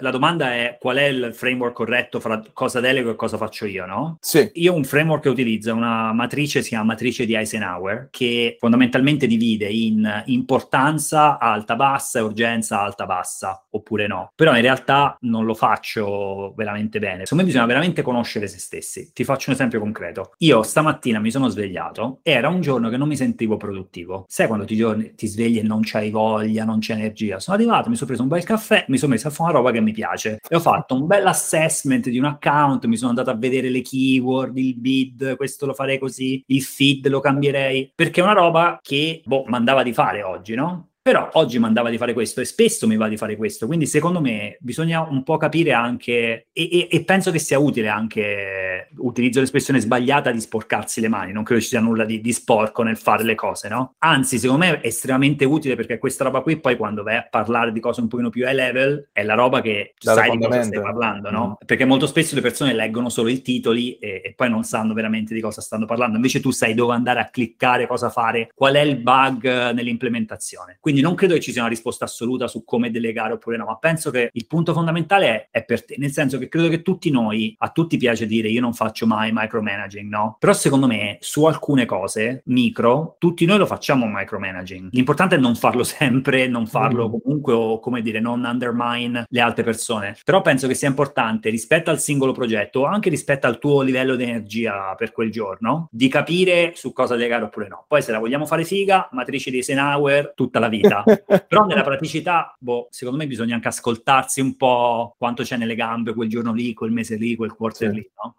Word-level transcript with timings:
La 0.00 0.10
domanda 0.10 0.54
è 0.54 0.76
qual 0.80 0.96
è 0.96 1.04
il 1.04 1.34
framework 1.34 1.74
corretto 1.74 2.20
fra 2.20 2.42
cosa 2.52 2.80
delego 2.80 3.10
e 3.10 3.16
cosa 3.16 3.36
faccio 3.36 3.66
io, 3.66 3.86
no? 3.86 4.18
Sì. 4.20 4.50
Io 4.54 4.74
un 4.74 4.84
framework 4.84 5.22
che 5.22 5.28
utilizzo, 5.28 5.72
una 5.74 6.12
matrice, 6.12 6.62
si 6.62 6.68
chiama 6.68 6.84
matrice 6.84 7.26
di 7.26 7.34
Eisenhower, 7.34 8.08
che 8.10 8.56
fondamentalmente 8.58 9.26
divide 9.26 9.66
in 9.68 10.22
importanza 10.26 11.38
alta-bassa 11.38 12.18
e 12.18 12.22
urgenza 12.22 12.80
alta-bassa, 12.80 13.64
oppure 13.70 14.06
no. 14.06 14.32
Però 14.34 14.54
in 14.54 14.62
realtà 14.62 15.16
non 15.20 15.44
lo 15.44 15.54
faccio 15.54 16.52
veramente 16.56 16.98
bene. 16.98 17.22
Secondo 17.22 17.42
me 17.42 17.50
bisogna 17.50 17.66
veramente 17.66 18.02
conoscere 18.02 18.46
se 18.46 18.58
stessi. 18.58 19.10
Ti 19.12 19.24
faccio 19.24 19.50
un 19.50 19.56
esempio 19.56 19.80
concreto. 19.80 20.32
Io 20.38 20.62
stamattina 20.62 21.18
mi 21.18 21.30
sono 21.30 21.48
svegliato 21.48 22.20
e 22.22 22.32
era 22.32 22.48
un 22.48 22.60
giorno 22.60 22.88
che 22.88 22.96
non 22.96 23.08
mi 23.08 23.16
sentivo 23.16 23.56
produttivo. 23.56 24.24
Sai 24.28 24.46
quando 24.46 24.64
ti, 24.64 24.76
giorni, 24.76 25.14
ti 25.14 25.26
svegli 25.26 25.58
e 25.58 25.62
non 25.62 25.80
c'hai 25.82 26.10
voglia, 26.10 26.64
non 26.64 26.78
c'è 26.78 26.94
energia? 26.94 27.38
Sono 27.38 27.56
arrivato, 27.56 27.88
mi 27.88 27.94
sono 27.94 28.06
preso 28.06 28.22
un 28.22 28.28
bel 28.28 28.44
caffè, 28.44 28.84
mi 28.88 28.98
sono 28.98 29.12
messo 29.12 29.28
a 29.28 29.30
fare 29.30 29.50
una 29.50 29.58
roba 29.58 29.70
che 29.70 29.80
mi 29.80 29.87
piace 29.92 30.38
e 30.48 30.56
ho 30.56 30.60
fatto 30.60 30.94
un 30.94 31.06
bel 31.06 31.26
assessment 31.26 32.08
di 32.08 32.18
un 32.18 32.24
account, 32.24 32.86
mi 32.86 32.96
sono 32.96 33.10
andato 33.10 33.30
a 33.30 33.36
vedere 33.36 33.68
le 33.68 33.82
keyword, 33.82 34.56
il 34.56 34.76
bid, 34.76 35.36
questo 35.36 35.66
lo 35.66 35.74
farei 35.74 35.98
così, 35.98 36.42
il 36.46 36.62
feed 36.62 37.08
lo 37.08 37.20
cambierei, 37.20 37.92
perché 37.94 38.20
è 38.20 38.24
una 38.24 38.32
roba 38.32 38.78
che, 38.82 39.22
boh, 39.24 39.44
mandava 39.46 39.82
di 39.82 39.92
fare 39.92 40.22
oggi, 40.22 40.54
no? 40.54 40.88
Però 41.08 41.26
oggi 41.32 41.58
mi 41.58 41.64
andava 41.64 41.88
di 41.88 41.96
fare 41.96 42.12
questo 42.12 42.42
e 42.42 42.44
spesso 42.44 42.86
mi 42.86 42.98
va 42.98 43.08
di 43.08 43.16
fare 43.16 43.34
questo, 43.34 43.66
quindi 43.66 43.86
secondo 43.86 44.20
me 44.20 44.58
bisogna 44.60 45.00
un 45.00 45.22
po' 45.22 45.38
capire 45.38 45.72
anche, 45.72 46.48
e, 46.52 46.68
e, 46.70 46.88
e 46.90 47.02
penso 47.02 47.30
che 47.30 47.38
sia 47.38 47.58
utile 47.58 47.88
anche, 47.88 48.90
utilizzo 48.98 49.40
l'espressione 49.40 49.80
sbagliata 49.80 50.30
di 50.30 50.38
sporcarsi 50.38 51.00
le 51.00 51.08
mani, 51.08 51.32
non 51.32 51.44
credo 51.44 51.62
ci 51.62 51.68
sia 51.68 51.80
nulla 51.80 52.04
di, 52.04 52.20
di 52.20 52.30
sporco 52.34 52.82
nel 52.82 52.98
fare 52.98 53.24
le 53.24 53.34
cose, 53.34 53.70
no? 53.70 53.94
Anzi, 54.00 54.38
secondo 54.38 54.66
me 54.66 54.80
è 54.82 54.86
estremamente 54.86 55.46
utile 55.46 55.76
perché 55.76 55.96
questa 55.96 56.24
roba 56.24 56.42
qui 56.42 56.60
poi 56.60 56.76
quando 56.76 57.02
vai 57.02 57.16
a 57.16 57.26
parlare 57.26 57.72
di 57.72 57.80
cose 57.80 58.02
un 58.02 58.08
pochino 58.08 58.28
più 58.28 58.46
high 58.46 58.52
level 58.52 59.08
è 59.10 59.22
la 59.22 59.32
roba 59.32 59.62
che 59.62 59.94
Dalle 59.98 60.20
sai 60.20 60.36
di 60.36 60.44
cosa 60.44 60.62
stai 60.62 60.82
parlando, 60.82 61.30
no? 61.30 61.48
Mm. 61.48 61.64
Perché 61.64 61.86
molto 61.86 62.06
spesso 62.06 62.34
le 62.34 62.42
persone 62.42 62.74
leggono 62.74 63.08
solo 63.08 63.30
i 63.30 63.40
titoli 63.40 63.96
e, 63.96 64.20
e 64.22 64.34
poi 64.36 64.50
non 64.50 64.62
sanno 64.62 64.92
veramente 64.92 65.32
di 65.32 65.40
cosa 65.40 65.62
stanno 65.62 65.86
parlando, 65.86 66.16
invece 66.16 66.40
tu 66.40 66.50
sai 66.50 66.74
dove 66.74 66.92
andare 66.92 67.20
a 67.20 67.30
cliccare, 67.30 67.86
cosa 67.86 68.10
fare, 68.10 68.50
qual 68.54 68.74
è 68.74 68.80
il 68.80 68.96
bug 68.96 69.46
eh, 69.46 69.72
nell'implementazione. 69.72 70.76
Quindi 70.78 70.96
non 71.00 71.14
credo 71.14 71.34
che 71.34 71.40
ci 71.40 71.52
sia 71.52 71.62
una 71.62 71.70
risposta 71.70 72.04
assoluta 72.04 72.46
su 72.46 72.64
come 72.64 72.90
delegare 72.90 73.32
oppure 73.32 73.56
no, 73.56 73.64
ma 73.64 73.76
penso 73.76 74.10
che 74.10 74.30
il 74.32 74.46
punto 74.46 74.72
fondamentale 74.72 75.26
è, 75.26 75.48
è 75.50 75.64
per 75.64 75.84
te, 75.84 75.96
nel 75.98 76.12
senso 76.12 76.38
che 76.38 76.48
credo 76.48 76.68
che 76.68 76.82
tutti 76.82 77.10
noi, 77.10 77.54
a 77.58 77.70
tutti 77.70 77.96
piace 77.96 78.26
dire 78.26 78.48
io 78.48 78.60
non 78.60 78.74
faccio 78.74 79.06
mai 79.06 79.30
micromanaging, 79.32 80.08
no? 80.08 80.36
Però 80.38 80.52
secondo 80.52 80.86
me 80.86 81.18
su 81.20 81.44
alcune 81.44 81.84
cose 81.84 82.42
micro, 82.46 83.16
tutti 83.18 83.44
noi 83.44 83.58
lo 83.58 83.66
facciamo 83.66 84.06
micromanaging. 84.06 84.90
L'importante 84.92 85.34
è 85.36 85.38
non 85.38 85.56
farlo 85.56 85.82
sempre, 85.84 86.46
non 86.48 86.66
farlo 86.66 87.08
Mm. 87.08 87.20
comunque 87.20 87.52
o 87.52 87.80
come 87.80 88.02
dire, 88.02 88.20
non 88.20 88.44
undermine 88.44 89.24
le 89.28 89.40
altre 89.40 89.62
persone. 89.64 90.16
Però 90.24 90.42
penso 90.42 90.66
che 90.66 90.74
sia 90.74 90.88
importante 90.88 91.50
rispetto 91.50 91.90
al 91.90 92.00
singolo 92.00 92.32
progetto 92.32 92.84
anche 92.84 93.10
rispetto 93.10 93.46
al 93.46 93.58
tuo 93.58 93.82
livello 93.82 94.16
di 94.16 94.24
energia 94.24 94.94
per 94.96 95.12
quel 95.12 95.30
giorno, 95.30 95.88
di 95.90 96.08
capire 96.08 96.72
su 96.74 96.92
cosa 96.92 97.16
delegare 97.16 97.44
oppure 97.44 97.68
no. 97.68 97.84
Poi 97.86 98.02
se 98.02 98.12
la 98.12 98.18
vogliamo 98.18 98.46
fare 98.46 98.64
figa, 98.64 99.08
matrice 99.12 99.50
di 99.50 99.56
Eisenhower 99.56 100.32
tutta 100.34 100.58
la 100.58 100.68
vita. 100.68 100.77
Però 101.48 101.64
nella 101.66 101.82
praticità, 101.82 102.54
boh, 102.58 102.88
secondo 102.90 103.18
me 103.18 103.26
bisogna 103.26 103.54
anche 103.54 103.68
ascoltarsi 103.68 104.40
un 104.40 104.56
po' 104.56 105.14
quanto 105.18 105.42
c'è 105.42 105.56
nelle 105.56 105.74
gambe 105.74 106.14
quel 106.14 106.28
giorno 106.28 106.52
lì, 106.52 106.74
quel 106.74 106.90
mese 106.90 107.16
lì, 107.16 107.36
quel 107.36 107.52
quarter 107.54 107.90
Sì. 107.90 107.94
lì, 107.94 108.10
no? 108.22 108.34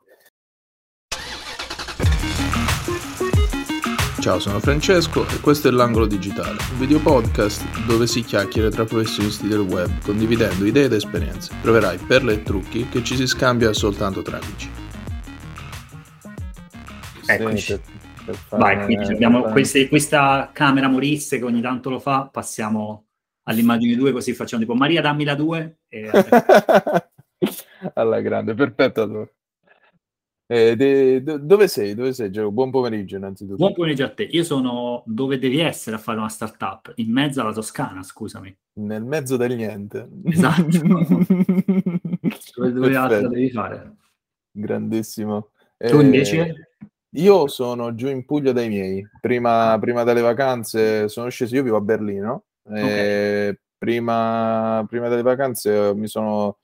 Ciao, 4.20 4.38
sono 4.38 4.60
Francesco 4.60 5.26
e 5.28 5.40
questo 5.40 5.70
è 5.70 5.72
l'Angolo 5.72 6.06
Digitale, 6.06 6.58
un 6.74 6.78
video 6.80 7.00
podcast 7.00 7.86
dove 7.86 8.06
si 8.06 8.22
chiacchiera 8.22 8.70
tra 8.70 8.84
professionisti 8.84 9.48
del 9.48 9.60
web, 9.60 9.90
condividendo 10.04 10.66
idee 10.66 10.86
ed 10.86 10.94
esperienze. 10.94 11.54
Troverai 11.62 11.98
perle 12.00 12.34
e 12.34 12.44
trucchi 12.44 12.88
che 12.90 13.02
ci 13.02 13.16
si 13.16 13.26
scambia 13.26 13.72
soltanto 13.72 14.22
tra 14.22 14.38
amici. 14.38 14.70
Eccoci. 17.26 17.80
Fare- 18.34 18.62
Vai, 18.76 18.86
quindi 18.86 19.14
abbiamo 19.14 19.42
queste- 19.44 19.88
questa 19.88 20.50
camera 20.54 20.88
morisse 20.88 21.38
che 21.38 21.46
ogni 21.46 21.62
tanto 21.62 21.90
lo 21.90 22.00
fa, 22.00 22.28
passiamo 22.32 23.06
all'immagine 23.44 23.96
2 23.96 24.12
così 24.12 24.34
facciamo 24.34 24.62
tipo 24.62 24.76
Maria 24.76 25.02
dammi 25.02 25.24
la 25.24 25.36
2 25.36 25.80
e 25.88 26.10
Alla 27.96 28.20
grande, 28.22 28.54
perfetto. 28.54 29.02
allora. 29.02 29.30
Eh, 30.52 30.76
de- 30.76 31.22
do- 31.22 31.38
dove 31.38 31.68
sei? 31.68 31.94
Dove 31.94 32.12
sei, 32.12 32.32
Gio? 32.32 32.52
Buon 32.52 32.72
pomeriggio 32.72 33.16
innanzitutto. 33.18 33.56
buon 33.58 33.74
pomeriggio 33.74 34.04
a 34.06 34.10
te. 34.10 34.24
Io 34.24 34.44
sono 34.44 35.04
dove 35.06 35.38
devi 35.38 35.60
essere 35.60 35.96
a 35.96 36.00
fare 36.00 36.18
una 36.18 36.28
startup, 36.28 36.92
in 36.96 37.12
mezzo 37.12 37.40
alla 37.42 37.54
Toscana, 37.54 38.02
scusami. 38.04 38.56
Nel 38.80 39.04
mezzo 39.04 39.38
del 39.38 39.56
niente. 39.56 40.10
Esatto. 40.26 40.64
Dove, 42.56 42.72
dove 42.74 42.96
altro 42.96 43.28
devi 43.30 43.50
fare? 43.52 43.96
Grandissimo. 44.52 45.52
Tu 45.78 45.98
Eh, 45.98 46.02
invece? 46.02 46.70
Io 47.14 47.48
sono 47.48 47.96
giù 47.96 48.08
in 48.08 48.24
Puglia 48.26 48.52
dai 48.52 48.68
miei. 48.68 49.08
Prima, 49.20 49.78
prima 49.80 50.04
delle 50.04 50.22
vacanze 50.22 51.08
sono 51.10 51.30
sceso, 51.30 51.56
io 51.56 51.64
vivo 51.64 51.78
a 51.78 51.82
Berlino. 51.82 52.44
e 52.72 53.60
prima, 53.78 54.86
prima 54.88 55.08
delle 55.08 55.22
vacanze 55.24 55.94
mi 55.96 56.08
sono... 56.08 56.58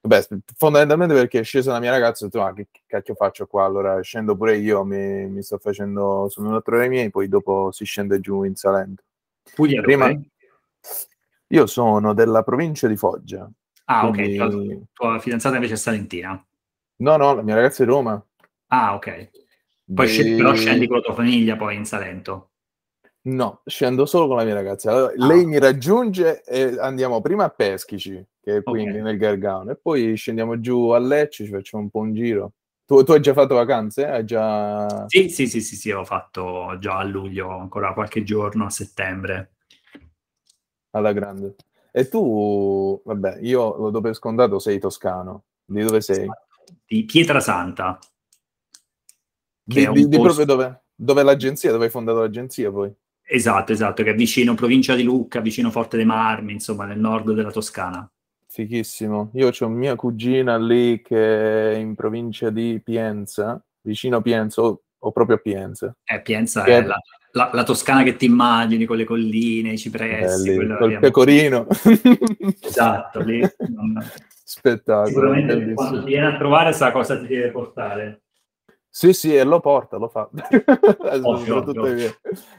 Beh, 0.00 0.26
fondamentalmente 0.56 1.14
perché 1.14 1.40
è 1.40 1.42
scesa 1.42 1.72
la 1.72 1.80
mia 1.80 1.90
ragazza 1.90 2.24
e 2.24 2.26
ho 2.26 2.30
detto, 2.30 2.44
ah, 2.44 2.52
che 2.52 2.68
cacchio 2.86 3.14
faccio 3.14 3.46
qua? 3.46 3.64
Allora 3.64 4.00
scendo 4.00 4.36
pure 4.36 4.56
io, 4.56 4.84
mi, 4.84 5.26
mi 5.28 5.42
sto 5.42 5.58
facendo, 5.58 6.28
sono 6.28 6.46
venuto 6.46 6.60
a 6.62 6.64
trovare 6.64 6.86
i 6.86 6.90
miei, 6.90 7.10
poi 7.10 7.28
dopo 7.28 7.70
si 7.72 7.84
scende 7.84 8.20
giù 8.20 8.42
in 8.44 8.54
Salento. 8.54 9.02
Puglia 9.54 9.80
Prima- 9.80 10.08
dove? 10.08 10.28
Io 11.48 11.66
sono 11.66 12.12
della 12.14 12.42
provincia 12.42 12.86
di 12.86 12.96
Foggia. 12.96 13.50
Ah, 13.86 14.06
ok. 14.06 14.14
quindi- 14.14 14.36
Tua, 14.36 14.76
tua 14.92 15.18
fidanzata 15.18 15.54
invece 15.56 15.74
è 15.74 15.78
salentina. 15.78 16.46
No, 17.00 17.16
no, 17.16 17.34
la 17.34 17.42
mia 17.42 17.54
ragazza 17.54 17.82
è 17.82 17.86
di 17.86 17.92
Roma. 17.92 18.22
Ah, 18.68 18.94
ok. 18.94 19.30
Poi 19.94 20.06
Di- 20.06 20.12
scendi, 20.12 20.34
però 20.36 20.54
scendi 20.54 20.86
con 20.86 20.96
la 20.96 21.02
tua 21.02 21.14
famiglia 21.14 21.56
poi 21.56 21.76
in 21.76 21.84
Salento. 21.84 22.50
No, 23.22 23.60
scendo 23.64 24.06
solo 24.06 24.26
con 24.26 24.36
la 24.36 24.44
mia 24.44 24.54
ragazza. 24.54 24.90
Allora, 24.90 25.12
Ah. 25.16 25.26
Lei 25.26 25.44
mi 25.46 25.58
raggiunge 25.58 26.42
e 26.44 26.76
andiamo 26.78 27.20
prima 27.20 27.44
a 27.44 27.50
Peschici, 27.50 28.24
che 28.40 28.58
è 28.58 28.62
quindi 28.62 28.98
Ok. 28.98 29.04
nel 29.04 29.18
Gargano, 29.18 29.70
e 29.70 29.76
poi 29.76 30.14
scendiamo 30.16 30.60
giù 30.60 30.88
a 30.90 30.98
Lecce, 30.98 31.44
ci 31.44 31.50
facciamo 31.50 31.82
un 31.82 31.90
po' 31.90 31.98
un 32.00 32.14
giro. 32.14 32.52
Tu, 32.86 33.02
tu 33.02 33.12
hai 33.12 33.20
già 33.20 33.34
fatto 33.34 33.54
vacanze? 33.54 34.06
Hai 34.06 34.24
già... 34.24 35.04
Sì, 35.08 35.28
sì, 35.28 35.46
sì, 35.46 35.60
sì, 35.60 35.76
sì, 35.76 35.90
ho 35.90 36.04
fatto 36.04 36.76
già 36.78 36.96
a 36.98 37.04
luglio, 37.04 37.50
ancora 37.50 37.92
qualche 37.92 38.22
giorno, 38.22 38.64
a 38.64 38.70
settembre. 38.70 39.52
alla 40.90 41.12
grande. 41.12 41.54
E 41.92 42.08
tu, 42.08 43.00
vabbè, 43.04 43.38
io 43.42 43.76
lo 43.76 43.90
do 43.90 44.00
per 44.00 44.14
scontato, 44.14 44.58
sei 44.58 44.78
toscano. 44.78 45.44
Di 45.64 45.82
dove 45.82 46.00
sei? 46.00 46.26
Di 46.86 47.04
Pietrasanta. 47.04 47.98
Di, 49.68 49.82
è 49.84 49.90
di- 49.90 50.08
di 50.08 50.16
posto- 50.16 50.22
proprio 50.34 50.44
dove? 50.46 50.82
Dove 50.94 51.20
è 51.20 51.24
l'agenzia? 51.24 51.70
Dove 51.70 51.84
hai 51.84 51.90
fondato 51.90 52.20
l'agenzia 52.20 52.70
poi? 52.70 52.90
Esatto, 53.22 53.72
esatto, 53.72 54.02
che 54.02 54.10
è 54.10 54.14
vicino 54.14 54.54
provincia 54.54 54.94
di 54.94 55.02
Lucca, 55.02 55.40
vicino 55.40 55.70
Forte 55.70 55.96
dei 55.98 56.06
Marmi, 56.06 56.52
insomma, 56.54 56.86
nel 56.86 56.98
nord 56.98 57.32
della 57.32 57.50
Toscana. 57.50 58.10
Fighissimo. 58.46 59.30
Io 59.34 59.50
ho 59.56 59.68
mia 59.68 59.94
cugina 59.94 60.56
lì 60.56 61.02
che 61.02 61.72
è 61.72 61.76
in 61.76 61.94
provincia 61.94 62.48
di 62.48 62.80
Pienza, 62.82 63.62
vicino 63.82 64.16
a 64.16 64.20
Pienza, 64.22 64.62
o, 64.62 64.80
o 64.98 65.12
proprio 65.12 65.36
a 65.36 65.40
Pienza. 65.40 65.94
Eh, 66.02 66.22
Pienza 66.22 66.62
Che- 66.62 66.78
è 66.78 66.82
la, 66.82 66.96
la- 67.32 67.50
la 67.52 67.62
Toscana 67.64 68.02
che 68.02 68.16
ti 68.16 68.24
immagini, 68.24 68.86
con 68.86 68.96
le 68.96 69.04
colline, 69.04 69.72
i 69.72 69.78
cipressi, 69.78 70.54
quello 70.54 70.78
col 70.78 70.98
pecorino. 70.98 71.66
Esatto, 72.62 73.20
lì. 73.22 73.40
non- 73.68 74.02
Spettacolo. 74.50 75.06
Sicuramente 75.08 75.52
bellissimo. 75.52 75.74
quando 75.74 75.98
ti 76.04 76.06
viene 76.10 76.26
a 76.26 76.36
trovare 76.38 76.72
sa 76.72 76.90
cosa 76.90 77.18
ti 77.20 77.26
deve 77.26 77.50
portare. 77.50 78.22
Sì, 78.90 79.12
sì, 79.12 79.34
e 79.34 79.44
lo 79.44 79.60
porta, 79.60 79.96
lo 79.96 80.08
fa. 80.08 80.28
Ovvio. 81.22 81.62
miei. 81.62 82.10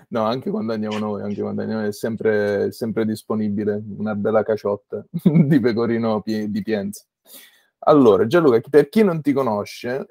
No, 0.09 0.23
anche 0.23 0.49
quando 0.49 0.73
andiamo 0.73 0.97
noi, 0.97 1.21
anche 1.21 1.41
quando 1.41 1.61
andiamo 1.61 1.85
è 1.85 1.91
sempre, 1.91 2.71
sempre 2.71 3.05
disponibile 3.05 3.81
una 3.97 4.15
bella 4.15 4.43
caciotta 4.43 5.05
di 5.11 5.59
pecorino 5.59 6.21
di 6.23 6.61
Pienza. 6.63 7.03
Allora, 7.79 8.25
Gianluca, 8.27 8.61
per 8.69 8.89
chi 8.89 9.03
non 9.03 9.21
ti 9.21 9.33
conosce, 9.33 10.05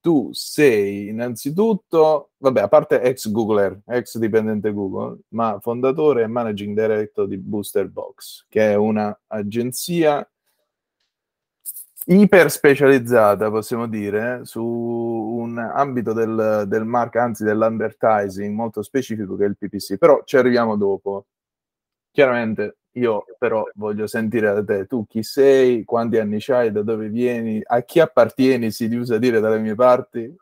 tu 0.00 0.30
sei 0.32 1.08
innanzitutto, 1.08 2.30
vabbè, 2.38 2.62
a 2.62 2.68
parte 2.68 3.02
ex 3.02 3.30
Googler, 3.30 3.80
ex 3.86 4.18
dipendente 4.18 4.72
Google, 4.72 5.18
ma 5.28 5.58
fondatore 5.60 6.22
e 6.22 6.26
managing 6.26 6.78
director 6.78 7.26
di 7.26 7.36
Booster 7.36 7.88
Box, 7.88 8.46
che 8.48 8.72
è 8.72 8.74
un'agenzia 8.74 10.26
iper 12.06 12.50
specializzata, 12.50 13.50
possiamo 13.50 13.86
dire, 13.86 14.40
su 14.44 14.64
un 14.64 15.58
ambito 15.58 16.12
del, 16.12 16.64
del 16.66 16.84
mark, 16.84 17.16
anzi 17.16 17.44
dell'advertising 17.44 18.54
molto 18.54 18.82
specifico 18.82 19.36
che 19.36 19.44
è 19.44 19.48
il 19.48 19.56
PPC, 19.56 19.96
però 19.96 20.22
ci 20.24 20.36
arriviamo 20.36 20.76
dopo. 20.76 21.26
Chiaramente 22.10 22.78
io 22.94 23.24
però 23.38 23.64
voglio 23.74 24.06
sentire 24.06 24.52
da 24.52 24.64
te, 24.64 24.86
tu 24.86 25.06
chi 25.06 25.22
sei, 25.22 25.84
quanti 25.84 26.18
anni 26.18 26.38
hai, 26.48 26.72
da 26.72 26.82
dove 26.82 27.08
vieni, 27.08 27.60
a 27.64 27.82
chi 27.82 28.00
appartieni, 28.00 28.72
si 28.72 28.86
usa 28.94 29.18
dire 29.18 29.40
dalle 29.40 29.58
mie 29.58 29.74
parti. 29.74 30.34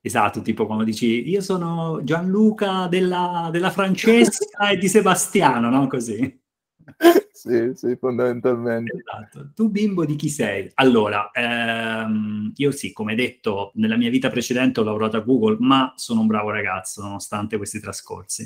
Esatto, 0.00 0.42
tipo 0.42 0.66
quando 0.66 0.84
dici 0.84 1.28
io 1.28 1.40
sono 1.40 2.00
Gianluca 2.02 2.86
della, 2.88 3.48
della 3.52 3.70
Francesca 3.70 4.70
e 4.70 4.78
di 4.78 4.88
Sebastiano, 4.88 5.70
no? 5.70 5.86
Così. 5.86 6.46
sì, 7.32 7.72
sì, 7.74 7.96
fondamentalmente. 7.96 8.96
Esatto. 8.96 9.50
Tu 9.54 9.68
bimbo 9.70 10.04
di 10.04 10.16
chi 10.16 10.28
sei? 10.28 10.70
Allora, 10.74 11.30
ehm, 11.32 12.52
io 12.56 12.70
sì, 12.70 12.92
come 12.92 13.14
detto, 13.14 13.72
nella 13.74 13.96
mia 13.96 14.10
vita 14.10 14.30
precedente 14.30 14.80
ho 14.80 14.84
lavorato 14.84 15.16
a 15.16 15.20
Google, 15.20 15.56
ma 15.60 15.92
sono 15.96 16.20
un 16.20 16.26
bravo 16.26 16.50
ragazzo 16.50 17.02
nonostante 17.02 17.56
questi 17.56 17.80
trascorsi. 17.80 18.42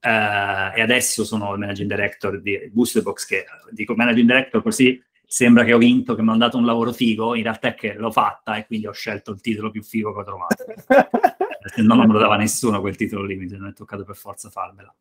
Eh, 0.00 0.08
e 0.08 0.80
adesso 0.82 1.24
sono 1.24 1.52
il 1.52 1.58
managing 1.58 1.88
director 1.88 2.40
di 2.40 2.70
Boosterbox, 2.72 3.26
che 3.26 3.44
dico 3.70 3.94
managing 3.94 4.26
director 4.26 4.62
così 4.62 5.02
sembra 5.28 5.64
che 5.64 5.72
ho 5.72 5.78
vinto, 5.78 6.14
che 6.14 6.22
mi 6.22 6.28
hanno 6.28 6.38
dato 6.38 6.56
un 6.56 6.64
lavoro 6.64 6.92
figo, 6.92 7.34
in 7.34 7.42
realtà 7.42 7.68
è 7.68 7.74
che 7.74 7.94
l'ho 7.94 8.12
fatta 8.12 8.56
e 8.56 8.66
quindi 8.66 8.86
ho 8.86 8.92
scelto 8.92 9.32
il 9.32 9.40
titolo 9.40 9.70
più 9.70 9.82
figo 9.82 10.12
che 10.12 10.20
ho 10.20 10.24
trovato. 10.24 10.64
Se 11.74 11.82
no 11.82 11.96
non 11.96 12.06
me 12.06 12.12
lo 12.12 12.20
dava 12.20 12.36
nessuno 12.36 12.80
quel 12.80 12.94
titolo 12.94 13.24
lì, 13.24 13.34
mi 13.36 13.48
è 13.48 13.72
toccato 13.72 14.04
per 14.04 14.14
forza 14.14 14.50
farmela. 14.50 14.94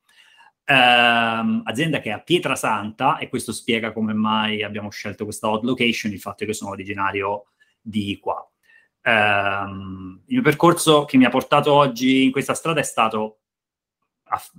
Um, 0.68 1.62
azienda 1.64 2.00
che 2.00 2.10
è 2.10 2.14
a 2.14 2.20
Pietrasanta 2.20 3.20
e 3.20 3.30
questo 3.30 3.52
spiega 3.52 3.92
come 3.92 4.14
mai 4.14 4.64
abbiamo 4.64 4.90
scelto 4.90 5.24
questa 5.24 5.48
hot 5.48 5.64
location, 5.64 6.12
il 6.12 6.20
fatto 6.20 6.44
che 6.44 6.54
sono 6.54 6.72
originario 6.72 7.48
di 7.80 8.18
qua. 8.20 8.44
Um, 9.04 10.22
il 10.26 10.34
mio 10.34 10.42
percorso 10.42 11.06
che 11.06 11.18
mi 11.18 11.26
ha 11.26 11.30
portato 11.30 11.72
oggi 11.72 12.24
in 12.24 12.32
questa 12.32 12.56
strada 12.56 12.80
è 12.80 12.84
stato 12.84 13.42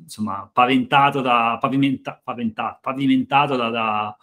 insomma 0.01 0.49
paventato 0.53 1.21
da, 1.21 1.59
pavimenta, 1.61 2.21
paventa, 2.23 2.79
pavimentato 2.81 3.57
da, 3.57 3.69
da 3.71 4.17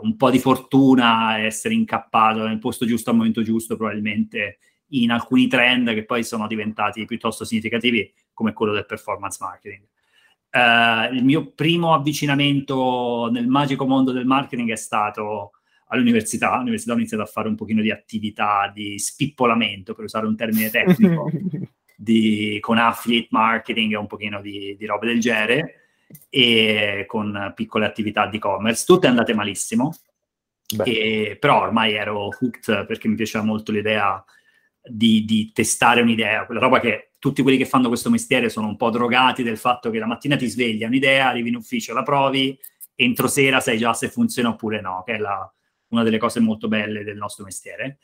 uh, 0.00 0.04
un 0.04 0.16
po' 0.16 0.30
di 0.30 0.40
fortuna, 0.40 1.38
essere 1.38 1.74
incappato 1.74 2.44
nel 2.44 2.58
posto 2.58 2.86
giusto 2.86 3.10
al 3.10 3.16
momento 3.16 3.42
giusto, 3.42 3.76
probabilmente 3.76 4.58
in 4.88 5.12
alcuni 5.12 5.46
trend 5.46 5.94
che 5.94 6.04
poi 6.04 6.24
sono 6.24 6.48
diventati 6.48 7.04
piuttosto 7.04 7.44
significativi, 7.44 8.12
come 8.32 8.52
quello 8.52 8.72
del 8.72 8.86
performance 8.86 9.38
marketing. 9.40 9.86
Uh, 10.54 11.14
il 11.14 11.24
mio 11.24 11.50
primo 11.52 11.94
avvicinamento 11.94 13.30
nel 13.32 13.46
magico 13.46 13.86
mondo 13.86 14.12
del 14.12 14.26
marketing 14.26 14.70
è 14.70 14.76
stato 14.76 15.52
all'università. 15.88 16.52
All'università 16.52 16.92
ho 16.92 16.96
iniziato 16.96 17.22
a 17.22 17.26
fare 17.26 17.48
un 17.48 17.54
pochino 17.54 17.80
di 17.80 17.90
attività 17.90 18.70
di 18.72 18.98
spippolamento, 18.98 19.94
per 19.94 20.04
usare 20.04 20.26
un 20.26 20.36
termine 20.36 20.70
tecnico, 20.70 21.30
di, 21.96 22.58
con 22.60 22.78
affiliate 22.78 23.28
marketing 23.30 23.92
e 23.92 23.96
un 23.96 24.06
pochino 24.06 24.40
di, 24.40 24.76
di 24.76 24.86
robe 24.86 25.06
del 25.06 25.20
genere 25.20 25.76
e 26.28 27.04
con 27.06 27.52
piccole 27.54 27.86
attività 27.86 28.26
di 28.26 28.36
e-commerce, 28.36 28.84
tutte 28.84 29.06
andate 29.06 29.34
malissimo, 29.34 29.94
e, 30.84 31.36
però 31.38 31.62
ormai 31.62 31.94
ero 31.94 32.28
hooked 32.28 32.86
perché 32.86 33.08
mi 33.08 33.14
piaceva 33.14 33.44
molto 33.44 33.72
l'idea 33.72 34.22
di, 34.82 35.24
di, 35.24 35.52
testare 35.52 36.00
un'idea, 36.00 36.44
quella 36.44 36.60
roba 36.60 36.80
che 36.80 37.11
tutti 37.22 37.42
quelli 37.42 37.56
che 37.56 37.66
fanno 37.66 37.86
questo 37.86 38.10
mestiere 38.10 38.48
sono 38.48 38.66
un 38.66 38.76
po' 38.76 38.90
drogati 38.90 39.44
del 39.44 39.56
fatto 39.56 39.90
che 39.90 40.00
la 40.00 40.06
mattina 40.06 40.34
ti 40.34 40.48
svegli, 40.48 40.82
un'idea, 40.82 41.28
arrivi 41.28 41.50
in 41.50 41.54
ufficio, 41.54 41.94
la 41.94 42.02
provi, 42.02 42.58
entro 42.96 43.28
sera 43.28 43.60
sai 43.60 43.78
già 43.78 43.94
se 43.94 44.08
funziona 44.08 44.48
oppure 44.48 44.80
no, 44.80 45.04
che 45.06 45.14
è 45.14 45.18
la, 45.18 45.48
una 45.90 46.02
delle 46.02 46.18
cose 46.18 46.40
molto 46.40 46.66
belle 46.66 47.04
del 47.04 47.16
nostro 47.16 47.44
mestiere. 47.44 47.98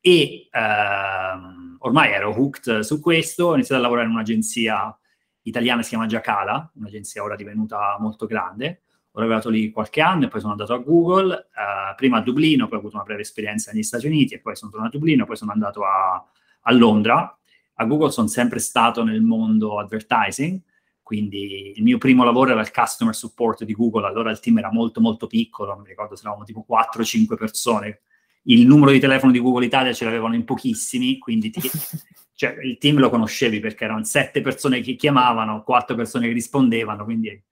E 0.00 0.48
ehm, 0.50 1.76
ormai 1.80 2.12
ero 2.12 2.30
hooked 2.30 2.78
su 2.78 2.98
questo, 2.98 3.48
ho 3.48 3.54
iniziato 3.56 3.78
a 3.78 3.84
lavorare 3.84 4.06
in 4.06 4.14
un'agenzia 4.14 4.98
italiana 5.42 5.82
si 5.82 5.90
chiama 5.90 6.06
Giacala, 6.06 6.72
un'agenzia 6.76 7.22
ora 7.22 7.36
divenuta 7.36 7.98
molto 8.00 8.24
grande. 8.24 8.84
Ho 9.10 9.20
lavorato 9.20 9.50
lì 9.50 9.70
qualche 9.70 10.00
anno 10.00 10.24
e 10.24 10.28
poi 10.28 10.40
sono 10.40 10.52
andato 10.52 10.72
a 10.72 10.78
Google, 10.78 11.34
eh, 11.34 11.94
prima 11.94 12.16
a 12.16 12.20
Dublino, 12.22 12.68
poi 12.68 12.78
ho 12.78 12.80
avuto 12.80 12.96
una 12.96 13.04
breve 13.04 13.20
esperienza 13.20 13.70
negli 13.70 13.82
Stati 13.82 14.06
Uniti 14.06 14.32
e 14.32 14.40
poi 14.40 14.56
sono 14.56 14.70
tornato 14.70 14.96
a 14.96 14.98
Dublino, 14.98 15.26
poi 15.26 15.36
sono 15.36 15.52
andato 15.52 15.84
a, 15.84 16.26
a 16.62 16.72
Londra. 16.72 17.36
A 17.82 17.84
Google 17.84 18.12
sono 18.12 18.28
sempre 18.28 18.60
stato 18.60 19.02
nel 19.02 19.22
mondo 19.22 19.80
advertising, 19.80 20.60
quindi 21.02 21.72
il 21.74 21.82
mio 21.82 21.98
primo 21.98 22.22
lavoro 22.22 22.52
era 22.52 22.60
il 22.60 22.70
customer 22.70 23.12
support 23.12 23.64
di 23.64 23.72
Google, 23.72 24.06
allora 24.06 24.30
il 24.30 24.38
team 24.38 24.58
era 24.58 24.70
molto 24.70 25.00
molto 25.00 25.26
piccolo, 25.26 25.76
mi 25.76 25.88
ricordo 25.88 26.14
se 26.14 26.22
eravamo 26.22 26.44
tipo 26.44 26.64
4-5 26.68 27.34
persone, 27.34 28.02
il 28.44 28.66
numero 28.66 28.92
di 28.92 29.00
telefono 29.00 29.32
di 29.32 29.40
Google 29.40 29.64
Italia 29.64 29.92
ce 29.92 30.04
l'avevano 30.04 30.36
in 30.36 30.44
pochissimi, 30.44 31.18
quindi 31.18 31.50
ti, 31.50 31.60
cioè, 32.34 32.56
il 32.62 32.78
team 32.78 32.98
lo 32.98 33.10
conoscevi 33.10 33.58
perché 33.58 33.82
erano 33.82 34.04
sette 34.04 34.40
persone 34.42 34.80
che 34.80 34.94
chiamavano, 34.94 35.64
quattro 35.64 35.96
persone 35.96 36.28
che 36.28 36.32
rispondevano, 36.32 37.02
quindi 37.02 37.42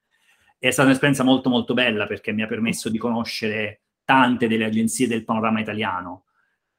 è 0.58 0.70
stata 0.70 0.86
un'esperienza 0.86 1.24
molto 1.24 1.48
molto 1.48 1.74
bella 1.74 2.06
perché 2.06 2.30
mi 2.30 2.42
ha 2.42 2.46
permesso 2.46 2.88
di 2.88 2.98
conoscere 2.98 3.80
tante 4.04 4.46
delle 4.46 4.64
agenzie 4.64 5.08
del 5.08 5.24
panorama 5.24 5.58
italiano. 5.58 6.26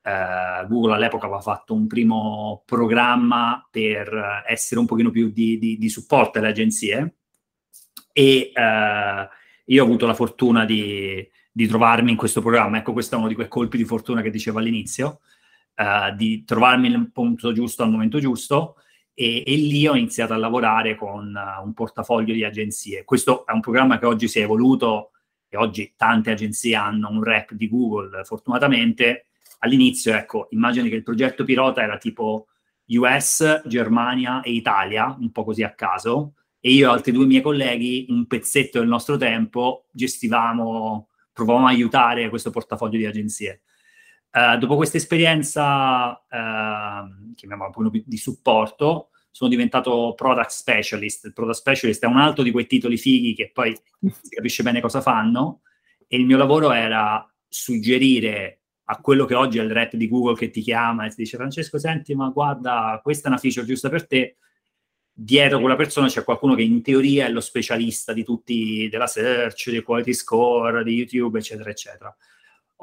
Uh, 0.03 0.67
Google 0.67 0.95
all'epoca 0.95 1.27
aveva 1.27 1.41
fatto 1.41 1.75
un 1.75 1.85
primo 1.85 2.63
programma 2.65 3.67
per 3.69 4.43
essere 4.47 4.79
un 4.79 4.87
pochino 4.87 5.11
più 5.11 5.29
di, 5.29 5.59
di, 5.59 5.77
di 5.77 5.89
supporto 5.89 6.39
alle 6.39 6.47
agenzie 6.47 7.17
e 8.13 8.51
uh, 8.53 9.27
io 9.65 9.83
ho 9.83 9.85
avuto 9.85 10.05
la 10.05 10.13
fortuna 10.13 10.65
di, 10.65 11.27
di, 11.51 11.67
trovarmi 11.67 12.11
in 12.11 12.17
questo 12.17 12.41
programma. 12.41 12.77
Ecco, 12.77 12.93
questo 12.93 13.15
è 13.15 13.17
uno 13.17 13.27
di 13.27 13.35
quei 13.35 13.47
colpi 13.47 13.77
di 13.77 13.85
fortuna 13.85 14.21
che 14.21 14.29
dicevo 14.29 14.59
all'inizio 14.59 15.21
uh, 15.75 16.15
di 16.15 16.43
trovarmi 16.43 16.89
nel 16.89 17.11
punto 17.11 17.51
giusto 17.53 17.83
al 17.83 17.91
momento 17.91 18.19
giusto 18.19 18.75
e, 19.13 19.43
e 19.45 19.55
lì 19.55 19.87
ho 19.87 19.95
iniziato 19.95 20.33
a 20.33 20.37
lavorare 20.37 20.95
con 20.95 21.33
uh, 21.33 21.63
un 21.63 21.73
portafoglio 21.73 22.33
di 22.33 22.43
agenzie. 22.43 23.03
Questo 23.03 23.45
è 23.45 23.51
un 23.51 23.61
programma 23.61 23.99
che 23.99 24.05
oggi 24.05 24.27
si 24.27 24.39
è 24.39 24.43
evoluto 24.43 25.11
e 25.47 25.57
oggi 25.57 25.93
tante 25.95 26.31
agenzie 26.31 26.75
hanno 26.75 27.09
un 27.09 27.23
rep 27.23 27.53
di 27.53 27.69
Google, 27.69 28.23
fortunatamente. 28.23 29.27
All'inizio, 29.63 30.15
ecco, 30.15 30.47
immagini 30.51 30.89
che 30.89 30.95
il 30.95 31.03
progetto 31.03 31.43
pilota 31.43 31.81
era 31.81 31.97
tipo 31.97 32.47
US, 32.87 33.61
Germania 33.65 34.41
e 34.41 34.51
Italia, 34.51 35.15
un 35.19 35.31
po' 35.31 35.43
così 35.43 35.63
a 35.63 35.73
caso, 35.73 36.33
e 36.59 36.71
io 36.71 36.89
e 36.89 36.91
altri 36.91 37.11
due 37.11 37.25
miei 37.25 37.41
colleghi, 37.41 38.05
un 38.09 38.25
pezzetto 38.27 38.79
del 38.79 38.87
nostro 38.87 39.17
tempo, 39.17 39.85
gestivamo, 39.91 41.09
provavamo 41.31 41.67
a 41.67 41.69
aiutare 41.69 42.29
questo 42.29 42.49
portafoglio 42.49 42.97
di 42.97 43.05
agenzie. 43.05 43.61
Uh, 44.31 44.57
dopo 44.57 44.75
questa 44.75 44.97
esperienza, 44.97 46.11
uh, 46.11 47.33
chiamiamola 47.35 47.71
un 47.75 47.89
po' 47.89 47.89
di 48.05 48.17
supporto, 48.17 49.09
sono 49.29 49.49
diventato 49.49 50.13
product 50.15 50.49
specialist. 50.49 51.25
Il 51.25 51.33
product 51.33 51.57
specialist 51.57 52.03
è 52.03 52.07
un 52.07 52.17
altro 52.17 52.43
di 52.43 52.51
quei 52.51 52.67
titoli 52.67 52.97
fighi 52.97 53.33
che 53.33 53.51
poi 53.51 53.77
si 54.21 54.35
capisce 54.35 54.63
bene 54.63 54.81
cosa 54.81 55.01
fanno. 55.01 55.61
E 56.07 56.17
il 56.17 56.25
mio 56.25 56.37
lavoro 56.37 56.71
era 56.71 57.25
suggerire 57.47 58.60
a 58.91 58.99
quello 58.99 59.25
che 59.25 59.35
oggi 59.35 59.57
è 59.59 59.61
il 59.61 59.71
rep 59.71 59.95
di 59.95 60.07
Google 60.07 60.35
che 60.35 60.49
ti 60.49 60.61
chiama 60.61 61.05
e 61.05 61.09
ti 61.09 61.15
dice 61.17 61.37
Francesco, 61.37 61.77
senti, 61.77 62.13
ma 62.15 62.29
guarda, 62.29 62.99
questa 63.01 63.27
è 63.27 63.31
una 63.31 63.39
feature 63.39 63.65
giusta 63.65 63.89
per 63.89 64.07
te. 64.07 64.37
Dietro 65.13 65.59
quella 65.59 65.75
persona 65.75 66.07
c'è 66.07 66.23
qualcuno 66.23 66.55
che 66.55 66.63
in 66.63 66.81
teoria 66.81 67.25
è 67.25 67.29
lo 67.29 67.41
specialista 67.41 68.13
di 68.13 68.23
tutti, 68.23 68.87
della 68.89 69.07
search, 69.07 69.69
dei 69.69 69.81
quality 69.81 70.13
score, 70.13 70.83
di 70.83 70.93
YouTube, 70.93 71.39
eccetera, 71.39 71.69
eccetera 71.69 72.15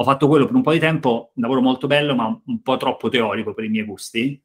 ho 0.00 0.04
fatto 0.04 0.28
quello 0.28 0.46
per 0.46 0.54
un 0.54 0.62
po' 0.62 0.72
di 0.72 0.78
tempo, 0.78 1.32
un 1.34 1.42
lavoro 1.42 1.60
molto 1.60 1.88
bello, 1.88 2.14
ma 2.14 2.26
un 2.26 2.62
po' 2.62 2.76
troppo 2.76 3.08
teorico 3.08 3.52
per 3.52 3.64
i 3.64 3.68
miei 3.68 3.84
gusti. 3.84 4.40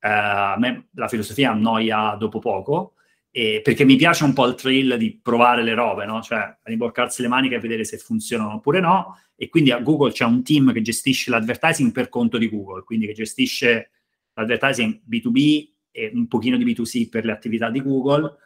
Uh, 0.00 0.08
a 0.08 0.56
me 0.58 0.88
la 0.94 1.08
filosofia 1.08 1.50
annoia 1.50 2.16
dopo 2.18 2.38
poco, 2.38 2.94
e 3.36 3.60
perché 3.60 3.84
mi 3.84 3.96
piace 3.96 4.24
un 4.24 4.32
po' 4.32 4.46
il 4.46 4.54
thrill 4.54 4.94
di 4.94 5.20
provare 5.22 5.62
le 5.62 5.74
robe, 5.74 6.06
no? 6.06 6.22
Cioè, 6.22 6.56
rimboccarsi 6.62 7.20
le 7.20 7.28
maniche 7.28 7.56
e 7.56 7.60
vedere 7.60 7.84
se 7.84 7.98
funzionano 7.98 8.54
oppure 8.54 8.80
no. 8.80 9.20
E 9.36 9.50
quindi 9.50 9.72
a 9.72 9.80
Google 9.80 10.10
c'è 10.10 10.24
un 10.24 10.42
team 10.42 10.72
che 10.72 10.80
gestisce 10.80 11.30
l'advertising 11.30 11.92
per 11.92 12.08
conto 12.08 12.38
di 12.38 12.48
Google, 12.48 12.82
quindi 12.84 13.04
che 13.04 13.12
gestisce 13.12 13.90
l'advertising 14.32 15.02
B2B 15.06 15.68
e 15.90 16.12
un 16.14 16.28
pochino 16.28 16.56
di 16.56 16.64
B2C 16.64 17.10
per 17.10 17.26
le 17.26 17.32
attività 17.32 17.68
di 17.68 17.82
Google. 17.82 18.36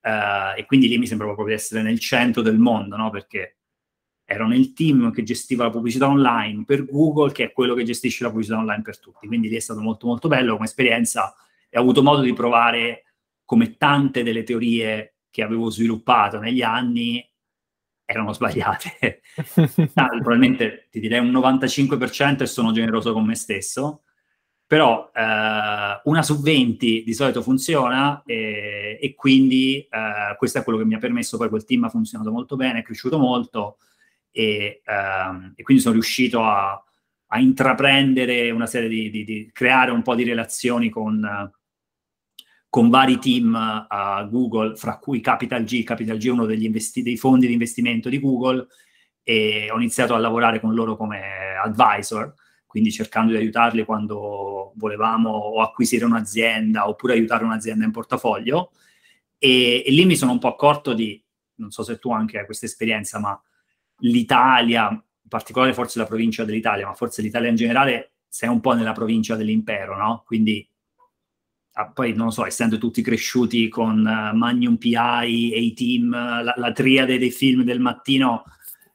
Uh, 0.00 0.56
e 0.56 0.64
quindi 0.64 0.86
lì 0.86 0.96
mi 0.98 1.08
sembra 1.08 1.26
proprio 1.26 1.48
di 1.48 1.54
essere 1.54 1.82
nel 1.82 1.98
centro 1.98 2.40
del 2.40 2.58
mondo, 2.58 2.96
no? 2.96 3.10
Perché 3.10 3.56
ero 4.24 4.46
nel 4.46 4.72
team 4.74 5.10
che 5.10 5.24
gestiva 5.24 5.64
la 5.64 5.70
pubblicità 5.70 6.06
online 6.06 6.62
per 6.64 6.84
Google, 6.84 7.32
che 7.32 7.46
è 7.46 7.52
quello 7.52 7.74
che 7.74 7.82
gestisce 7.82 8.22
la 8.22 8.30
pubblicità 8.30 8.58
online 8.58 8.82
per 8.82 9.00
tutti. 9.00 9.26
Quindi 9.26 9.48
lì 9.48 9.56
è 9.56 9.60
stato 9.60 9.80
molto 9.80 10.06
molto 10.06 10.28
bello 10.28 10.52
come 10.52 10.66
esperienza 10.66 11.34
e 11.68 11.78
ho 11.78 11.80
avuto 11.80 12.00
modo 12.00 12.22
di 12.22 12.32
provare 12.32 13.05
come 13.46 13.78
tante 13.78 14.22
delle 14.22 14.42
teorie 14.42 15.14
che 15.30 15.42
avevo 15.42 15.70
sviluppato 15.70 16.38
negli 16.38 16.60
anni 16.60 17.26
erano 18.04 18.32
sbagliate. 18.32 19.20
ah, 19.94 20.08
probabilmente 20.08 20.88
ti 20.90 21.00
direi 21.00 21.20
un 21.20 21.32
95% 21.32 22.42
e 22.42 22.46
sono 22.46 22.72
generoso 22.72 23.12
con 23.12 23.24
me 23.24 23.34
stesso, 23.34 24.02
però 24.66 25.10
eh, 25.14 26.00
una 26.04 26.22
su 26.22 26.40
20 26.40 27.02
di 27.04 27.14
solito 27.14 27.40
funziona 27.40 28.22
e, 28.24 28.98
e 29.00 29.14
quindi 29.14 29.78
eh, 29.78 30.36
questo 30.36 30.58
è 30.58 30.64
quello 30.64 30.78
che 30.78 30.84
mi 30.84 30.94
ha 30.94 30.98
permesso, 30.98 31.36
poi 31.36 31.48
quel 31.48 31.64
team 31.64 31.84
ha 31.84 31.88
funzionato 31.88 32.30
molto 32.30 32.56
bene, 32.56 32.80
è 32.80 32.82
cresciuto 32.82 33.18
molto 33.18 33.78
e, 34.30 34.82
um, 34.86 35.54
e 35.56 35.62
quindi 35.62 35.82
sono 35.82 35.94
riuscito 35.94 36.42
a, 36.42 36.82
a, 37.28 37.38
intraprendere 37.38 38.50
una 38.50 38.66
serie 38.66 38.88
di, 38.88 39.08
di, 39.08 39.24
di, 39.24 39.50
creare 39.50 39.90
un 39.90 40.02
po' 40.02 40.14
di 40.14 40.24
relazioni 40.24 40.90
con, 40.90 41.50
con 42.76 42.90
vari 42.90 43.18
team 43.18 43.54
a 43.54 44.22
Google, 44.30 44.76
fra 44.76 44.98
cui 44.98 45.22
Capital 45.22 45.64
G. 45.64 45.82
Capital 45.82 46.18
G 46.18 46.26
è 46.26 46.30
uno 46.30 46.44
degli 46.44 46.66
investi- 46.66 47.02
dei 47.02 47.16
fondi 47.16 47.46
di 47.46 47.54
investimento 47.54 48.10
di 48.10 48.20
Google 48.20 48.66
e 49.22 49.70
ho 49.70 49.76
iniziato 49.76 50.12
a 50.12 50.18
lavorare 50.18 50.60
con 50.60 50.74
loro 50.74 50.94
come 50.94 51.54
advisor, 51.56 52.34
quindi 52.66 52.92
cercando 52.92 53.32
di 53.32 53.38
aiutarli 53.38 53.82
quando 53.86 54.74
volevamo 54.76 55.30
o 55.30 55.62
acquisire 55.62 56.04
un'azienda 56.04 56.86
oppure 56.86 57.14
aiutare 57.14 57.44
un'azienda 57.44 57.86
in 57.86 57.92
portafoglio. 57.92 58.72
E, 59.38 59.82
e 59.86 59.90
lì 59.90 60.04
mi 60.04 60.14
sono 60.14 60.32
un 60.32 60.38
po' 60.38 60.48
accorto 60.48 60.92
di 60.92 61.24
non 61.54 61.70
so 61.70 61.82
se 61.82 61.98
tu 61.98 62.12
anche 62.12 62.40
hai 62.40 62.44
questa 62.44 62.66
esperienza, 62.66 63.18
ma 63.18 63.40
l'Italia, 64.00 64.90
in 64.90 65.28
particolare 65.30 65.72
forse 65.72 65.98
la 65.98 66.04
provincia 66.04 66.44
dell'Italia, 66.44 66.84
ma 66.84 66.92
forse 66.92 67.22
l'Italia 67.22 67.48
in 67.48 67.56
generale, 67.56 68.16
sei 68.28 68.50
un 68.50 68.60
po' 68.60 68.74
nella 68.74 68.92
provincia 68.92 69.34
dell'impero, 69.34 69.96
no? 69.96 70.24
Quindi 70.26 70.68
ah, 71.78 71.88
poi 71.88 72.14
non 72.14 72.26
lo 72.26 72.30
so, 72.30 72.46
essendo 72.46 72.78
tutti 72.78 73.02
cresciuti 73.02 73.68
con 73.68 73.98
uh, 73.98 74.36
Magnum 74.36 74.76
PI, 74.76 74.94
A-Team, 74.94 76.10
la, 76.10 76.54
la 76.56 76.72
triade 76.72 77.18
dei 77.18 77.30
film 77.30 77.62
del 77.62 77.80
mattino, 77.80 78.44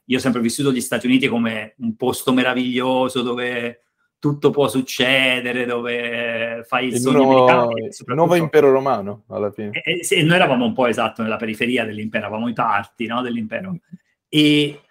io 0.06 0.18
ho 0.18 0.20
sempre 0.20 0.42
vissuto 0.42 0.72
gli 0.72 0.82
Stati 0.82 1.06
Uniti 1.06 1.28
come 1.28 1.76
un 1.78 1.96
posto 1.96 2.34
meraviglioso 2.34 3.22
dove 3.22 3.84
tutto 4.18 4.50
può 4.50 4.68
succedere, 4.68 5.66
dove 5.66 6.64
fai 6.68 6.88
il, 6.88 6.94
il 6.94 7.00
sogno 7.00 7.18
nuovo, 7.18 7.48
americano. 7.48 8.16
nuovo 8.16 8.36
impero 8.36 8.72
romano, 8.72 9.24
alla 9.28 9.52
fine. 9.52 9.82
E, 9.82 10.02
e, 10.02 10.08
e, 10.08 10.24
noi 10.24 10.36
eravamo 10.36 10.66
un 10.66 10.74
po' 10.74 10.88
esatto 10.88 11.22
nella 11.22 11.38
periferia 11.38 11.86
dell'impero, 11.86 12.26
eravamo 12.26 12.48
i 12.48 12.54
parti 12.54 13.06
no, 13.06 13.22
dell'impero. 13.22 13.78
E, 14.28 14.82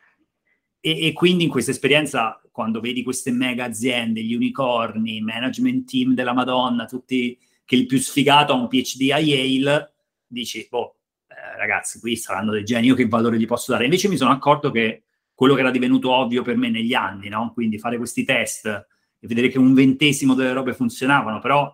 e, 0.81 1.13
quindi 1.13 1.45
in 1.45 1.51
questa 1.51 1.73
esperienza, 1.73 2.41
quando 2.51 2.81
vedi 2.81 3.03
queste 3.03 3.33
mega 3.33 3.65
aziende, 3.65 4.23
gli 4.23 4.35
unicorni, 4.35 5.21
management 5.21 5.91
team 5.91 6.15
della 6.15 6.33
Madonna, 6.33 6.87
tutti 6.87 7.37
che 7.71 7.77
il 7.77 7.87
più 7.87 8.01
sfigato 8.01 8.53
ha 8.53 8.57
un 8.57 8.67
PhD 8.67 9.13
a 9.13 9.19
Yale, 9.19 9.93
dici, 10.27 10.67
boh, 10.69 10.97
eh, 11.29 11.57
ragazzi, 11.57 12.01
qui 12.01 12.17
saranno 12.17 12.51
dei 12.51 12.65
geni, 12.65 12.89
io 12.89 12.97
che 12.97 13.07
valore 13.07 13.39
gli 13.39 13.47
posso 13.47 13.71
dare? 13.71 13.85
Invece 13.85 14.09
mi 14.09 14.17
sono 14.17 14.33
accorto 14.33 14.73
che 14.73 15.05
quello 15.33 15.55
che 15.55 15.61
era 15.61 15.71
divenuto 15.71 16.11
ovvio 16.11 16.43
per 16.43 16.57
me 16.57 16.69
negli 16.69 16.95
anni, 16.95 17.29
no? 17.29 17.53
Quindi 17.55 17.79
fare 17.79 17.97
questi 17.97 18.25
test 18.25 18.67
e 18.67 19.27
vedere 19.29 19.47
che 19.47 19.59
un 19.59 19.73
ventesimo 19.73 20.35
delle 20.35 20.53
robe 20.53 20.75
funzionavano, 20.75 21.39
però 21.39 21.73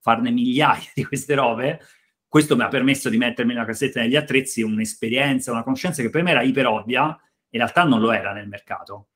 farne 0.00 0.30
migliaia 0.30 0.90
di 0.92 1.02
queste 1.06 1.34
robe, 1.34 1.80
questo 2.28 2.54
mi 2.54 2.64
ha 2.64 2.68
permesso 2.68 3.08
di 3.08 3.16
mettermi 3.16 3.54
nella 3.54 3.64
cassetta 3.64 4.02
negli 4.02 4.16
attrezzi 4.16 4.60
un'esperienza, 4.60 5.50
una 5.50 5.62
conoscenza 5.62 6.02
che 6.02 6.10
per 6.10 6.22
me 6.22 6.32
era 6.32 6.42
iper 6.42 6.66
ovvia, 6.66 7.04
in 7.04 7.58
realtà 7.58 7.84
non 7.84 8.00
lo 8.00 8.12
era 8.12 8.34
nel 8.34 8.48
mercato. 8.48 9.12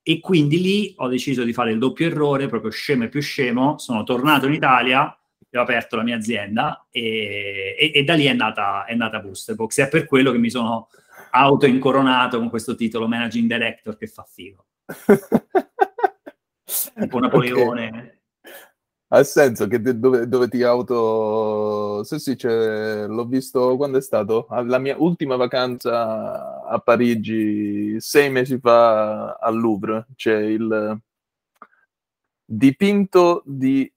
E 0.00 0.20
quindi 0.20 0.60
lì 0.60 0.94
ho 0.98 1.08
deciso 1.08 1.42
di 1.42 1.52
fare 1.52 1.72
il 1.72 1.78
doppio 1.80 2.06
errore, 2.06 2.46
proprio 2.46 2.70
scemo 2.70 3.02
e 3.02 3.08
più 3.08 3.20
scemo, 3.20 3.78
sono 3.78 4.04
tornato 4.04 4.46
in 4.46 4.52
Italia 4.52 5.16
e 5.54 5.58
ho 5.58 5.60
aperto 5.60 5.96
la 5.96 6.02
mia 6.02 6.16
azienda 6.16 6.86
e, 6.90 7.76
e, 7.78 7.92
e 7.94 8.04
da 8.04 8.14
lì 8.14 8.24
è 8.24 8.32
nata, 8.32 8.86
è 8.86 8.94
nata 8.94 9.20
Boosterbox. 9.20 9.80
È 9.80 9.88
per 9.88 10.06
quello 10.06 10.32
che 10.32 10.38
mi 10.38 10.48
sono 10.48 10.88
auto-incoronato 11.30 12.38
con 12.38 12.48
questo 12.48 12.74
titolo 12.74 13.06
Managing 13.06 13.52
Director 13.52 13.98
che 13.98 14.06
fa 14.06 14.26
figo. 14.26 14.64
tipo 16.94 17.18
Napoleone. 17.20 17.88
Okay. 17.88 18.20
Ha 19.08 19.22
senso 19.24 19.66
che 19.66 19.78
dove, 19.78 20.26
dove, 20.26 20.48
ti 20.48 20.62
auto... 20.62 22.02
Sì, 22.02 22.18
sì, 22.18 22.34
cioè, 22.34 23.06
l'ho 23.06 23.26
visto 23.26 23.76
quando 23.76 23.98
è 23.98 24.00
stato? 24.00 24.46
La 24.64 24.78
mia 24.78 24.96
ultima 24.98 25.36
vacanza 25.36 26.64
a 26.64 26.78
Parigi, 26.78 27.96
sei 28.00 28.30
mesi 28.30 28.58
fa 28.58 29.34
al 29.34 29.58
Louvre. 29.58 30.06
C'è 30.16 30.38
il 30.38 30.98
dipinto 32.42 33.42
di 33.44 33.92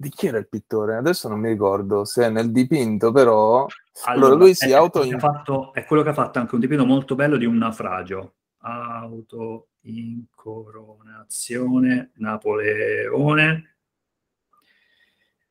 di 0.00 0.08
chi 0.08 0.28
era 0.28 0.38
il 0.38 0.48
pittore? 0.48 0.96
Adesso 0.96 1.28
non 1.28 1.40
mi 1.40 1.50
ricordo 1.50 2.06
se 2.06 2.24
è 2.24 2.30
nel 2.30 2.50
dipinto, 2.50 3.12
però 3.12 3.66
allora, 4.04 4.28
allora 4.28 4.34
lui 4.34 4.54
si 4.54 4.70
è, 4.70 4.72
auto 4.72 5.02
in... 5.02 5.18
fatto, 5.18 5.74
è 5.74 5.84
quello 5.84 6.02
che 6.02 6.08
ha 6.08 6.14
fatto 6.14 6.38
anche 6.38 6.54
un 6.54 6.60
dipinto 6.62 6.86
molto 6.86 7.14
bello 7.14 7.36
di 7.36 7.44
un 7.44 7.58
naufragio. 7.58 8.36
Auto 8.60 9.72
incoronazione 9.82 12.12
Napoleone. 12.14 13.76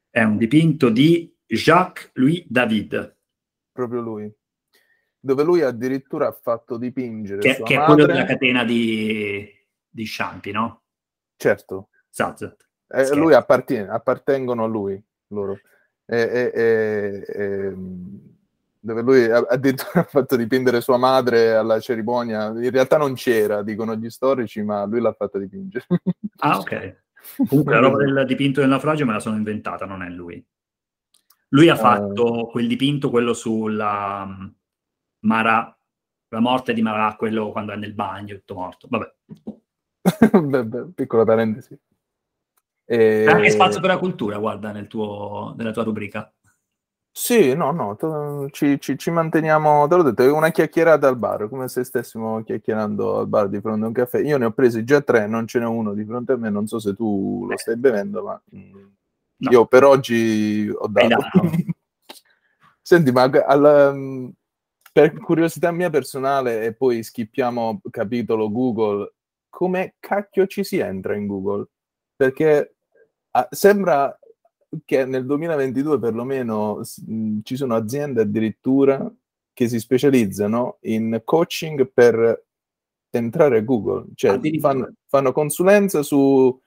È 0.09 0.23
un 0.23 0.37
dipinto 0.37 0.89
di 0.89 1.31
Jacques-Louis 1.45 2.45
David. 2.47 3.17
Proprio 3.71 4.01
lui. 4.01 4.35
Dove 5.19 5.43
lui 5.43 5.61
addirittura 5.61 6.27
ha 6.27 6.31
fatto 6.31 6.77
dipingere 6.77 7.39
Che, 7.39 7.61
che 7.61 7.75
è 7.75 7.85
quello 7.85 8.07
della 8.07 8.25
catena 8.25 8.63
di, 8.63 9.47
di 9.87 10.05
Champi, 10.07 10.49
no? 10.49 10.81
Certo. 11.35 11.89
Esatto. 12.09 12.55
Eh, 12.91 13.15
lui 13.15 13.34
appartiene, 13.34 13.88
appartengono 13.89 14.63
a 14.63 14.67
lui, 14.67 15.01
loro. 15.27 15.60
E, 16.05 16.51
e, 16.53 17.24
e, 17.27 17.75
dove 18.81 19.01
lui 19.01 19.29
addirittura 19.29 19.91
ha 20.01 20.03
fatto 20.03 20.36
dipingere 20.36 20.81
sua 20.81 20.98
madre 20.98 21.55
alla 21.55 21.79
cerimonia. 21.79 22.48
In 22.48 22.72
realtà 22.72 22.98
non 22.98 23.13
c'era, 23.13 23.62
dicono 23.62 23.96
gli 23.96 24.10
storici, 24.10 24.63
ma 24.63 24.86
lui 24.86 25.01
l'ha 25.01 25.13
fatta 25.13 25.38
dipingere. 25.38 25.86
Ah, 26.38 26.58
ok. 26.60 27.01
Comunque 27.48 27.74
la 27.74 27.79
roba 27.79 27.98
del 27.98 28.25
dipinto 28.25 28.62
del 28.62 28.69
naufragio 28.69 29.05
me 29.05 29.13
la 29.13 29.19
sono 29.19 29.36
inventata, 29.36 29.86
non 29.86 30.01
è 30.01 30.10
lui. 30.10 30.43
Lui 31.50 31.69
ha 31.69 31.74
ah. 31.74 31.77
fatto 31.77 32.48
quel 32.48 32.67
dipinto, 32.67 33.10
quello 33.10 33.34
sulla 33.34 34.24
um, 34.25 34.53
Mara, 35.22 35.77
la 36.29 36.39
morte 36.39 36.74
di 36.74 36.81
Mara, 36.81 37.15
quello 37.15 37.51
quando 37.51 37.74
è 37.74 37.75
nel 37.75 37.93
bagno, 37.93 38.36
tutto 38.36 38.55
morto. 38.55 38.88
Vabbè. 38.89 39.13
beh, 40.41 40.65
beh, 40.65 40.86
piccola 40.96 41.25
parentesi. 41.25 41.77
E... 42.91 43.24
C'è 43.27 43.31
anche 43.31 43.51
spazio 43.51 43.79
per 43.79 43.91
la 43.91 44.00
cultura, 44.00 44.39
guarda, 44.39 44.72
nel 44.72 44.88
tuo, 44.88 45.53
nella 45.55 45.72
tua 45.72 45.84
rubrica. 45.84 46.34
Sì, 47.12 47.53
no, 47.53 47.72
no, 47.72 48.50
ci, 48.50 48.79
ci, 48.79 48.98
ci, 48.98 49.12
manteniamo, 49.12 49.88
te 49.88 49.96
l'ho 49.96 50.01
detto, 50.03 50.24
è 50.24 50.31
una 50.31 50.50
chiacchierata 50.50 51.08
al 51.08 51.17
bar, 51.17 51.50
come 51.50 51.67
se 51.67 51.84
stessimo 51.84 52.41
chiacchierando 52.43 53.19
al 53.19 53.27
bar 53.27 53.48
di 53.48 53.60
fronte 53.60 53.84
a 53.84 53.88
un 53.88 53.93
caffè. 53.93 54.22
Io 54.22 54.38
ne 54.38 54.46
ho 54.46 54.51
presi 54.51 54.84
già 54.84 55.01
tre, 55.01 55.27
non 55.27 55.46
ce 55.46 55.60
n'è 55.60 55.65
uno 55.65 55.93
di 55.93 56.03
fronte 56.03 56.31
a 56.31 56.38
me, 56.38 56.50
non 56.50 56.65
so 56.65 56.79
se 56.79 56.96
tu 56.96 57.46
lo 57.48 57.58
stai 57.58 57.77
bevendo, 57.77 58.24
ma 58.24 58.41
mm, 58.55 58.72
no. 59.36 59.51
io 59.51 59.65
per 59.67 59.84
oggi 59.84 60.72
ho 60.74 60.88
dato. 60.88 61.17
Senti, 62.81 63.12
ma 63.12 63.29
alla, 63.46 63.93
mm, 63.93 64.29
per 64.91 65.13
curiosità 65.19 65.72
mia 65.72 65.91
personale, 65.91 66.63
e 66.63 66.74
poi 66.74 67.03
schippiamo 67.03 67.81
capitolo 67.91 68.50
Google, 68.50 69.13
come 69.50 69.96
cacchio 70.00 70.48
ci 70.48 70.63
si 70.63 70.79
entra 70.79 71.15
in 71.15 71.27
Google? 71.27 71.67
Perché 72.15 72.77
sembra 73.50 74.17
che 74.86 75.05
nel 75.05 75.25
2022 75.25 76.00
perlomeno 76.00 76.81
mh, 77.05 77.39
ci 77.43 77.55
sono 77.55 77.75
aziende 77.75 78.21
addirittura 78.21 79.12
che 79.53 79.67
si 79.67 79.79
specializzano 79.79 80.77
in 80.81 81.21
coaching 81.25 81.91
per 81.91 82.45
entrare 83.12 83.57
a 83.57 83.62
Google, 83.62 84.05
cioè 84.15 84.39
fanno, 84.59 84.93
fanno, 85.07 85.31
consulenza 85.31 86.03
su, 86.03 86.17
uh, 86.17 86.59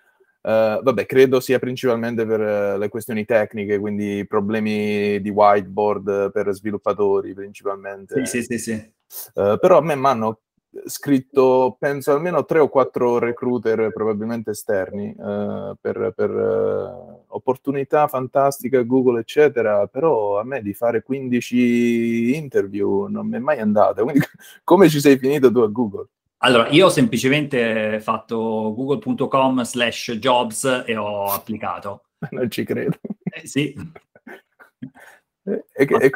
vabbè, 0.43 1.07
credo 1.07 1.41
sia 1.41 1.59
principalmente 1.59 2.27
per 2.27 2.41
uh, 2.41 2.79
le 2.79 2.89
questioni 2.89 3.25
tecniche, 3.25 3.79
quindi 3.79 4.27
problemi 4.27 5.21
di 5.21 5.31
whiteboard 5.31 6.33
per 6.33 6.53
sviluppatori 6.53 7.33
principalmente. 7.33 8.27
Sì, 8.27 8.43
sì, 8.43 8.59
sì. 8.59 8.59
sì. 8.59 8.93
Uh, 9.35 9.59
però 9.59 9.79
a 9.79 9.83
me 9.83 9.95
mi 9.95 10.07
hanno 10.07 10.41
scritto 10.87 11.77
penso 11.79 12.13
almeno 12.13 12.45
tre 12.45 12.59
o 12.59 12.69
quattro 12.69 13.19
recruiter 13.19 13.93
probabilmente 13.93 14.53
esterni 14.53 15.15
uh, 15.17 15.77
per, 15.81 16.13
per 16.17 16.31
uh, 16.31 17.25
opportunità 17.29 18.09
fantastiche 18.09 18.87
Google 18.87 19.21
eccetera 19.21 19.87
però 19.87 20.41
a 20.41 20.45
me 20.45 20.63
di 20.63 20.73
fare 20.73 21.03
15 21.03 22.35
interview 22.35 23.07
non 23.07 23.27
mi 23.27 23.37
è 23.37 23.41
mai 23.41 23.59
andata 23.59 24.03
quindi 24.03 24.21
come 24.65 24.89
ci 24.89 25.01
sei 25.01 25.19
finito 25.19 25.53
tu 25.53 25.59
a 25.59 25.69
Google? 25.69 26.09
Allora, 26.45 26.69
io 26.71 26.87
ho 26.87 26.91
semplicemente 26.91 28.01
fatto 28.01 28.75
google.com 28.75 29.63
slash 29.63 30.13
jobs 30.19 30.83
e 30.87 30.97
ho 30.97 31.27
applicato. 31.27 32.07
Non 32.31 32.51
ci 32.51 32.65
credo. 32.65 32.99
Eh, 33.23 33.47
sì. 33.47 33.75
e, 35.45 35.65
e, 35.75 36.11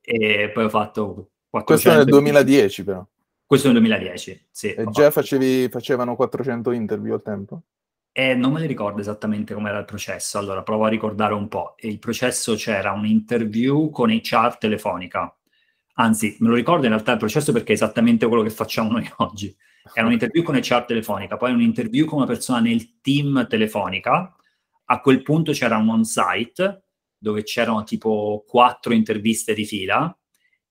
e, 0.00 0.50
poi 0.50 0.64
ho 0.64 0.68
fatto 0.68 1.30
400... 1.48 1.64
Questo 1.64 1.92
nel 1.92 2.04
2010 2.04 2.84
però. 2.84 3.06
Questo 3.46 3.70
nel 3.70 3.78
2010, 3.78 4.46
sì. 4.50 4.72
E 4.72 4.86
già 4.90 5.10
facevi, 5.10 5.68
facevano 5.68 6.16
400 6.16 6.70
interview 6.72 7.14
al 7.14 7.22
tempo? 7.22 7.62
Eh, 8.10 8.34
non 8.34 8.52
me 8.52 8.60
ne 8.60 8.66
ricordo 8.66 9.00
esattamente 9.00 9.54
com'era 9.54 9.78
il 9.78 9.84
processo, 9.84 10.38
allora 10.38 10.62
provo 10.62 10.84
a 10.84 10.88
ricordare 10.88 11.34
un 11.34 11.48
po'. 11.48 11.74
il 11.80 11.98
processo 11.98 12.54
c'era 12.54 12.92
un 12.92 13.06
interview 13.06 13.90
con 13.90 14.10
HR 14.10 14.56
telefonica, 14.56 15.36
anzi 15.94 16.36
me 16.38 16.48
lo 16.48 16.54
ricordo 16.54 16.84
in 16.84 16.92
realtà 16.92 17.12
il 17.12 17.18
processo 17.18 17.52
perché 17.52 17.72
è 17.72 17.74
esattamente 17.74 18.26
quello 18.28 18.42
che 18.42 18.50
facciamo 18.50 18.92
noi 18.92 19.10
oggi. 19.18 19.54
Era 19.92 20.06
un 20.06 20.12
interview 20.12 20.42
con 20.42 20.54
HR 20.54 20.84
telefonica, 20.84 21.36
poi 21.36 21.52
un 21.52 21.60
interview 21.60 22.06
con 22.06 22.18
una 22.18 22.26
persona 22.26 22.60
nel 22.60 23.00
team 23.00 23.46
telefonica, 23.48 24.34
a 24.86 25.00
quel 25.00 25.22
punto 25.22 25.52
c'era 25.52 25.76
un 25.76 25.88
on-site 25.88 26.84
dove 27.18 27.42
c'erano 27.42 27.82
tipo 27.82 28.44
quattro 28.46 28.94
interviste 28.94 29.54
di 29.54 29.64
fila 29.64 30.16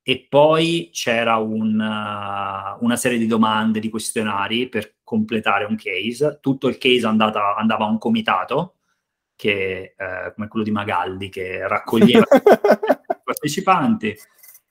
e 0.06 0.28
poi 0.30 0.90
c'era 0.92 1.38
un, 1.38 1.80
uh, 1.80 2.84
una 2.84 2.96
serie 2.98 3.18
di 3.18 3.26
domande, 3.26 3.80
di 3.80 3.90
questionari 3.90 4.68
per 4.68 4.98
completare 5.04 5.64
un 5.64 5.78
case. 5.78 6.40
Tutto 6.42 6.68
il 6.68 6.78
case 6.78 7.08
andata, 7.08 7.56
andava 7.56 7.86
a 7.86 7.90
un 7.90 7.98
comitato, 7.98 8.76
che, 9.36 9.96
eh, 9.98 10.34
come 10.36 10.48
quello 10.48 10.66
di 10.66 10.72
Magaldi, 10.72 11.30
che 11.30 11.68
raccoglieva 11.68 12.26
i 12.36 13.22
partecipanti 13.24 14.16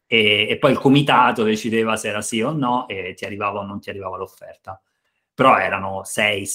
e, 0.06 0.46
e, 0.50 0.58
poi 0.58 0.72
il 0.72 0.78
comitato 0.78 1.42
decideva 1.42 1.96
se 1.96 2.08
era 2.08 2.20
sì 2.20 2.42
o 2.42 2.52
no 2.52 2.86
e 2.86 3.14
ti 3.14 3.24
arrivava 3.24 3.60
o 3.60 3.64
non 3.64 3.80
ti 3.80 3.88
arrivava 3.88 4.18
l'offerta. 4.18 4.80
Però 5.34 5.56
erano 5.58 6.04
sei, 6.04 6.46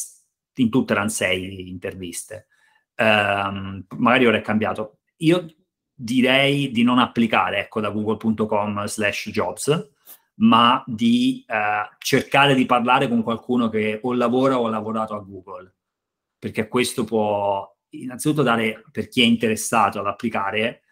in 0.56 0.70
tutte 0.70 0.94
erano 0.94 1.10
sei 1.10 1.68
interviste. 1.68 2.48
Um, 2.96 3.84
magari 3.98 4.28
ora 4.28 4.38
è 4.38 4.42
cambiato. 4.42 5.00
Io 5.18 5.46
direi 6.00 6.70
di 6.70 6.84
non 6.84 7.00
applicare 7.00 7.62
ecco, 7.62 7.82
da 7.82 7.90
google.com 7.90 8.86
slash 8.86 9.30
jobs, 9.32 9.92
ma 10.36 10.84
di 10.86 11.44
eh, 11.48 11.90
cercare 11.98 12.54
di 12.54 12.68
parlare 12.68 13.08
con 13.08 13.24
qualcuno 13.24 13.70
che 13.70 14.00
o 14.04 14.14
lavora 14.14 14.60
o 14.60 14.68
ha 14.68 14.70
lavorato 14.70 15.16
a 15.16 15.20
Google, 15.20 15.74
perché 16.38 16.68
questo 16.68 17.04
può 17.04 17.68
innanzitutto 17.90 18.44
dare, 18.44 18.84
per 18.92 19.08
chi 19.08 19.24
è 19.24 19.26
interessato 19.26 20.00
ad 20.00 20.06
applicare, 20.06 20.84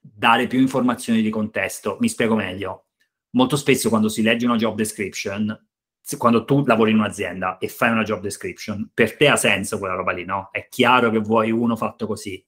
dare 0.00 0.46
più 0.46 0.58
informazioni 0.58 1.20
di 1.20 1.28
contesto. 1.30 1.98
Mi 2.00 2.08
spiego 2.08 2.34
meglio. 2.34 2.86
Molto 3.30 3.56
spesso 3.56 3.90
quando 3.90 4.08
si 4.08 4.22
legge 4.22 4.46
una 4.46 4.56
job 4.56 4.76
description, 4.76 5.66
quando 6.16 6.44
tu 6.44 6.64
lavori 6.64 6.92
in 6.92 6.98
un'azienda 6.98 7.58
e 7.58 7.68
fai 7.68 7.90
una 7.90 8.04
job 8.04 8.20
description, 8.20 8.90
per 8.94 9.16
te 9.16 9.28
ha 9.28 9.36
senso 9.36 9.78
quella 9.78 9.94
roba 9.94 10.12
lì, 10.12 10.24
no? 10.24 10.48
È 10.52 10.68
chiaro 10.68 11.10
che 11.10 11.18
vuoi 11.18 11.50
uno 11.50 11.76
fatto 11.76 12.06
così 12.06 12.42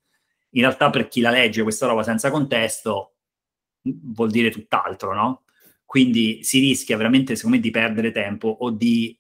in 0.51 0.61
realtà 0.63 0.91
per 0.91 1.09
chi 1.09 1.21
la 1.21 1.31
legge 1.31 1.63
questa 1.63 1.87
roba 1.87 2.03
senza 2.03 2.31
contesto 2.31 3.17
vuol 3.83 4.31
dire 4.31 4.51
tutt'altro, 4.51 5.15
no? 5.15 5.45
Quindi 5.85 6.43
si 6.43 6.59
rischia 6.59 6.97
veramente, 6.97 7.37
secondo 7.37 7.57
me, 7.57 7.63
di 7.63 7.71
perdere 7.71 8.11
tempo 8.11 8.49
o 8.49 8.71
di 8.71 9.17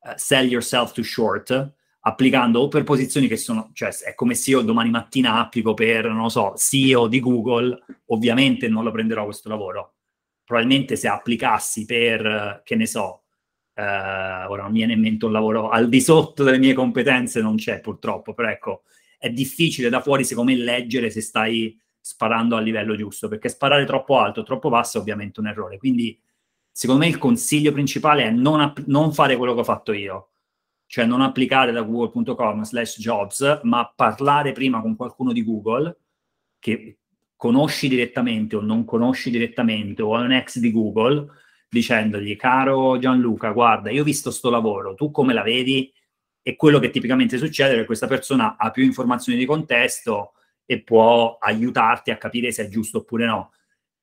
uh, 0.00 0.12
sell 0.16 0.46
yourself 0.46 0.92
too 0.92 1.04
short 1.04 1.74
applicando 2.04 2.60
o 2.60 2.68
per 2.68 2.82
posizioni 2.82 3.28
che 3.28 3.36
sono, 3.36 3.70
cioè 3.72 3.90
è 3.90 4.14
come 4.14 4.34
se 4.34 4.50
io 4.50 4.62
domani 4.62 4.90
mattina 4.90 5.38
applico 5.38 5.74
per, 5.74 6.06
non 6.06 6.22
lo 6.22 6.28
so, 6.28 6.54
CEO 6.56 7.06
di 7.06 7.20
Google, 7.20 7.78
ovviamente 8.06 8.68
non 8.68 8.84
lo 8.84 8.90
prenderò 8.90 9.24
questo 9.24 9.48
lavoro. 9.48 9.94
Probabilmente 10.44 10.96
se 10.96 11.08
applicassi 11.08 11.84
per, 11.84 12.62
che 12.64 12.74
ne 12.74 12.86
so, 12.86 13.22
uh, 13.74 13.80
ora 13.80 14.62
non 14.62 14.72
mi 14.72 14.78
viene 14.78 14.94
in 14.94 15.00
mente 15.00 15.24
un 15.24 15.32
lavoro 15.32 15.68
al 15.68 15.88
di 15.88 16.00
sotto 16.00 16.42
delle 16.42 16.58
mie 16.58 16.74
competenze, 16.74 17.40
non 17.40 17.56
c'è 17.56 17.80
purtroppo, 17.80 18.34
però 18.34 18.48
ecco, 18.48 18.82
è 19.22 19.30
difficile 19.30 19.88
da 19.88 20.00
fuori, 20.00 20.24
secondo 20.24 20.50
me, 20.50 20.58
leggere 20.58 21.08
se 21.08 21.20
stai 21.20 21.80
sparando 22.00 22.56
al 22.56 22.64
livello 22.64 22.96
giusto, 22.96 23.28
perché 23.28 23.48
sparare 23.48 23.84
troppo 23.84 24.18
alto 24.18 24.42
troppo 24.42 24.68
basso 24.68 24.98
è 24.98 25.00
ovviamente 25.00 25.38
un 25.38 25.46
errore. 25.46 25.78
Quindi, 25.78 26.20
secondo 26.72 27.04
me, 27.04 27.08
il 27.08 27.18
consiglio 27.18 27.70
principale 27.70 28.24
è 28.24 28.30
non, 28.32 28.60
app- 28.60 28.80
non 28.86 29.12
fare 29.12 29.36
quello 29.36 29.54
che 29.54 29.60
ho 29.60 29.64
fatto 29.64 29.92
io, 29.92 30.30
cioè 30.86 31.06
non 31.06 31.20
applicare 31.20 31.70
da 31.70 31.82
google.com 31.82 32.64
slash 32.64 32.98
jobs, 32.98 33.60
ma 33.62 33.92
parlare 33.94 34.50
prima 34.50 34.80
con 34.80 34.96
qualcuno 34.96 35.32
di 35.32 35.44
Google 35.44 35.96
che 36.58 36.98
conosci 37.36 37.86
direttamente 37.86 38.56
o 38.56 38.60
non 38.60 38.84
conosci 38.84 39.30
direttamente 39.30 40.02
o 40.02 40.18
è 40.18 40.20
un 40.20 40.32
ex 40.32 40.58
di 40.58 40.72
Google, 40.72 41.28
dicendogli, 41.68 42.34
caro 42.34 42.98
Gianluca, 42.98 43.52
guarda, 43.52 43.92
io 43.92 44.00
ho 44.02 44.04
visto 44.04 44.32
sto 44.32 44.50
lavoro, 44.50 44.94
tu 44.94 45.12
come 45.12 45.32
la 45.32 45.42
vedi? 45.42 45.92
E 46.42 46.56
quello 46.56 46.78
che 46.78 46.90
tipicamente 46.90 47.38
succede 47.38 47.74
è 47.74 47.76
che 47.78 47.84
questa 47.84 48.06
persona 48.06 48.56
ha 48.56 48.70
più 48.70 48.84
informazioni 48.84 49.38
di 49.38 49.46
contesto 49.46 50.32
e 50.64 50.82
può 50.82 51.38
aiutarti 51.38 52.10
a 52.10 52.16
capire 52.16 52.50
se 52.50 52.64
è 52.64 52.68
giusto 52.68 52.98
oppure 52.98 53.26
no. 53.26 53.52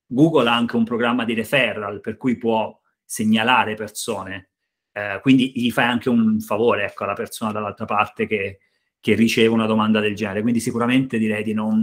Google 0.06 0.50
ha 0.50 0.56
anche 0.56 0.76
un 0.76 0.86
programma 0.86 1.26
di 1.26 1.34
referral 1.34 2.00
per 2.02 2.18
cui 2.18 2.38
può 2.38 2.80
segnalare 3.04 3.76
persone, 3.76 4.50
eh, 4.92 5.20
quindi 5.22 5.52
gli 5.56 5.72
fai 5.72 5.86
anche 5.86 6.10
un 6.10 6.40
favore 6.40 6.86
ecco, 6.86 7.04
alla 7.04 7.14
persona 7.14 7.52
dall'altra 7.52 7.86
parte 7.86 8.26
che, 8.26 8.60
che, 9.00 9.14
riceve 9.14 9.48
una 9.48 9.66
domanda 9.66 10.00
del 10.00 10.16
genere. 10.16 10.42
Quindi 10.42 10.60
sicuramente 10.60 11.18
direi 11.18 11.44
di 11.44 11.54
non, 11.54 11.80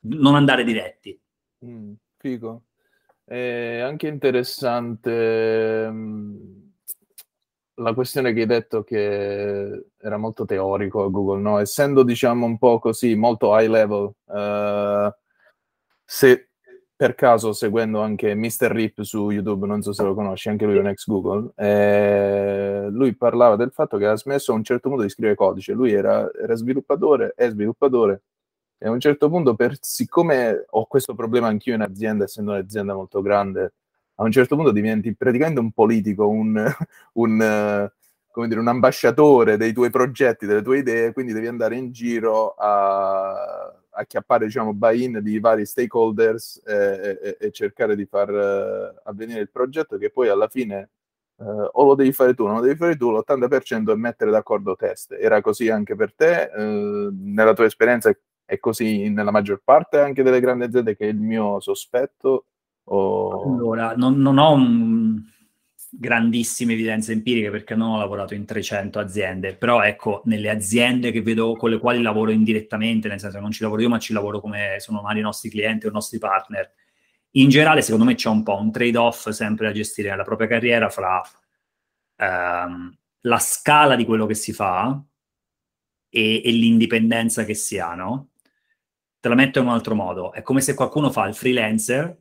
non 0.00 0.34
andare 0.34 0.64
diretti. 0.64 1.18
Mm, 1.64 1.92
figo. 2.16 2.64
È 3.24 3.78
anche 3.80 4.06
interessante 4.06 5.88
mm, 5.90 6.63
la 7.76 7.94
questione 7.94 8.32
che 8.32 8.40
hai 8.42 8.46
detto 8.46 8.82
che 8.84 9.86
era 9.98 10.16
molto 10.16 10.44
teorico 10.44 11.04
a 11.04 11.08
Google, 11.08 11.40
no? 11.40 11.58
Essendo, 11.58 12.02
diciamo, 12.02 12.46
un 12.46 12.58
po' 12.58 12.78
così, 12.78 13.14
molto 13.14 13.56
high 13.58 13.68
level, 13.68 14.12
uh, 14.24 15.12
se 16.04 16.50
per 16.96 17.14
caso 17.16 17.52
seguendo 17.52 18.00
anche 18.00 18.34
Mr. 18.34 18.70
Rip 18.70 19.02
su 19.02 19.30
YouTube, 19.30 19.66
non 19.66 19.82
so 19.82 19.92
se 19.92 20.04
lo 20.04 20.14
conosci, 20.14 20.48
anche 20.48 20.64
lui 20.64 20.76
è 20.76 20.80
un 20.80 20.86
ex 20.88 21.06
Google, 21.06 21.50
eh, 21.56 22.86
lui 22.90 23.16
parlava 23.16 23.56
del 23.56 23.72
fatto 23.72 23.96
che 23.98 24.06
ha 24.06 24.16
smesso 24.16 24.52
a 24.52 24.54
un 24.54 24.62
certo 24.62 24.88
punto 24.88 25.02
di 25.02 25.10
scrivere 25.10 25.34
codice, 25.34 25.72
lui 25.72 25.92
era, 25.92 26.30
era 26.32 26.54
sviluppatore, 26.54 27.32
è 27.36 27.48
sviluppatore, 27.50 28.22
e 28.78 28.86
a 28.86 28.90
un 28.90 29.00
certo 29.00 29.28
punto, 29.28 29.54
per, 29.56 29.76
siccome 29.80 30.64
ho 30.68 30.86
questo 30.86 31.14
problema 31.14 31.48
anch'io 31.48 31.74
in 31.74 31.80
azienda, 31.82 32.24
essendo 32.24 32.52
un'azienda 32.52 32.94
molto 32.94 33.22
grande, 33.22 33.74
a 34.16 34.22
un 34.22 34.30
certo 34.30 34.56
punto 34.56 34.70
diventi 34.70 35.14
praticamente 35.14 35.60
un 35.60 35.72
politico, 35.72 36.28
un, 36.28 36.72
un, 37.14 37.90
dire, 38.46 38.60
un 38.60 38.68
ambasciatore 38.68 39.56
dei 39.56 39.72
tuoi 39.72 39.90
progetti, 39.90 40.46
delle 40.46 40.62
tue 40.62 40.78
idee, 40.78 41.12
quindi 41.12 41.32
devi 41.32 41.46
andare 41.46 41.76
in 41.76 41.90
giro 41.92 42.54
a 42.56 43.72
acchiappare 43.94 44.46
diciamo, 44.46 44.74
buy-in 44.74 45.20
di 45.22 45.38
vari 45.38 45.64
stakeholders 45.64 46.62
e, 46.66 47.18
e, 47.22 47.36
e 47.40 47.50
cercare 47.50 47.96
di 47.96 48.06
far 48.06 48.30
uh, 48.30 49.00
avvenire 49.04 49.40
il 49.40 49.50
progetto 49.50 49.98
che 49.98 50.10
poi 50.10 50.28
alla 50.28 50.48
fine 50.48 50.90
uh, 51.36 51.68
o 51.72 51.84
lo 51.84 51.94
devi 51.94 52.12
fare 52.12 52.34
tu 52.34 52.44
o 52.44 52.46
non 52.46 52.56
lo 52.56 52.62
devi 52.62 52.76
fare 52.76 52.96
tu, 52.96 53.10
l'80% 53.10 53.92
è 53.92 53.94
mettere 53.94 54.30
d'accordo 54.30 54.76
test. 54.76 55.12
Era 55.12 55.40
così 55.40 55.68
anche 55.70 55.94
per 55.94 56.12
te? 56.14 56.50
Uh, 56.54 57.10
nella 57.12 57.52
tua 57.54 57.66
esperienza 57.66 58.12
è 58.44 58.58
così 58.58 59.08
nella 59.10 59.30
maggior 59.30 59.62
parte 59.64 59.98
anche 60.00 60.22
delle 60.22 60.40
grandi 60.40 60.64
aziende 60.64 60.96
che 60.96 61.06
è 61.06 61.10
il 61.10 61.20
mio 61.20 61.60
sospetto? 61.60 62.46
O... 62.84 63.54
Allora, 63.54 63.94
non, 63.96 64.18
non 64.18 64.38
ho 64.38 64.52
un... 64.52 65.22
grandissime 65.90 66.72
evidenze 66.72 67.12
empiriche 67.12 67.50
perché 67.50 67.74
non 67.74 67.90
ho 67.92 67.98
lavorato 67.98 68.34
in 68.34 68.44
300 68.44 68.98
aziende, 68.98 69.54
però 69.56 69.82
ecco, 69.82 70.22
nelle 70.24 70.50
aziende 70.50 71.12
che 71.12 71.22
vedo 71.22 71.54
con 71.54 71.70
le 71.70 71.78
quali 71.78 72.02
lavoro 72.02 72.30
indirettamente, 72.30 73.08
nel 73.08 73.20
senso 73.20 73.36
che 73.36 73.42
non 73.42 73.52
ci 73.52 73.62
lavoro 73.62 73.82
io, 73.82 73.88
ma 73.88 73.98
ci 73.98 74.12
lavoro 74.12 74.40
come 74.40 74.76
sono 74.80 75.00
magari 75.00 75.20
i 75.20 75.22
nostri 75.22 75.50
clienti 75.50 75.86
o 75.86 75.90
i 75.90 75.92
nostri 75.92 76.18
partner, 76.18 76.72
in 77.36 77.48
generale 77.48 77.82
secondo 77.82 78.04
me 78.04 78.14
c'è 78.14 78.28
un 78.28 78.42
po' 78.42 78.56
un 78.56 78.70
trade-off 78.70 79.28
sempre 79.30 79.66
da 79.66 79.72
gestire 79.72 80.10
nella 80.10 80.22
propria 80.22 80.46
carriera 80.46 80.88
fra 80.88 81.22
ehm, 82.16 82.96
la 83.20 83.38
scala 83.38 83.96
di 83.96 84.04
quello 84.04 84.26
che 84.26 84.34
si 84.34 84.52
fa 84.52 85.00
e, 86.08 86.42
e 86.44 86.50
l'indipendenza 86.52 87.44
che 87.44 87.54
si 87.54 87.78
ha, 87.78 87.94
no? 87.94 88.30
Te 89.18 89.28
la 89.28 89.34
metto 89.34 89.58
in 89.58 89.66
un 89.66 89.72
altro 89.72 89.94
modo, 89.94 90.32
è 90.32 90.42
come 90.42 90.60
se 90.60 90.74
qualcuno 90.74 91.10
fa 91.10 91.26
il 91.26 91.34
freelancer 91.34 92.16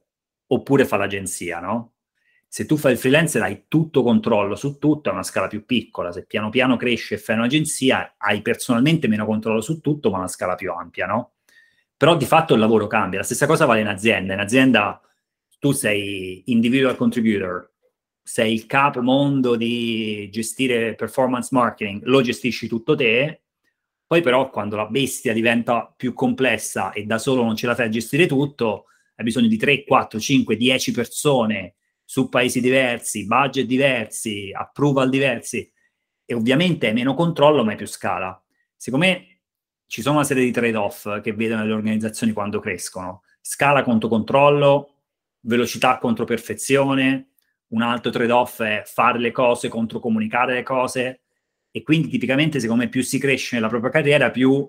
oppure 0.53 0.85
fa 0.85 0.97
l'agenzia, 0.97 1.59
no? 1.59 1.93
Se 2.47 2.65
tu 2.65 2.77
fai 2.77 2.91
il 2.91 2.97
freelancer 2.99 3.41
hai 3.41 3.65
tutto 3.67 4.03
controllo 4.03 4.55
su 4.55 4.77
tutto, 4.77 5.09
a 5.09 5.13
una 5.13 5.23
scala 5.23 5.47
più 5.47 5.65
piccola. 5.65 6.11
Se 6.11 6.25
piano 6.25 6.49
piano 6.49 6.77
cresci 6.77 7.15
e 7.15 7.17
fai 7.17 7.35
un'agenzia, 7.35 8.13
hai 8.17 8.41
personalmente 8.43 9.07
meno 9.07 9.25
controllo 9.25 9.59
su 9.59 9.81
tutto, 9.81 10.11
ma 10.11 10.19
una 10.19 10.27
scala 10.27 10.53
più 10.53 10.71
ampia, 10.71 11.07
no? 11.07 11.31
Però 11.97 12.15
di 12.15 12.25
fatto 12.25 12.53
il 12.53 12.59
lavoro 12.59 12.85
cambia. 12.85 13.19
La 13.19 13.25
stessa 13.25 13.47
cosa 13.47 13.65
vale 13.65 13.81
in 13.81 13.87
azienda. 13.87 14.33
In 14.33 14.39
azienda 14.39 15.01
tu 15.57 15.71
sei 15.71 16.43
individual 16.47 16.95
contributor, 16.95 17.71
sei 18.21 18.53
il 18.53 18.65
capo 18.67 19.01
mondo 19.01 19.55
di 19.55 20.29
gestire 20.31 20.93
performance 20.93 21.49
marketing, 21.51 22.03
lo 22.03 22.21
gestisci 22.21 22.67
tutto 22.67 22.95
te, 22.95 23.41
poi 24.05 24.21
però 24.21 24.49
quando 24.49 24.75
la 24.75 24.85
bestia 24.85 25.33
diventa 25.33 25.91
più 25.95 26.13
complessa 26.13 26.91
e 26.91 27.05
da 27.05 27.17
solo 27.17 27.43
non 27.43 27.55
ce 27.55 27.65
la 27.65 27.73
fai 27.73 27.87
a 27.87 27.89
gestire 27.89 28.27
tutto, 28.27 28.85
hai 29.15 29.23
bisogno 29.23 29.47
di 29.47 29.57
3, 29.57 29.83
4, 29.83 30.19
5, 30.19 30.55
10 30.55 30.91
persone 30.91 31.75
su 32.03 32.29
paesi 32.29 32.59
diversi, 32.61 33.25
budget 33.25 33.65
diversi, 33.65 34.51
approval 34.53 35.09
diversi 35.09 35.71
e 36.25 36.33
ovviamente 36.33 36.87
hai 36.87 36.93
meno 36.93 37.13
controllo 37.13 37.63
ma 37.63 37.71
hai 37.71 37.77
più 37.77 37.87
scala. 37.87 38.41
Secondo 38.75 39.05
me 39.05 39.39
ci 39.87 40.01
sono 40.01 40.15
una 40.15 40.25
serie 40.25 40.43
di 40.43 40.51
trade-off 40.51 41.21
che 41.21 41.33
vedono 41.33 41.65
le 41.65 41.73
organizzazioni 41.73 42.33
quando 42.33 42.59
crescono. 42.59 43.23
Scala 43.41 43.83
contro 43.83 44.09
controllo, 44.09 45.01
velocità 45.41 45.97
contro 45.97 46.25
perfezione, 46.25 47.33
un 47.67 47.81
altro 47.81 48.11
trade-off 48.11 48.61
è 48.61 48.83
fare 48.85 49.19
le 49.19 49.31
cose 49.31 49.67
contro 49.67 49.99
comunicare 49.99 50.53
le 50.53 50.63
cose 50.63 51.21
e 51.71 51.81
quindi 51.81 52.07
tipicamente 52.07 52.59
secondo 52.59 52.83
me 52.83 52.89
più 52.89 53.01
si 53.01 53.17
cresce 53.17 53.55
nella 53.55 53.67
propria 53.67 53.91
carriera 53.91 54.29
più 54.29 54.67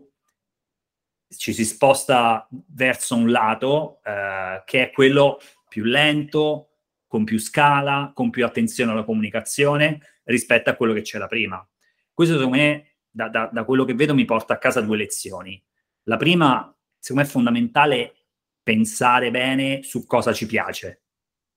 ci 1.36 1.52
si 1.52 1.64
sposta 1.64 2.48
verso 2.68 3.14
un 3.14 3.30
lato 3.30 4.00
eh, 4.04 4.62
che 4.64 4.88
è 4.88 4.90
quello 4.90 5.38
più 5.68 5.84
lento, 5.84 6.70
con 7.06 7.24
più 7.24 7.38
scala, 7.38 8.12
con 8.14 8.30
più 8.30 8.44
attenzione 8.44 8.92
alla 8.92 9.04
comunicazione 9.04 10.00
rispetto 10.24 10.70
a 10.70 10.74
quello 10.74 10.92
che 10.92 11.02
c'era 11.02 11.26
prima. 11.26 11.66
Questo 12.12 12.34
secondo 12.36 12.56
me, 12.56 12.96
da, 13.10 13.28
da, 13.28 13.48
da 13.52 13.64
quello 13.64 13.84
che 13.84 13.94
vedo, 13.94 14.14
mi 14.14 14.24
porta 14.24 14.54
a 14.54 14.58
casa 14.58 14.80
due 14.80 14.96
lezioni. 14.96 15.62
La 16.04 16.16
prima, 16.16 16.74
secondo 16.98 17.22
me, 17.22 17.28
è 17.28 17.32
fondamentale 17.32 18.14
pensare 18.62 19.30
bene 19.30 19.82
su 19.82 20.06
cosa 20.06 20.32
ci 20.32 20.46
piace. 20.46 21.02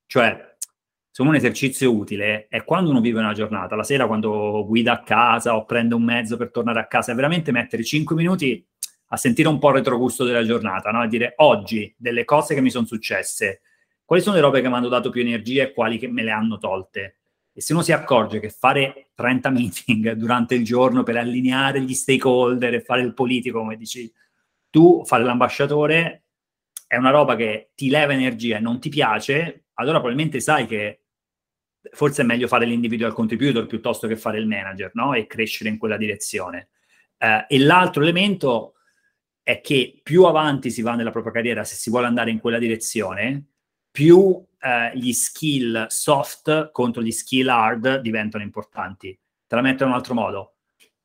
Cioè, 0.05 0.55
secondo 1.09 1.31
me 1.31 1.39
un 1.39 1.45
esercizio 1.45 1.91
utile 1.91 2.47
è 2.47 2.63
quando 2.63 2.91
uno 2.91 3.01
vive 3.01 3.19
una 3.19 3.33
giornata, 3.33 3.75
la 3.75 3.83
sera 3.83 4.05
quando 4.05 4.63
guida 4.67 4.93
a 4.93 5.01
casa 5.01 5.55
o 5.55 5.65
prende 5.65 5.95
un 5.95 6.03
mezzo 6.03 6.37
per 6.37 6.51
tornare 6.51 6.79
a 6.79 6.87
casa, 6.87 7.11
è 7.11 7.15
veramente 7.15 7.51
mettere 7.51 7.83
5 7.83 8.15
minuti 8.15 8.63
a 9.09 9.17
sentire 9.17 9.47
un 9.47 9.59
po' 9.59 9.69
il 9.69 9.75
retrogusto 9.75 10.23
della 10.23 10.43
giornata, 10.43 10.91
no? 10.91 11.01
a 11.01 11.07
dire 11.07 11.33
oggi 11.37 11.93
delle 11.97 12.25
cose 12.25 12.53
che 12.53 12.61
mi 12.61 12.69
sono 12.69 12.85
successe, 12.85 13.61
quali 14.03 14.21
sono 14.21 14.35
le 14.35 14.41
robe 14.41 14.61
che 14.61 14.67
mi 14.67 14.75
hanno 14.75 14.89
dato 14.89 15.09
più 15.09 15.21
energia 15.21 15.63
e 15.63 15.73
quali 15.73 15.97
che 15.97 16.07
me 16.07 16.23
le 16.23 16.31
hanno 16.31 16.57
tolte. 16.57 17.17
E 17.53 17.61
se 17.61 17.73
uno 17.73 17.81
si 17.81 17.91
accorge 17.91 18.39
che 18.39 18.49
fare 18.49 19.09
30 19.15 19.49
meeting 19.51 20.11
durante 20.13 20.55
il 20.55 20.63
giorno 20.63 21.03
per 21.03 21.17
allineare 21.17 21.81
gli 21.81 21.93
stakeholder 21.93 22.75
e 22.75 22.81
fare 22.81 23.01
il 23.01 23.13
politico, 23.13 23.59
come 23.59 23.77
dici 23.77 24.11
tu, 24.69 25.03
fare 25.05 25.23
l'ambasciatore, 25.23 26.23
è 26.85 26.95
una 26.97 27.09
roba 27.09 27.35
che 27.35 27.71
ti 27.75 27.89
leva 27.89 28.13
energia 28.13 28.57
e 28.57 28.61
non 28.61 28.79
ti 28.79 28.89
piace, 28.89 29.65
allora 29.73 29.97
probabilmente 29.97 30.39
sai 30.39 30.65
che 30.65 31.01
forse 31.91 32.21
è 32.21 32.25
meglio 32.25 32.47
fare 32.47 32.65
l'individual 32.65 33.13
contributor 33.13 33.65
piuttosto 33.65 34.07
che 34.07 34.15
fare 34.15 34.37
il 34.37 34.47
manager, 34.47 34.91
no? 34.93 35.13
E 35.13 35.27
crescere 35.27 35.69
in 35.69 35.77
quella 35.77 35.97
direzione. 35.97 36.69
Eh, 37.17 37.45
e 37.47 37.59
l'altro 37.59 38.03
elemento 38.03 38.73
è 39.47 39.61
che 39.61 40.01
più 40.03 40.25
avanti 40.25 40.69
si 40.69 40.81
va 40.81 40.95
nella 40.95 41.09
propria 41.09 41.31
carriera, 41.31 41.63
se 41.63 41.75
si 41.75 41.89
vuole 41.89 42.05
andare 42.05 42.31
in 42.31 42.39
quella 42.39 42.57
direzione, 42.57 43.45
più 43.89 44.45
eh, 44.59 44.91
gli 44.93 45.13
skill 45.13 45.85
soft 45.87 46.71
contro 46.73 47.01
gli 47.01 47.13
skill 47.13 47.47
hard 47.47 48.01
diventano 48.01 48.43
importanti. 48.43 49.17
Te 49.47 49.55
la 49.55 49.61
metto 49.61 49.83
in 49.83 49.89
un 49.89 49.95
altro 49.95 50.15
modo. 50.15 50.55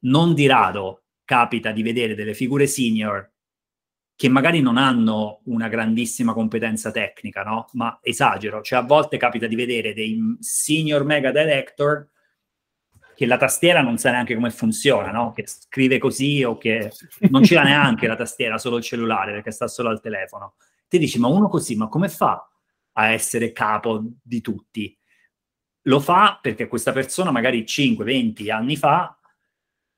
Non 0.01 0.35
di 0.35 0.47
rado 0.47 1.05
capita 1.25 1.71
di 1.71 1.85
vedere 1.85 2.17
delle 2.17 2.35
figure 2.35 2.67
senior 2.67 3.31
che 4.17 4.29
magari 4.29 4.61
non 4.61 4.77
hanno 4.77 5.43
una 5.45 5.69
grandissima 5.69 6.33
competenza 6.33 6.91
tecnica, 6.91 7.45
no? 7.45 7.69
Ma 7.75 8.01
esagero, 8.03 8.61
cioè 8.63 8.81
a 8.81 8.83
volte 8.83 9.19
capita 9.19 9.47
di 9.47 9.55
vedere 9.55 9.95
dei 9.95 10.19
senior 10.41 11.05
mega 11.05 11.31
director 11.31 12.11
che 13.23 13.29
la 13.29 13.37
tastiera 13.37 13.83
non 13.83 13.99
sa 13.99 14.11
neanche 14.11 14.35
come 14.35 14.51
funziona, 14.51 15.13
no? 15.13 15.31
Che 15.31 15.47
scrive 15.47 15.99
così 15.99 16.43
o 16.43 16.59
che 16.59 16.91
non 17.31 17.45
ce 17.45 17.55
l'ha 17.55 17.63
neanche 17.63 18.09
la 18.09 18.17
tastiera, 18.17 18.59
solo 18.59 18.79
il 18.79 18.83
cellulare 18.83 19.31
perché 19.31 19.53
sta 19.53 19.69
solo 19.69 19.91
al 19.91 20.01
telefono. 20.01 20.55
Ti 20.89 20.99
dici, 20.99 21.21
ma 21.21 21.29
uno 21.29 21.49
così, 21.49 21.77
ma 21.77 21.87
come 21.87 22.09
fa 22.09 22.45
a 22.95 23.11
essere 23.11 23.53
capo 23.53 24.03
di 24.21 24.41
tutti? 24.41 24.99
Lo 25.83 26.01
fa 26.01 26.41
perché 26.43 26.67
questa 26.67 26.91
persona 26.91 27.31
magari 27.31 27.63
5-20 27.63 28.51
anni 28.51 28.77
fa 28.77 29.17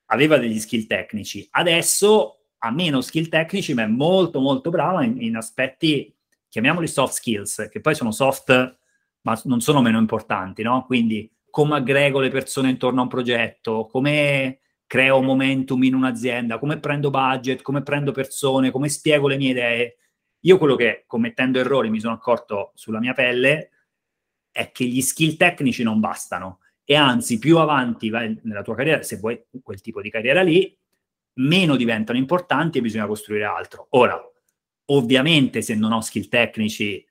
aveva 0.06 0.36
degli 0.36 0.58
skill 0.58 0.86
tecnici, 0.86 1.48
adesso 1.52 2.48
ha 2.58 2.70
meno 2.70 3.00
skill 3.00 3.28
tecnici, 3.28 3.72
ma 3.72 3.84
è 3.84 3.86
molto 3.86 4.38
molto 4.38 4.68
brava 4.68 5.02
in, 5.02 5.18
in 5.22 5.36
aspetti, 5.36 6.14
chiamiamoli 6.50 6.88
soft 6.88 7.14
skills, 7.14 7.68
che 7.70 7.80
poi 7.80 7.94
sono 7.94 8.10
soft, 8.10 8.78
ma 9.22 9.40
non 9.44 9.62
sono 9.62 9.80
meno 9.80 9.98
importanti, 9.98 10.62
no? 10.62 10.84
Quindi 10.84 11.32
come 11.54 11.76
aggrego 11.76 12.18
le 12.18 12.30
persone 12.30 12.68
intorno 12.68 12.98
a 12.98 13.02
un 13.04 13.08
progetto, 13.08 13.86
come 13.86 14.58
creo 14.88 15.22
momentum 15.22 15.84
in 15.84 15.94
un'azienda, 15.94 16.58
come 16.58 16.80
prendo 16.80 17.10
budget, 17.10 17.62
come 17.62 17.84
prendo 17.84 18.10
persone, 18.10 18.72
come 18.72 18.88
spiego 18.88 19.28
le 19.28 19.36
mie 19.36 19.50
idee. 19.50 19.96
Io 20.40 20.58
quello 20.58 20.74
che, 20.74 21.04
commettendo 21.06 21.60
errori, 21.60 21.90
mi 21.90 22.00
sono 22.00 22.14
accorto 22.14 22.72
sulla 22.74 22.98
mia 22.98 23.12
pelle 23.12 23.70
è 24.50 24.72
che 24.72 24.84
gli 24.84 25.00
skill 25.00 25.36
tecnici 25.36 25.84
non 25.84 26.00
bastano 26.00 26.58
e 26.82 26.96
anzi 26.96 27.38
più 27.38 27.58
avanti 27.58 28.10
vai 28.10 28.36
nella 28.42 28.62
tua 28.62 28.74
carriera, 28.74 29.04
se 29.04 29.18
vuoi 29.18 29.40
quel 29.62 29.80
tipo 29.80 30.00
di 30.00 30.10
carriera 30.10 30.42
lì, 30.42 30.76
meno 31.34 31.76
diventano 31.76 32.18
importanti 32.18 32.78
e 32.78 32.80
bisogna 32.80 33.06
costruire 33.06 33.44
altro. 33.44 33.86
Ora, 33.90 34.20
ovviamente 34.86 35.62
se 35.62 35.76
non 35.76 35.92
ho 35.92 36.00
skill 36.00 36.26
tecnici 36.26 37.06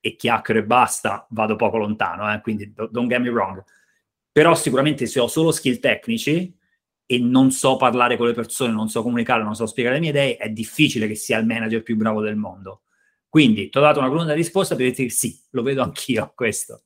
e 0.00 0.16
chiacchiero 0.16 0.60
e 0.60 0.64
basta, 0.64 1.26
vado 1.28 1.56
poco 1.56 1.76
lontano, 1.76 2.32
eh? 2.32 2.40
quindi 2.40 2.72
don't 2.72 3.08
get 3.08 3.20
me 3.20 3.28
wrong. 3.28 3.62
Però 4.32 4.54
sicuramente 4.54 5.06
se 5.06 5.20
ho 5.20 5.28
solo 5.28 5.52
skill 5.52 5.78
tecnici 5.78 6.56
e 7.04 7.18
non 7.18 7.50
so 7.50 7.76
parlare 7.76 8.16
con 8.16 8.26
le 8.26 8.32
persone, 8.32 8.72
non 8.72 8.88
so 8.88 9.02
comunicare, 9.02 9.42
non 9.42 9.54
so 9.54 9.66
spiegare 9.66 9.96
le 9.96 10.00
mie 10.00 10.10
idee, 10.10 10.36
è 10.36 10.48
difficile 10.48 11.06
che 11.06 11.14
sia 11.14 11.38
il 11.38 11.44
manager 11.44 11.82
più 11.82 11.96
bravo 11.96 12.22
del 12.22 12.36
mondo. 12.36 12.82
Quindi 13.28 13.68
ti 13.68 13.78
ho 13.78 13.80
dato 13.82 13.98
una 13.98 14.08
crudele 14.08 14.34
risposta 14.34 14.74
per 14.74 14.86
dirti 14.86 15.10
sì, 15.10 15.38
lo 15.50 15.62
vedo 15.62 15.82
anch'io 15.82 16.32
questo. 16.36 16.84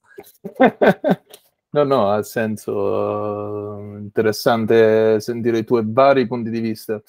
No, 1.71 1.85
no, 1.85 2.11
ha 2.11 2.23
senso. 2.23 2.73
Uh, 2.73 3.97
interessante 3.99 5.21
sentire 5.21 5.59
i 5.59 5.65
tuoi 5.65 5.83
vari 5.87 6.27
punti 6.27 6.51
di 6.51 6.61
vista. 6.61 7.01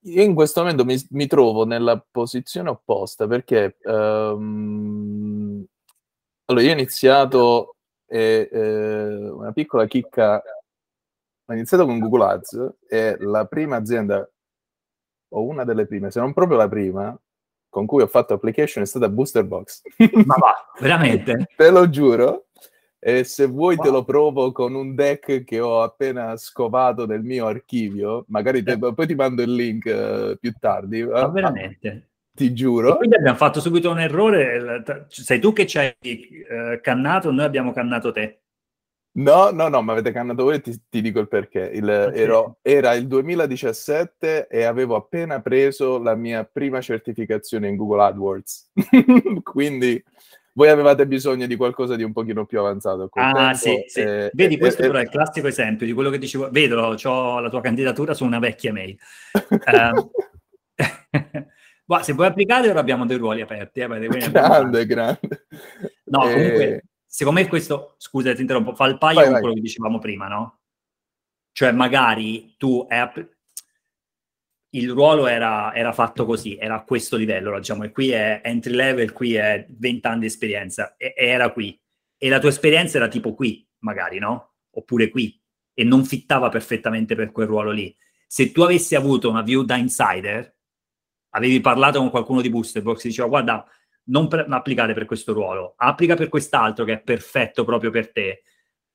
Io 0.00 0.22
in 0.22 0.34
questo 0.34 0.60
momento 0.60 0.84
mi, 0.84 0.96
mi 1.10 1.26
trovo 1.26 1.64
nella 1.64 2.04
posizione 2.10 2.68
opposta 2.68 3.26
perché 3.26 3.76
um, 3.82 5.64
allora, 6.46 6.64
io 6.64 6.70
ho 6.70 6.74
iniziato 6.74 7.75
eh, 8.06 8.48
eh, 8.50 9.30
una 9.30 9.52
piccola 9.52 9.86
chicca. 9.86 10.42
Ho 11.48 11.52
iniziato 11.52 11.86
con 11.86 11.98
Google 11.98 12.24
Ads 12.24 12.74
e 12.88 13.16
la 13.20 13.44
prima 13.46 13.76
azienda, 13.76 14.28
o 15.28 15.44
una 15.44 15.64
delle 15.64 15.86
prime, 15.86 16.10
se 16.10 16.18
non 16.18 16.32
proprio 16.32 16.56
la 16.56 16.68
prima, 16.68 17.16
con 17.68 17.86
cui 17.86 18.02
ho 18.02 18.06
fatto 18.06 18.34
application 18.34 18.82
è 18.82 18.86
stata 18.86 19.08
Boosterbox. 19.08 19.82
Ma 20.24 20.36
va, 20.38 20.54
veramente? 20.80 21.48
Te 21.56 21.70
lo 21.70 21.88
giuro. 21.88 22.46
E 22.98 23.22
se 23.22 23.46
vuoi 23.46 23.76
wow. 23.76 23.84
te 23.84 23.90
lo 23.92 24.04
provo 24.04 24.50
con 24.50 24.74
un 24.74 24.94
deck 24.96 25.44
che 25.44 25.60
ho 25.60 25.82
appena 25.82 26.36
scovato 26.36 27.06
nel 27.06 27.22
mio 27.22 27.46
archivio, 27.46 28.24
magari 28.28 28.64
te, 28.64 28.76
poi 28.78 29.06
ti 29.06 29.14
mando 29.14 29.42
il 29.42 29.54
link 29.54 29.84
uh, 29.84 30.36
più 30.38 30.52
tardi. 30.58 31.04
Ma 31.04 31.28
veramente? 31.28 32.08
Ti 32.36 32.52
giuro. 32.52 32.92
E 32.92 32.96
quindi 32.98 33.16
abbiamo 33.16 33.38
fatto 33.38 33.60
subito 33.60 33.90
un 33.90 33.98
errore. 33.98 34.84
Sei 35.08 35.40
tu 35.40 35.54
che 35.54 35.66
ci 35.66 35.78
hai 35.78 35.94
uh, 36.02 36.78
cannato, 36.82 37.32
noi 37.32 37.46
abbiamo 37.46 37.72
cannato 37.72 38.12
te. 38.12 38.40
No, 39.12 39.50
no, 39.50 39.68
no, 39.68 39.80
ma 39.80 39.92
avete 39.92 40.12
cannato 40.12 40.42
voi 40.42 40.56
e 40.56 40.60
ti, 40.60 40.78
ti 40.90 41.00
dico 41.00 41.18
il 41.18 41.28
perché. 41.28 41.70
Il, 41.72 41.84
okay. 41.84 42.20
ero, 42.20 42.58
era 42.60 42.92
il 42.92 43.06
2017 43.06 44.48
e 44.48 44.64
avevo 44.64 44.96
appena 44.96 45.40
preso 45.40 45.98
la 45.98 46.14
mia 46.14 46.44
prima 46.44 46.82
certificazione 46.82 47.68
in 47.68 47.76
Google 47.76 48.02
AdWords. 48.02 48.72
quindi 49.42 50.04
voi 50.52 50.68
avevate 50.68 51.06
bisogno 51.06 51.46
di 51.46 51.56
qualcosa 51.56 51.96
di 51.96 52.02
un 52.02 52.12
pochino 52.12 52.44
più 52.44 52.58
avanzato. 52.58 53.08
Ah, 53.12 53.54
sì, 53.54 53.82
sì. 53.86 54.00
E, 54.00 54.30
Vedi, 54.34 54.58
questo 54.58 54.82
e, 54.82 54.86
però 54.88 54.98
è 54.98 55.02
il 55.02 55.08
classico 55.08 55.46
esempio 55.46 55.86
di 55.86 55.94
quello 55.94 56.10
che 56.10 56.18
dicevo. 56.18 56.50
Vedo, 56.50 56.94
ho 57.02 57.40
la 57.40 57.48
tua 57.48 57.62
candidatura 57.62 58.12
su 58.12 58.26
una 58.26 58.38
vecchia 58.38 58.74
mail. 58.74 58.98
um, 59.72 60.10
se 62.02 62.12
vuoi 62.12 62.26
applicare, 62.26 62.68
ora 62.68 62.80
abbiamo 62.80 63.06
dei 63.06 63.16
ruoli 63.16 63.40
aperti. 63.40 63.80
Eh, 63.80 64.30
grande, 64.30 64.86
grande. 64.86 65.46
No, 66.04 66.20
comunque, 66.20 66.84
secondo 67.04 67.40
me 67.40 67.48
questo, 67.48 67.94
scusa, 67.98 68.34
ti 68.34 68.40
interrompo, 68.40 68.74
fa 68.74 68.86
il 68.86 68.98
paio 68.98 69.14
vai, 69.14 69.24
con 69.24 69.32
vai. 69.32 69.40
quello 69.40 69.54
che 69.56 69.62
dicevamo 69.62 69.98
prima, 69.98 70.28
no? 70.28 70.60
Cioè, 71.52 71.72
magari 71.72 72.54
tu 72.58 72.86
è, 72.88 73.10
il 74.70 74.90
ruolo 74.90 75.26
era, 75.26 75.74
era, 75.74 75.92
fatto 75.92 76.26
così, 76.26 76.56
era 76.56 76.74
a 76.74 76.84
questo 76.84 77.16
livello, 77.16 77.56
diciamo, 77.56 77.84
e 77.84 77.92
qui 77.92 78.10
è 78.10 78.40
entry 78.44 78.74
level, 78.74 79.12
qui 79.12 79.34
è 79.34 79.64
20 79.68 80.06
anni 80.06 80.20
di 80.20 80.26
esperienza, 80.26 80.96
e, 80.96 81.14
e, 81.16 81.26
era 81.26 81.50
qui. 81.52 81.80
E 82.18 82.28
la 82.28 82.38
tua 82.38 82.48
esperienza 82.48 82.96
era 82.96 83.08
tipo 83.08 83.34
qui, 83.34 83.66
magari, 83.78 84.18
no? 84.18 84.54
Oppure 84.70 85.08
qui, 85.08 85.40
e 85.72 85.84
non 85.84 86.04
fittava 86.04 86.48
perfettamente 86.48 87.14
per 87.14 87.32
quel 87.32 87.46
ruolo 87.46 87.70
lì. 87.70 87.94
Se 88.26 88.50
tu 88.50 88.62
avessi 88.62 88.94
avuto 88.94 89.30
una 89.30 89.42
view 89.42 89.62
da 89.62 89.76
insider, 89.76 90.55
avevi 91.30 91.60
parlato 91.60 91.98
con 91.98 92.10
qualcuno 92.10 92.40
di 92.40 92.50
Boosterbox 92.50 93.04
e 93.04 93.08
diceva, 93.08 93.28
guarda, 93.28 93.66
non 94.04 94.28
per, 94.28 94.46
applicare 94.48 94.94
per 94.94 95.04
questo 95.04 95.32
ruolo, 95.32 95.74
applica 95.76 96.14
per 96.14 96.28
quest'altro 96.28 96.84
che 96.84 96.94
è 96.94 97.00
perfetto 97.00 97.64
proprio 97.64 97.90
per 97.90 98.12
te. 98.12 98.42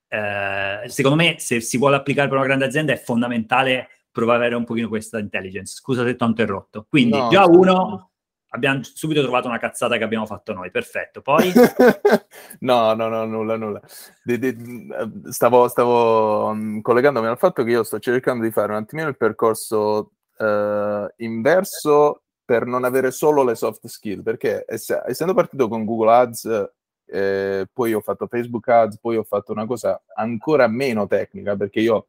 Eh, 0.08 0.89
secondo 0.89 1.17
me, 1.17 1.36
se 1.39 1.62
si 1.62 1.78
vuole 1.78 1.96
applicare 1.96 2.28
per 2.28 2.38
una 2.38 2.46
grande 2.46 2.65
azienda, 2.65 2.94
è 2.94 2.98
fondamentale 2.98 3.88
provare 4.12 4.38
ad 4.38 4.44
avere 4.44 4.58
un 4.58 4.65
pochino 4.65 4.88
questa 4.88 5.20
intelligence. 5.20 5.76
Scusa 5.76 6.04
se 6.04 6.15
ti 6.15 6.24
ho 6.24 6.28
interrotto. 6.28 6.86
Quindi 6.89 7.17
no, 7.17 7.30
già 7.30 7.46
uno, 7.46 8.12
abbiamo 8.50 8.82
subito 8.84 9.22
trovato 9.22 9.48
una 9.48 9.60
cazzata 9.60 9.98
che 9.98 10.04
abbiamo 10.04 10.26
fatto 10.26 10.54
noi, 10.54 10.72
perfetto. 10.72 11.22
Poi... 11.22 11.52
no, 12.60 12.94
no, 12.94 13.08
no, 13.08 13.26
nulla, 13.26 13.56
nulla. 13.56 13.82
Di, 14.24 14.38
di, 14.38 14.88
stavo, 15.30 15.67
stavo 15.67 16.48
um, 16.48 16.82
collegandomi 16.82 17.28
al 17.28 17.38
fatto 17.38 17.63
che 17.63 17.72
io 17.72 17.84
sto 17.84 18.00
cercando 18.00 18.44
di 18.44 18.52
fare 18.52 18.72
un 18.74 18.80
attimino 18.80 19.08
il 19.08 19.17
percorso 19.17 20.13
uh, 20.38 21.08
inverso 21.17 22.24
per 22.44 22.65
non 22.65 22.84
avere 22.84 23.12
solo 23.12 23.44
le 23.44 23.56
soft 23.56 23.88
skill, 23.88 24.24
perché 24.24 24.65
ess- 24.65 25.04
essendo 25.06 25.34
partito 25.34 25.67
con 25.67 25.86
Google 25.86 26.12
Ads, 26.12 26.70
eh, 27.06 27.67
poi 27.72 27.94
ho 27.94 28.02
fatto 28.02 28.28
Facebook 28.28 28.67
Ads, 28.67 29.00
poi 29.00 29.17
ho 29.17 29.24
fatto 29.24 29.52
una 29.52 29.65
cosa 29.65 30.02
ancora 30.15 30.67
meno 30.67 31.08
tecnica, 31.08 31.56
perché 31.56 31.80
io 31.80 32.08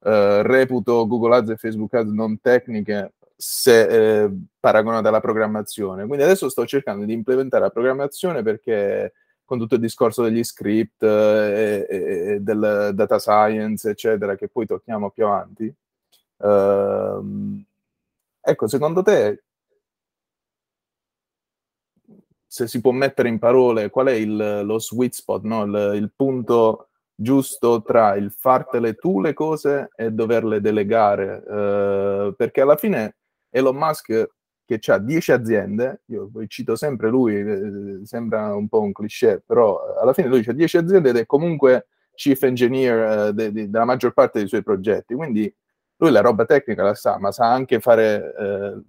eh, 0.00 0.42
reputo 0.42 1.06
Google 1.06 1.36
Ads 1.36 1.50
e 1.50 1.56
Facebook 1.56 1.94
Ads 1.94 2.10
non 2.10 2.40
tecniche 2.40 3.14
se 3.36 4.24
eh, 4.24 4.30
paragonate 4.58 5.08
alla 5.08 5.20
programmazione. 5.20 6.06
Quindi 6.06 6.24
adesso 6.24 6.48
sto 6.48 6.66
cercando 6.66 7.04
di 7.04 7.12
implementare 7.12 7.64
la 7.64 7.70
programmazione 7.70 8.42
perché 8.42 9.12
con 9.44 9.58
tutto 9.58 9.76
il 9.76 9.80
discorso 9.80 10.22
degli 10.22 10.42
script 10.44 11.02
eh, 11.02 11.86
e, 11.88 11.96
e, 12.34 12.40
del 12.40 12.90
data 12.94 13.18
science, 13.18 13.88
eccetera, 13.88 14.34
che 14.34 14.48
poi 14.48 14.66
tocchiamo 14.66 15.10
più 15.10 15.24
avanti. 15.24 15.72
Uh, 16.38 17.62
ecco, 18.40 18.66
secondo 18.66 19.02
te, 19.02 19.42
se 22.46 22.66
si 22.66 22.80
può 22.80 22.92
mettere 22.92 23.28
in 23.28 23.38
parole, 23.38 23.90
qual 23.90 24.06
è 24.06 24.12
il, 24.12 24.62
lo 24.64 24.78
sweet 24.78 25.12
spot, 25.12 25.42
no? 25.42 25.64
il, 25.64 25.96
il 25.96 26.12
punto 26.14 26.88
giusto 27.14 27.82
tra 27.82 28.14
il 28.14 28.30
fartele 28.30 28.94
tu 28.94 29.20
le 29.20 29.34
cose 29.34 29.90
e 29.96 30.12
doverle 30.12 30.60
delegare, 30.60 31.44
eh, 31.44 32.34
perché 32.36 32.60
alla 32.60 32.76
fine 32.76 33.16
Elon 33.50 33.76
Musk 33.76 34.30
che 34.64 34.92
ha 34.92 34.98
10 34.98 35.32
aziende, 35.32 36.02
io 36.06 36.28
poi 36.30 36.46
cito 36.48 36.76
sempre 36.76 37.08
lui, 37.08 37.36
eh, 37.36 38.00
sembra 38.04 38.54
un 38.54 38.68
po' 38.68 38.82
un 38.82 38.92
cliché, 38.92 39.42
però 39.44 39.96
alla 40.00 40.12
fine 40.12 40.28
lui 40.28 40.44
ha 40.46 40.52
10 40.52 40.76
aziende 40.76 41.08
ed 41.08 41.16
è 41.16 41.26
comunque 41.26 41.86
chief 42.14 42.42
engineer 42.42 43.28
eh, 43.28 43.32
de, 43.32 43.50
de, 43.50 43.70
della 43.70 43.86
maggior 43.86 44.12
parte 44.12 44.38
dei 44.38 44.48
suoi 44.48 44.62
progetti, 44.62 45.14
quindi 45.14 45.52
lui 45.98 46.10
la 46.10 46.20
roba 46.20 46.44
tecnica 46.44 46.82
la 46.82 46.94
sa, 46.94 47.18
ma 47.18 47.32
sa 47.32 47.52
anche 47.52 47.80
fare 47.80 48.34
eh, 48.38 48.82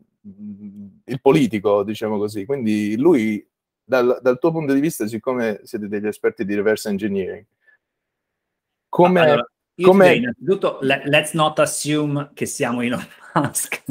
il 1.06 1.22
politico, 1.22 1.84
diciamo 1.84 2.18
così. 2.18 2.46
Quindi 2.46 2.96
lui, 2.98 3.46
dal, 3.84 4.20
dal, 4.22 4.38
tuo 4.40 4.52
punto 4.52 4.74
di 4.74 4.80
vista, 4.80 5.08
siccome 5.08 5.62
siete 5.64 5.88
degli 5.88 6.08
esperti 6.08 6.46
di 6.46 6.56
reverse 6.56 6.90
engineering, 6.90 7.46
come... 8.88 9.22
Allora, 9.22 9.50
come... 9.82 10.16
innanzitutto, 10.16 10.80
let's 10.82 11.34
not 11.34 11.58
assume 11.60 12.32
che 12.34 12.46
siamo 12.46 12.82
Elon 12.82 13.04
Musk. 13.36 13.84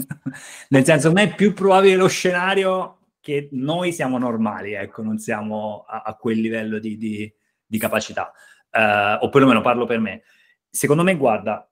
Nel 0.68 0.84
senso, 0.84 1.08
non 1.08 1.18
è 1.18 1.34
più 1.34 1.54
probabile 1.54 1.96
lo 1.96 2.08
scenario 2.08 2.98
che 3.20 3.48
noi 3.52 3.92
siamo 3.92 4.16
normali, 4.18 4.74
ecco, 4.74 5.02
non 5.02 5.18
siamo 5.18 5.84
a, 5.88 6.02
a 6.02 6.14
quel 6.14 6.38
livello 6.38 6.78
di, 6.78 6.96
di, 6.96 7.32
di 7.66 7.78
capacità. 7.78 8.32
Uh, 8.70 9.24
o 9.24 9.28
perlomeno 9.28 9.60
parlo 9.60 9.86
per 9.86 9.98
me. 9.98 10.22
Secondo 10.70 11.02
me, 11.02 11.16
guarda, 11.16 11.68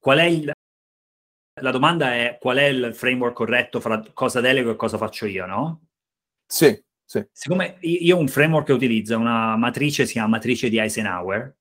qual 0.00 0.18
è 0.18 0.24
il, 0.24 0.50
la 1.60 1.70
domanda 1.70 2.14
è 2.14 2.38
qual 2.40 2.56
è 2.56 2.64
il 2.64 2.94
framework 2.94 3.34
corretto 3.34 3.78
fra 3.80 4.02
cosa 4.12 4.40
delego 4.40 4.72
e 4.72 4.76
cosa 4.76 4.96
faccio 4.96 5.26
io, 5.26 5.46
no? 5.46 5.82
Sì, 6.46 6.82
sì. 7.04 7.24
Siccome 7.30 7.76
io 7.82 8.16
un 8.16 8.26
framework 8.26 8.66
che 8.66 8.72
utilizzo, 8.72 9.18
una 9.18 9.56
matrice, 9.56 10.06
si 10.06 10.12
chiama 10.12 10.28
matrice 10.28 10.68
di 10.68 10.78
Eisenhower, 10.78 11.56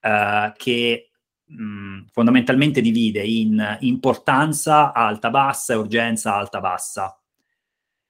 uh, 0.00 0.52
che 0.56 1.10
mh, 1.44 2.06
fondamentalmente 2.10 2.80
divide 2.80 3.22
in 3.22 3.76
importanza 3.80 4.92
alta-bassa 4.92 5.72
e 5.72 5.76
urgenza 5.76 6.34
alta-bassa. 6.34 7.18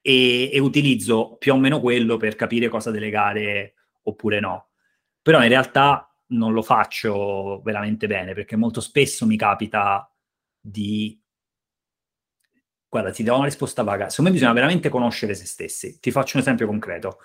E, 0.01 0.51
e 0.53 0.59
utilizzo 0.59 1.35
più 1.37 1.53
o 1.53 1.57
meno 1.57 1.79
quello 1.79 2.17
per 2.17 2.35
capire 2.35 2.67
cosa 2.69 2.91
delegare 2.91 3.73
oppure 4.03 4.39
no. 4.39 4.69
Però 5.21 5.41
in 5.41 5.49
realtà 5.49 6.14
non 6.37 6.53
lo 6.53 6.61
faccio 6.61 7.61
veramente 7.63 8.07
bene 8.07 8.33
perché 8.33 8.55
molto 8.55 8.81
spesso 8.81 9.25
mi 9.25 9.37
capita 9.37 10.09
di 10.59 11.19
Guarda, 12.95 13.11
ti 13.11 13.23
do 13.23 13.35
una 13.35 13.43
risposta 13.43 13.83
vaga. 13.83 14.09
Secondo 14.09 14.31
me 14.31 14.37
bisogna 14.37 14.53
veramente 14.53 14.87
conoscere 14.87 15.33
se 15.35 15.45
stessi. 15.45 15.99
Ti 15.99 16.11
faccio 16.11 16.37
un 16.37 16.43
esempio 16.43 16.65
concreto. 16.65 17.17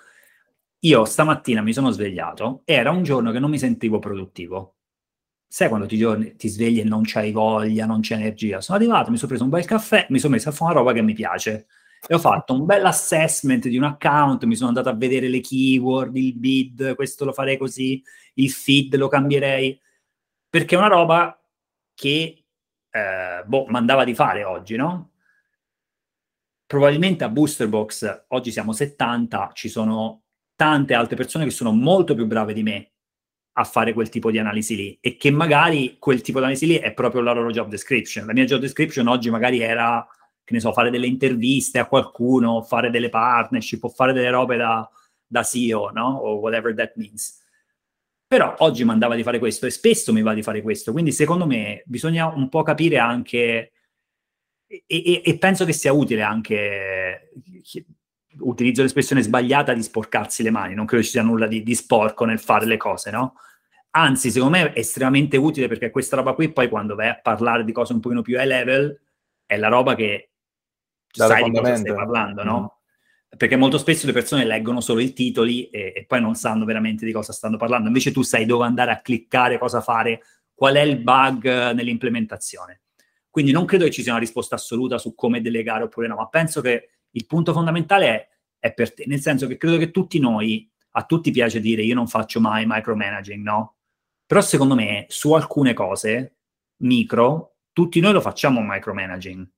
Io 0.79 1.05
stamattina 1.05 1.61
mi 1.61 1.71
sono 1.71 1.91
svegliato 1.91 2.63
e 2.65 2.73
era 2.73 2.91
un 2.91 3.03
giorno 3.03 3.31
che 3.31 3.39
non 3.39 3.49
mi 3.49 3.57
sentivo 3.57 3.99
produttivo. 3.99 4.75
Sai 5.47 5.69
quando 5.69 5.85
ti, 5.87 5.97
giorni, 5.97 6.35
ti 6.35 6.49
svegli 6.49 6.79
e 6.79 6.83
non 6.83 7.03
c'hai 7.05 7.31
voglia, 7.31 7.85
non 7.85 8.01
c'è 8.01 8.15
energia? 8.15 8.59
Sono 8.61 8.77
arrivato, 8.77 9.11
mi 9.11 9.17
sono 9.17 9.29
preso 9.29 9.43
un 9.45 9.49
bel 9.49 9.65
caffè, 9.65 10.07
mi 10.09 10.19
sono 10.19 10.33
messo 10.33 10.49
a 10.49 10.51
fare 10.51 10.71
una 10.71 10.79
roba 10.79 10.93
che 10.93 11.01
mi 11.01 11.13
piace. 11.13 11.67
E 12.07 12.13
ho 12.13 12.19
fatto 12.19 12.53
un 12.53 12.65
bel 12.65 12.85
assessment 12.85 13.67
di 13.67 13.77
un 13.77 13.83
account, 13.83 14.43
mi 14.45 14.55
sono 14.55 14.69
andato 14.69 14.89
a 14.89 14.95
vedere 14.95 15.27
le 15.27 15.39
keyword, 15.39 16.15
il 16.15 16.35
bid, 16.35 16.95
questo 16.95 17.25
lo 17.25 17.33
farei 17.33 17.57
così, 17.57 18.01
il 18.35 18.49
feed 18.51 18.95
lo 18.95 19.07
cambierei. 19.07 19.79
Perché 20.49 20.75
è 20.75 20.77
una 20.77 20.87
roba 20.87 21.39
che, 21.93 22.45
eh, 22.89 23.43
boh, 23.45 23.65
mandava 23.67 24.03
di 24.03 24.15
fare 24.15 24.43
oggi, 24.43 24.75
no? 24.75 25.11
probabilmente 26.71 27.25
a 27.25 27.29
Booster 27.29 27.67
Box 27.67 28.27
oggi 28.29 28.49
siamo 28.49 28.71
70, 28.71 29.49
ci 29.51 29.67
sono 29.67 30.21
tante 30.55 30.93
altre 30.93 31.17
persone 31.17 31.43
che 31.43 31.51
sono 31.51 31.73
molto 31.73 32.15
più 32.15 32.25
brave 32.27 32.53
di 32.53 32.63
me 32.63 32.91
a 33.57 33.65
fare 33.65 33.91
quel 33.91 34.07
tipo 34.07 34.31
di 34.31 34.37
analisi 34.37 34.77
lì 34.77 34.97
e 35.01 35.17
che 35.17 35.31
magari 35.31 35.97
quel 35.99 36.21
tipo 36.21 36.37
di 36.37 36.45
analisi 36.45 36.67
lì 36.67 36.75
è 36.75 36.93
proprio 36.93 37.23
la 37.23 37.33
loro 37.33 37.51
job 37.51 37.67
description. 37.67 38.25
La 38.25 38.31
mia 38.31 38.45
job 38.45 38.61
description 38.61 39.09
oggi 39.09 39.29
magari 39.29 39.59
era, 39.59 40.07
che 40.43 40.53
ne 40.53 40.59
so, 40.59 40.71
fare 40.73 40.89
delle 40.89 41.07
interviste 41.07 41.79
a 41.79 41.87
qualcuno, 41.87 42.61
fare 42.61 42.89
delle 42.89 43.09
partnership 43.09 43.83
o 43.83 43.89
fare 43.89 44.13
delle 44.13 44.29
robe 44.29 44.57
da, 44.57 44.89
da 45.25 45.43
CEO, 45.43 45.91
no? 45.91 46.17
O 46.17 46.35
whatever 46.35 46.73
that 46.75 46.93
means. 46.95 47.39
Però 48.27 48.55
oggi 48.59 48.83
mi 48.83 48.91
andava 48.91 49.15
di 49.15 49.23
fare 49.23 49.39
questo 49.39 49.65
e 49.65 49.71
spesso 49.71 50.13
mi 50.13 50.21
va 50.21 50.33
di 50.33 50.43
fare 50.43 50.61
questo. 50.61 50.91
Quindi 50.91 51.11
secondo 51.11 51.45
me 51.45 51.83
bisogna 51.85 52.27
un 52.27 52.49
po' 52.49 52.63
capire 52.63 52.97
anche 52.97 53.71
e, 54.71 54.83
e, 54.87 55.21
e, 55.25 55.37
penso 55.37 55.65
che 55.65 55.73
sia 55.73 55.91
utile 55.91 56.21
anche, 56.21 57.31
utilizzo 58.39 58.81
l'espressione 58.81 59.21
sbagliata 59.21 59.73
di 59.73 59.83
sporcarsi 59.83 60.43
le 60.43 60.49
mani, 60.49 60.75
non 60.75 60.85
credo 60.85 61.03
ci 61.03 61.09
sia 61.09 61.23
nulla 61.23 61.45
di, 61.45 61.61
di 61.61 61.75
sporco 61.75 62.23
nel 62.23 62.39
fare 62.39 62.65
le 62.65 62.77
cose, 62.77 63.11
no? 63.11 63.35
Anzi, 63.91 64.31
secondo 64.31 64.57
me 64.57 64.71
è 64.71 64.79
estremamente 64.79 65.35
utile 65.35 65.67
perché 65.67 65.89
questa 65.89 66.15
roba 66.15 66.31
qui 66.33 66.53
poi 66.53 66.69
quando 66.69 66.95
vai 66.95 67.09
a 67.09 67.19
parlare 67.19 67.65
di 67.65 67.73
cose 67.73 67.91
un 67.91 67.99
pochino 67.99 68.21
più 68.21 68.39
high 68.39 68.45
level 68.45 68.97
è 69.45 69.57
la 69.57 69.67
roba 69.67 69.95
che 69.95 70.30
sai 71.11 71.49
di 71.49 71.57
cosa 71.57 71.75
stai 71.75 71.93
parlando, 71.93 72.43
no? 72.43 72.61
Mm. 72.61 73.37
Perché 73.37 73.55
molto 73.55 73.77
spesso 73.77 74.05
le 74.05 74.11
persone 74.11 74.45
leggono 74.45 74.81
solo 74.81 74.99
i 74.99 75.13
titoli 75.13 75.69
e, 75.69 75.93
e, 75.95 76.05
poi 76.05 76.19
non 76.19 76.35
sanno 76.35 76.65
veramente 76.65 77.05
di 77.05 77.13
cosa 77.13 77.31
stanno 77.31 77.57
parlando. 77.57 77.87
Invece 77.87 78.11
tu 78.11 78.23
sai 78.23 78.45
dove 78.45 78.65
andare 78.65 78.91
a 78.91 78.99
cliccare, 78.99 79.57
cosa 79.57 79.79
fare, 79.79 80.21
qual 80.53 80.75
è 80.75 80.81
il 80.81 80.97
bug 80.97 81.71
nell'implementazione. 81.71 82.81
Quindi 83.29 83.51
non 83.53 83.65
credo 83.65 83.85
che 83.85 83.91
ci 83.91 84.03
sia 84.03 84.11
una 84.11 84.19
risposta 84.19 84.55
assoluta 84.55 84.97
su 84.97 85.15
come 85.15 85.39
delegare 85.39 85.83
oppure 85.83 86.07
no, 86.07 86.15
ma 86.15 86.27
penso 86.27 86.59
che 86.59 86.89
il 87.11 87.25
punto 87.25 87.53
fondamentale 87.53 88.05
è, 88.07 88.29
è 88.59 88.73
per 88.73 88.93
te, 88.93 89.05
nel 89.07 89.21
senso 89.21 89.47
che 89.47 89.57
credo 89.57 89.77
che 89.77 89.89
tutti 89.89 90.19
noi, 90.19 90.69
a 90.91 91.05
tutti 91.05 91.31
piace 91.31 91.61
dire 91.61 91.81
io 91.81 91.95
non 91.95 92.07
faccio 92.07 92.41
mai 92.41 92.65
micromanaging, 92.67 93.41
no? 93.41 93.75
Però 94.25 94.41
secondo 94.41 94.75
me 94.75 95.05
su 95.07 95.31
alcune 95.31 95.73
cose 95.73 96.35
micro, 96.77 97.55
tutti 97.71 97.99
noi 98.01 98.11
lo 98.11 98.21
facciamo 98.21 98.61
micromanaging, 98.61 99.49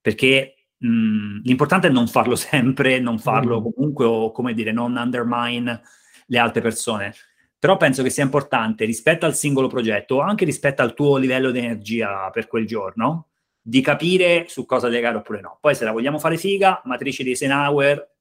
perché 0.00 0.59
mh, 0.80 1.40
l'importante 1.42 1.88
è 1.88 1.90
non 1.90 2.08
farlo 2.08 2.36
sempre, 2.36 2.98
non 3.00 3.18
farlo 3.18 3.60
mm. 3.60 3.64
comunque 3.72 4.04
o 4.04 4.32
come 4.32 4.54
dire, 4.54 4.72
non 4.72 4.96
undermine 4.96 5.80
le 6.26 6.38
altre 6.38 6.60
persone. 6.60 7.14
Però 7.58 7.76
penso 7.76 8.02
che 8.02 8.10
sia 8.10 8.24
importante 8.24 8.86
rispetto 8.86 9.26
al 9.26 9.34
singolo 9.34 9.68
progetto 9.68 10.16
o 10.16 10.20
anche 10.20 10.46
rispetto 10.46 10.80
al 10.80 10.94
tuo 10.94 11.18
livello 11.18 11.50
di 11.50 11.58
energia 11.58 12.30
per 12.30 12.46
quel 12.46 12.66
giorno, 12.66 13.28
di 13.60 13.82
capire 13.82 14.46
su 14.48 14.64
cosa 14.64 14.88
legare 14.88 15.18
oppure 15.18 15.42
no. 15.42 15.58
Poi 15.60 15.74
se 15.74 15.84
la 15.84 15.92
vogliamo 15.92 16.18
fare 16.18 16.38
figa, 16.38 16.80
matrice 16.84 17.22
di 17.22 17.30
Eisenhower 17.30 18.14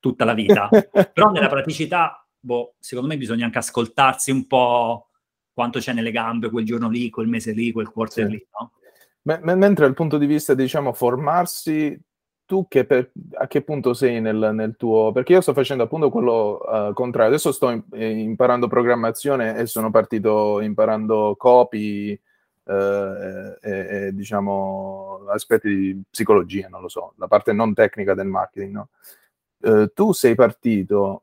tutta 0.00 0.24
la 0.24 0.34
vita. 0.34 0.68
Però 1.12 1.30
nella 1.30 1.48
praticità, 1.48 2.26
boh, 2.40 2.74
secondo 2.80 3.08
me 3.08 3.16
bisogna 3.16 3.44
anche 3.44 3.58
ascoltarsi 3.58 4.32
un 4.32 4.48
po' 4.48 5.10
quanto 5.52 5.78
c'è 5.78 5.92
nelle 5.92 6.10
gambe 6.10 6.50
quel 6.50 6.64
giorno 6.64 6.88
lì, 6.88 7.10
quel 7.10 7.28
mese 7.28 7.52
lì, 7.52 7.70
quel 7.70 7.90
quarter 7.90 8.26
sì. 8.26 8.32
lì, 8.32 8.46
no? 8.58 8.72
M- 9.22 9.40
mentre 9.42 9.86
dal 9.86 9.94
punto 9.94 10.18
di 10.18 10.26
vista, 10.26 10.54
diciamo, 10.54 10.92
formarsi 10.92 11.98
tu 12.50 12.66
che 12.66 12.84
per, 12.84 13.12
a 13.34 13.46
che 13.46 13.62
punto 13.62 13.94
sei 13.94 14.20
nel, 14.20 14.50
nel, 14.52 14.74
tuo... 14.76 15.12
Perché 15.12 15.34
io 15.34 15.40
sto 15.40 15.52
facendo 15.52 15.84
appunto 15.84 16.10
quello 16.10 16.58
uh, 16.60 16.92
contrario. 16.94 17.30
Adesso 17.30 17.52
sto 17.52 17.70
in, 17.70 17.82
eh, 17.92 18.08
imparando 18.08 18.66
programmazione 18.66 19.56
e 19.56 19.66
sono 19.66 19.90
partito 19.92 20.60
imparando 20.60 21.36
copy 21.38 22.20
uh, 22.64 22.72
e, 22.72 23.56
e, 23.62 24.10
diciamo 24.12 25.26
aspetti 25.28 25.68
di 25.68 26.02
psicologia, 26.10 26.66
non 26.68 26.80
lo 26.80 26.88
so, 26.88 27.12
la 27.18 27.28
parte 27.28 27.52
non 27.52 27.72
tecnica 27.72 28.14
del 28.14 28.26
marketing, 28.26 28.72
no? 28.72 28.88
Uh, 29.62 29.92
tu 29.92 30.12
sei 30.12 30.34
partito 30.34 31.22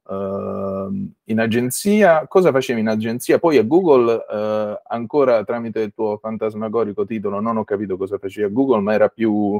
in 1.23 1.39
agenzia, 1.39 2.27
cosa 2.27 2.51
facevi 2.51 2.79
in 2.79 2.87
agenzia? 2.87 3.39
Poi 3.39 3.57
a 3.57 3.63
Google, 3.63 4.79
ancora 4.87 5.43
tramite 5.43 5.81
il 5.81 5.93
tuo 5.93 6.17
fantasmagorico 6.17 7.05
titolo, 7.05 7.39
non 7.39 7.57
ho 7.57 7.63
capito 7.63 7.97
cosa 7.97 8.17
facevi 8.17 8.45
a 8.45 8.49
Google, 8.49 8.81
ma 8.81 8.93
era 8.93 9.09
più 9.09 9.59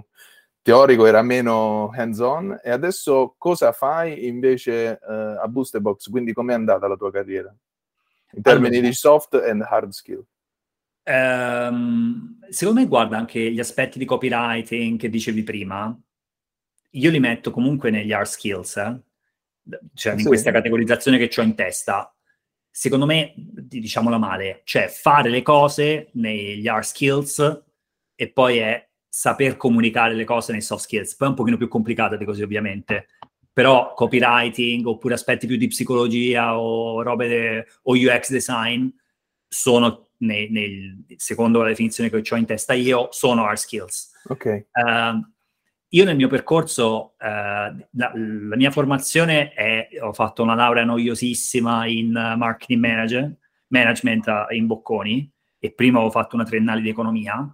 teorico 0.68 1.06
era 1.06 1.22
meno 1.22 1.90
hands-on 1.96 2.60
e 2.62 2.70
adesso 2.70 3.36
cosa 3.38 3.72
fai 3.72 4.28
invece 4.28 5.00
uh, 5.02 5.40
a 5.42 5.48
Box? 5.48 6.10
Quindi 6.10 6.34
com'è 6.34 6.54
andata 6.54 6.88
la 6.88 6.98
tua 6.98 7.10
carriera 7.10 7.56
in 8.34 8.42
termini 8.42 8.76
allora, 8.76 8.90
di 8.90 8.94
soft 8.94 9.36
and 9.36 9.62
hard 9.62 9.92
skill? 9.92 10.26
Um, 11.06 12.38
secondo 12.50 12.82
me 12.82 12.86
guarda 12.86 13.18
anche 13.18 13.50
gli 13.50 13.62
aspetti 13.62 13.98
di 13.98 14.04
copywriting 14.04 15.00
che 15.00 15.10
dicevi 15.10 15.44
prima, 15.44 15.98
io 16.92 17.10
li 17.10 17.20
metto 17.20 17.52
comunque 17.52 17.90
negli 17.90 18.12
hard 18.12 18.28
skills, 18.28 18.78
eh? 18.78 19.02
cioè 19.94 20.14
in 20.14 20.20
sì. 20.20 20.26
questa 20.26 20.52
categorizzazione 20.52 21.18
che 21.18 21.30
ho 21.40 21.44
in 21.44 21.56
testa. 21.56 22.14
Secondo 22.70 23.06
me, 23.06 23.34
diciamola 23.36 24.18
male, 24.18 24.62
cioè 24.64 24.88
fare 24.88 25.30
le 25.30 25.42
cose 25.42 26.10
negli 26.14 26.68
hard 26.68 26.84
skills 26.84 27.64
e 28.16 28.32
poi 28.32 28.58
è 28.58 28.88
saper 29.10 29.58
comunicare 29.58 30.14
le 30.14 30.26
cose 30.26 30.52
nei 30.52 30.62
soft 30.62 30.84
skills. 30.84 31.16
Poi 31.16 31.28
è 31.28 31.30
un 31.32 31.36
pochino 31.36 31.58
più 31.58 31.68
complicata 31.68 32.16
di 32.16 32.26
così, 32.26 32.44
ovviamente. 32.44 33.08
Però 33.52 33.94
copywriting 33.96 34.86
oppure 34.86 35.16
aspetti 35.16 35.48
più 35.48 35.58
di 35.58 35.68
psicologia 35.68 36.60
o 36.60 37.02
robe 37.02 37.28
de, 37.28 37.68
o 37.84 37.94
UX 37.94 38.30
design 38.30 38.88
sono, 39.48 40.10
nei, 40.18 40.50
nel, 40.52 41.04
secondo 41.16 41.64
la 41.64 41.70
definizione 41.70 42.12
che 42.12 42.22
ho 42.30 42.38
in 42.38 42.46
testa 42.46 42.74
io, 42.74 43.08
sono 43.10 43.46
hard 43.46 43.58
skills. 43.58 44.12
Ok. 44.28 44.68
Uh, 44.72 45.26
io 45.90 46.04
nel 46.04 46.16
mio 46.16 46.28
percorso, 46.28 47.14
uh, 47.20 47.26
la, 47.26 47.82
la, 47.92 48.56
mia 48.56 48.72
formazione 48.72 49.54
è, 49.54 49.88
ho 50.02 50.12
fatto 50.12 50.44
una 50.44 50.56
laurea 50.56 50.84
noiosissima 50.84 51.88
in 51.88 52.08
uh, 52.10 52.38
marketing 52.38 52.82
manager, 52.82 53.36
management 53.68 54.26
in 54.52 54.68
Bocconi 54.68 55.32
e 55.60 55.72
prima 55.72 56.00
ho 56.00 56.12
fatto 56.12 56.36
una 56.36 56.44
triennale 56.46 56.82
di 56.82 56.90
economia 56.90 57.52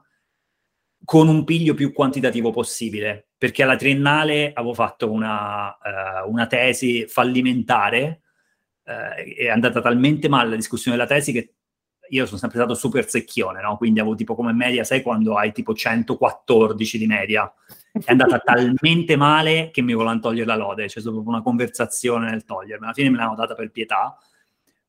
con 1.06 1.28
un 1.28 1.44
piglio 1.44 1.74
più 1.74 1.92
quantitativo 1.92 2.52
possibile, 2.52 3.28
perché 3.38 3.64
alla 3.64 3.76
triennale 3.76 4.54
avevo 4.54 4.74
fatto 4.74 5.12
una, 5.12 5.68
uh, 5.68 6.30
una 6.30 6.48
tesi 6.48 7.06
fallimentare, 7.08 8.22
uh, 8.86 9.34
è 9.36 9.50
andata 9.50 9.82
talmente 9.82 10.30
male 10.30 10.52
la 10.52 10.56
discussione 10.56 10.98
della 10.98 11.10
tesi 11.10 11.32
che 11.34 11.54
io 12.10 12.26
sono 12.26 12.38
sempre 12.38 12.60
stato 12.60 12.74
super 12.74 13.08
secchione, 13.10 13.62
no? 13.62 13.78
quindi 13.78 14.00
avevo 14.00 14.16
tipo 14.16 14.36
come 14.36 14.54
media, 14.54 14.84
sai 14.84 15.02
quando 15.02 15.36
hai 15.36 15.52
tipo 15.52 15.74
114 15.74 16.98
di 16.98 17.08
media, 17.08 17.52
È 17.96 18.12
andata 18.12 18.40
talmente 18.40 19.16
male 19.16 19.70
che 19.70 19.84
mi 19.84 19.94
volevano 19.94 20.20
togliere 20.20 20.48
la 20.48 20.56
lode, 20.56 20.86
c'è 20.88 21.00
stata 21.00 21.12
proprio 21.12 21.32
una 21.32 21.44
conversazione 21.44 22.28
nel 22.28 22.44
togliermi. 22.44 22.86
Alla 22.86 22.94
fine 22.94 23.12
me 23.12 23.18
l'hanno 23.18 23.36
data 23.36 23.54
per 23.54 23.70
pietà, 23.70 24.18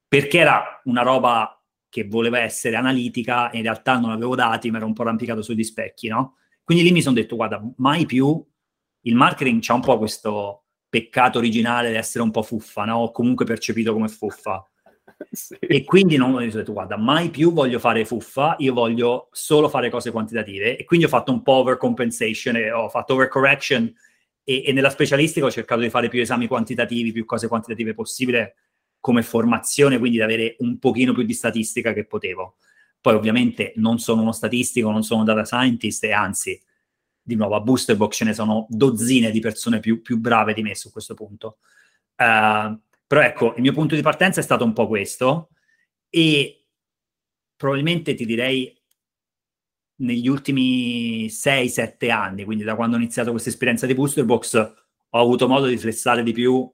perché 0.09 0.39
era 0.39 0.81
una 0.85 1.03
roba 1.03 1.63
che 1.91 2.07
voleva 2.09 2.39
essere 2.39 2.77
analitica 2.77 3.51
e 3.51 3.59
in 3.59 3.63
realtà 3.65 3.99
non 3.99 4.11
avevo 4.11 4.35
dati, 4.35 4.71
mi 4.71 4.79
ero 4.79 4.87
un 4.87 4.95
po' 4.95 5.03
arrampicato 5.03 5.43
sugli 5.43 5.63
specchi, 5.63 6.09
no? 6.09 6.37
Quindi 6.65 6.83
lì 6.83 6.93
mi 6.93 7.03
sono 7.03 7.15
detto, 7.15 7.37
guarda, 7.37 7.63
mai 7.77 8.07
più 8.07 8.43
il 9.03 9.15
marketing 9.15 9.61
c'ha 9.63 9.75
un 9.75 9.83
po' 9.83 9.99
questo 9.99 10.65
peccato 10.89 11.37
originale 11.39 11.91
di 11.91 11.97
essere 11.97 12.25
un 12.25 12.31
po' 12.31 12.43
fuffa, 12.43 12.85
no? 12.87 12.97
O 13.01 13.11
comunque 13.11 13.45
percepito 13.45 13.93
come 13.93 14.09
fuffa. 14.09 14.67
E 15.59 15.85
quindi 15.85 16.17
non 16.17 16.35
ho 16.35 16.39
detto, 16.39 16.73
guarda, 16.73 16.97
mai 16.97 17.31
più 17.31 17.53
voglio 17.53 17.79
fare 17.79 18.05
fuffa, 18.05 18.57
io 18.59 18.73
voglio 18.73 19.29
solo 19.33 19.69
fare 19.69 19.91
cose 19.91 20.11
quantitative. 20.11 20.77
E 20.77 20.85
quindi 20.85 21.07
ho 21.07 21.09
fatto 21.09 21.33
un 21.33 21.43
po' 21.43 21.55
overcompensation 21.55 22.57
ho 22.75 22.89
fatto 22.89 23.15
overcorrection 23.15 23.93
e, 24.45 24.65
e 24.67 24.73
nella 24.73 24.91
specialistica 24.91 25.47
ho 25.47 25.51
cercato 25.51 25.81
di 25.81 25.91
fare 25.91 26.09
più 26.09 26.21
esami 26.21 26.47
quantitativi, 26.47 27.13
più 27.13 27.25
cose 27.25 27.49
quantitative 27.49 27.95
possibile 27.95 28.57
come 29.01 29.23
formazione, 29.23 29.99
quindi 29.99 30.19
di 30.19 30.23
avere 30.23 30.57
un 30.61 30.79
pochino 30.79 31.13
più 31.13 31.25
di 31.25 31.35
statistica 31.35 31.93
che 31.93 32.05
potevo. 32.05 32.57
Poi 33.01 33.15
ovviamente 33.15 33.75
non 33.77 33.99
sono 33.99 34.23
uno 34.23 34.33
statistico, 34.33 34.91
non 34.91 35.03
sono 35.03 35.25
data 35.25 35.45
scientist 35.45 36.05
e 36.05 36.13
anzi 36.13 36.59
di 37.21 37.35
nuovo 37.35 37.55
a 37.55 37.61
Booster 37.61 37.97
Box 37.97 38.17
ce 38.17 38.25
ne 38.25 38.35
sono 38.35 38.67
dozzine 38.69 39.31
di 39.31 39.41
persone 39.41 39.81
più, 39.81 40.03
più 40.03 40.19
brave 40.19 40.55
di 40.55 40.63
me 40.63 40.75
su 40.75 40.91
questo 40.91 41.15
punto. 41.15 41.59
Uh, 42.17 42.79
però 43.07 43.21
ecco, 43.21 43.55
il 43.57 43.63
mio 43.63 43.73
punto 43.73 43.95
di 43.95 44.03
partenza 44.03 44.41
è 44.41 44.43
stato 44.43 44.65
un 44.65 44.73
po' 44.73 44.87
questo 44.87 45.51
e 46.09 46.67
probabilmente 47.57 48.15
ti 48.15 48.25
direi 48.25 48.73
negli 49.97 50.27
ultimi 50.27 51.27
6-7 51.27 52.11
anni, 52.11 52.45
quindi 52.45 52.65
da 52.65 52.75
quando 52.75 52.97
ho 52.97 52.99
iniziato 52.99 53.31
questa 53.31 53.51
esperienza 53.51 53.87
di 53.87 53.95
Booster 53.95 54.25
Box, 54.25 54.55
ho 54.57 55.21
avuto 55.21 55.47
modo 55.47 55.67
di 55.67 55.77
flessare 55.77 56.23
di 56.23 56.33
più, 56.33 56.69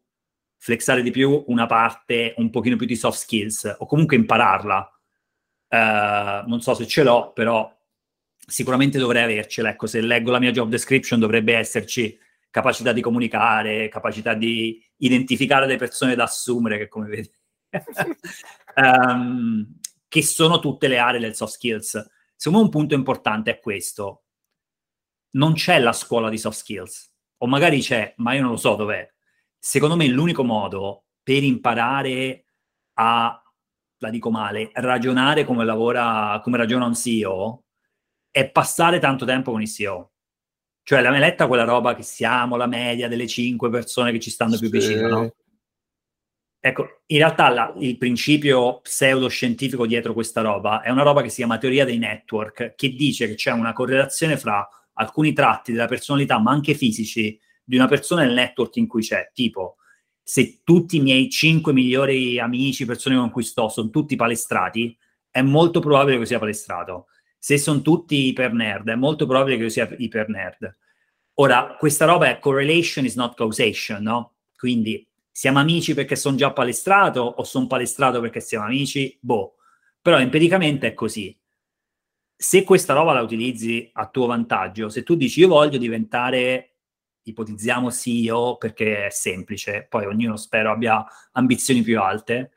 flexare 0.56 1.02
di 1.02 1.10
più 1.10 1.44
una 1.48 1.66
parte 1.66 2.34
un 2.38 2.50
pochino 2.50 2.76
più 2.76 2.86
di 2.86 2.96
soft 2.96 3.18
skills 3.18 3.76
o 3.78 3.86
comunque 3.86 4.16
impararla. 4.16 4.90
Uh, 5.68 6.48
non 6.48 6.60
so 6.60 6.74
se 6.74 6.86
ce 6.86 7.02
l'ho, 7.02 7.32
però 7.32 7.70
sicuramente 8.46 8.98
dovrei 8.98 9.22
avercela. 9.24 9.70
Ecco, 9.70 9.86
se 9.86 10.00
leggo 10.00 10.30
la 10.30 10.40
mia 10.40 10.50
job 10.50 10.68
description 10.68 11.20
dovrebbe 11.20 11.54
esserci 11.54 12.18
capacità 12.50 12.92
di 12.92 13.00
comunicare, 13.00 13.88
capacità 13.88 14.34
di 14.34 14.82
identificare 14.96 15.66
le 15.66 15.76
persone 15.76 16.14
da 16.14 16.24
assumere, 16.24 16.78
che 16.78 16.88
come 16.88 17.08
vedi, 17.08 17.30
um, 18.76 19.78
che 20.08 20.22
sono 20.22 20.58
tutte 20.58 20.88
le 20.88 20.98
aree 20.98 21.20
del 21.20 21.34
soft 21.34 21.54
skills. 21.54 22.10
Secondo 22.34 22.58
me 22.58 22.64
un 22.64 22.70
punto 22.70 22.94
importante 22.94 23.52
è 23.52 23.60
questo. 23.60 24.24
Non 25.32 25.54
c'è 25.54 25.78
la 25.78 25.92
scuola 25.92 26.28
di 26.28 26.38
soft 26.38 26.58
skills, 26.58 27.12
o 27.38 27.46
magari 27.46 27.80
c'è, 27.80 28.14
ma 28.16 28.34
io 28.34 28.42
non 28.42 28.52
lo 28.52 28.56
so 28.56 28.74
dov'è. 28.74 29.08
Secondo 29.58 29.94
me 29.94 30.08
l'unico 30.08 30.42
modo 30.42 31.04
per 31.22 31.44
imparare 31.44 32.46
a, 32.94 33.42
la 33.98 34.10
dico 34.10 34.30
male, 34.30 34.70
ragionare 34.74 35.44
come 35.44 35.64
lavora, 35.64 36.40
come 36.42 36.56
ragiona 36.56 36.86
un 36.86 36.94
CEO, 36.94 37.64
è 38.30 38.50
passare 38.50 38.98
tanto 38.98 39.24
tempo 39.24 39.52
con 39.52 39.60
il 39.60 39.68
CEO. 39.68 40.10
Cioè, 40.82 41.02
la 41.02 41.10
letta 41.10 41.46
quella 41.46 41.64
roba 41.64 41.94
che 41.94 42.02
siamo 42.02 42.56
la 42.56 42.66
media 42.66 43.08
delle 43.08 43.26
cinque 43.26 43.70
persone 43.70 44.12
che 44.12 44.18
ci 44.18 44.30
stanno 44.30 44.58
più 44.58 44.68
sì. 44.68 44.78
vicino, 44.78 45.08
no? 45.08 45.34
Ecco, 46.62 47.02
in 47.06 47.16
realtà 47.16 47.48
la, 47.48 47.72
il 47.78 47.96
principio 47.96 48.80
pseudoscientifico 48.80 49.86
dietro 49.86 50.12
questa 50.12 50.42
roba 50.42 50.82
è 50.82 50.90
una 50.90 51.02
roba 51.02 51.22
che 51.22 51.30
si 51.30 51.36
chiama 51.36 51.56
teoria 51.56 51.86
dei 51.86 51.96
network, 51.96 52.74
che 52.74 52.90
dice 52.90 53.26
che 53.26 53.34
c'è 53.34 53.50
una 53.50 53.72
correlazione 53.72 54.36
fra 54.36 54.68
alcuni 54.94 55.32
tratti 55.32 55.72
della 55.72 55.86
personalità, 55.86 56.38
ma 56.38 56.50
anche 56.50 56.74
fisici, 56.74 57.38
di 57.64 57.76
una 57.76 57.86
persona 57.88 58.24
nel 58.24 58.34
network 58.34 58.76
in 58.76 58.86
cui 58.86 59.00
c'è. 59.00 59.30
Tipo, 59.32 59.76
se 60.22 60.60
tutti 60.62 60.96
i 60.96 61.00
miei 61.00 61.30
cinque 61.30 61.72
migliori 61.72 62.38
amici, 62.38 62.84
persone 62.84 63.16
con 63.16 63.30
cui 63.30 63.42
sto, 63.42 63.70
sono 63.70 63.88
tutti 63.88 64.16
palestrati, 64.16 64.94
è 65.30 65.40
molto 65.40 65.80
probabile 65.80 66.18
che 66.18 66.26
sia 66.26 66.38
palestrato 66.38 67.06
se 67.42 67.56
sono 67.56 67.80
tutti 67.80 68.26
iper 68.26 68.52
nerd, 68.52 68.90
è 68.90 68.94
molto 68.94 69.24
probabile 69.24 69.56
che 69.56 69.62
io 69.62 69.68
sia 69.70 69.88
iper 69.96 70.28
nerd. 70.28 70.76
Ora, 71.36 71.74
questa 71.78 72.04
roba 72.04 72.28
è 72.28 72.38
correlation 72.38 73.06
is 73.06 73.14
not 73.14 73.34
causation, 73.34 74.02
no? 74.02 74.34
Quindi 74.54 75.08
siamo 75.32 75.58
amici 75.58 75.94
perché 75.94 76.16
sono 76.16 76.36
già 76.36 76.52
palestrato 76.52 77.22
o 77.22 77.42
sono 77.44 77.66
palestrato 77.66 78.20
perché 78.20 78.40
siamo 78.40 78.66
amici? 78.66 79.16
Boh. 79.22 79.54
Però 80.02 80.18
empiricamente 80.18 80.88
è 80.88 80.94
così. 80.94 81.34
Se 82.36 82.62
questa 82.62 82.92
roba 82.92 83.14
la 83.14 83.22
utilizzi 83.22 83.88
a 83.94 84.08
tuo 84.08 84.26
vantaggio, 84.26 84.90
se 84.90 85.02
tu 85.02 85.14
dici 85.14 85.40
io 85.40 85.48
voglio 85.48 85.78
diventare, 85.78 86.74
ipotizziamo 87.22 87.90
CEO 87.90 88.58
perché 88.58 89.06
è 89.06 89.10
semplice, 89.10 89.86
poi 89.88 90.04
ognuno 90.04 90.36
spero 90.36 90.72
abbia 90.72 91.02
ambizioni 91.32 91.80
più 91.80 91.98
alte, 92.00 92.52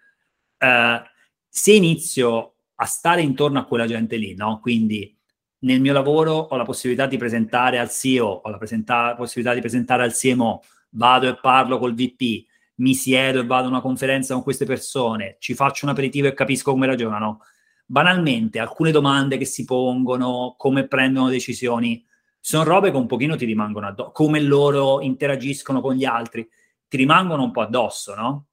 eh, 0.58 1.02
se 1.48 1.72
inizio 1.72 2.53
a 2.76 2.86
stare 2.86 3.22
intorno 3.22 3.60
a 3.60 3.66
quella 3.66 3.88
gente 3.88 4.16
lì, 4.18 4.36
no? 4.36 4.60
Quindi 4.60 5.16
nel 5.60 5.82
mio 5.82 5.94
lavoro 5.94 6.34
ho 6.34 6.56
la 6.56 6.64
possibilità 6.64 7.06
di 7.06 7.18
presentare 7.18 7.80
al 7.80 7.90
CEO, 7.90 8.26
ho 8.44 8.50
la 8.50 8.58
presenta- 8.58 9.16
possibilità 9.16 9.54
di 9.54 9.62
presentare 9.62 10.04
al 10.04 10.14
CMO, 10.14 10.62
vado 10.92 11.28
e 11.28 11.38
parlo 11.40 11.78
col 11.78 11.94
VP, 11.94 12.46
mi 12.76 12.94
siedo 12.96 13.40
e 13.40 13.46
vado 13.46 13.68
a 13.68 13.70
una 13.70 13.82
conferenza 13.82 14.34
con 14.34 14.44
queste 14.44 14.66
persone, 14.66 15.38
ci 15.40 15.54
faccio 15.54 15.86
un 15.86 15.92
aperitivo 15.92 16.28
e 16.28 16.34
capisco 16.34 16.72
come 16.72 16.88
ragionano. 16.88 17.42
Banalmente, 17.86 18.60
alcune 18.60 18.92
domande 18.92 19.38
che 19.38 19.46
si 19.46 19.66
pongono, 19.66 20.56
come 20.58 20.88
prendono 20.88 21.30
decisioni, 21.30 22.04
sono 22.40 22.64
robe 22.64 22.92
che 22.92 22.98
un 22.98 23.06
pochino 23.06 23.36
ti 23.36 23.46
rimangono 23.46 23.88
addosso, 23.88 24.12
come 24.12 24.42
loro 24.42 25.02
interagiscono 25.02 25.80
con 25.80 25.94
gli 25.94 26.06
altri, 26.06 26.48
ti 26.88 26.98
rimangono 26.98 27.44
un 27.44 27.52
po' 27.52 27.62
addosso, 27.62 28.16
no? 28.16 28.48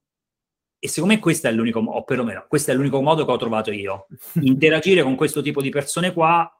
E 0.83 0.87
secondo 0.87 1.13
me 1.13 1.19
questo 1.19 1.47
è 1.47 1.51
l'unico, 1.51 1.77
o 1.77 2.03
perlomeno 2.03 2.45
questo 2.47 2.71
è 2.71 2.73
l'unico 2.73 3.03
modo 3.03 3.23
che 3.23 3.31
ho 3.31 3.37
trovato 3.37 3.71
io. 3.71 4.07
Interagire 4.41 5.03
con 5.03 5.15
questo 5.15 5.43
tipo 5.43 5.61
di 5.61 5.69
persone 5.69 6.11
qua 6.11 6.51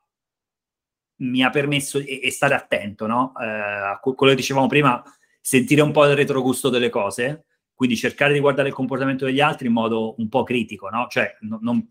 mi 1.22 1.42
ha 1.42 1.50
permesso, 1.50 1.98
e, 1.98 2.20
e 2.22 2.30
stare 2.30 2.54
attento, 2.54 3.08
no? 3.08 3.34
Eh, 3.42 3.46
a 3.46 4.00
quello 4.00 4.32
che 4.32 4.36
dicevamo 4.36 4.68
prima, 4.68 5.04
sentire 5.42 5.82
un 5.82 5.92
po' 5.92 6.06
il 6.06 6.16
retrogusto 6.16 6.70
delle 6.70 6.90
cose, 6.90 7.46
quindi 7.74 7.96
cercare 7.96 8.34
di 8.34 8.40
guardare 8.40 8.68
il 8.68 8.76
comportamento 8.76 9.26
degli 9.26 9.40
altri 9.40 9.66
in 9.66 9.74
modo 9.74 10.14
un 10.20 10.30
po' 10.30 10.44
critico, 10.44 10.90
no? 10.90 11.08
Cioè, 11.10 11.38
no, 11.40 11.58
non 11.60 11.84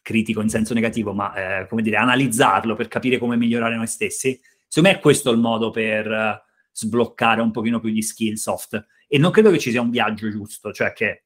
critico 0.00 0.42
in 0.42 0.48
senso 0.48 0.74
negativo, 0.74 1.12
ma 1.12 1.62
eh, 1.62 1.66
come 1.66 1.82
dire, 1.82 1.96
analizzarlo 1.96 2.76
per 2.76 2.86
capire 2.86 3.18
come 3.18 3.36
migliorare 3.36 3.74
noi 3.74 3.88
stessi. 3.88 4.40
Secondo 4.68 4.90
me 4.90 4.96
è 4.96 5.00
questo 5.00 5.32
il 5.32 5.38
modo 5.38 5.70
per 5.70 6.08
uh, 6.08 6.50
sbloccare 6.70 7.40
un 7.40 7.50
pochino 7.50 7.80
più 7.80 7.90
gli 7.90 8.00
skill 8.00 8.34
soft. 8.34 8.86
E 9.08 9.18
non 9.18 9.32
credo 9.32 9.50
che 9.50 9.58
ci 9.58 9.72
sia 9.72 9.80
un 9.80 9.90
viaggio 9.90 10.30
giusto, 10.30 10.72
cioè 10.72 10.92
che 10.92 11.24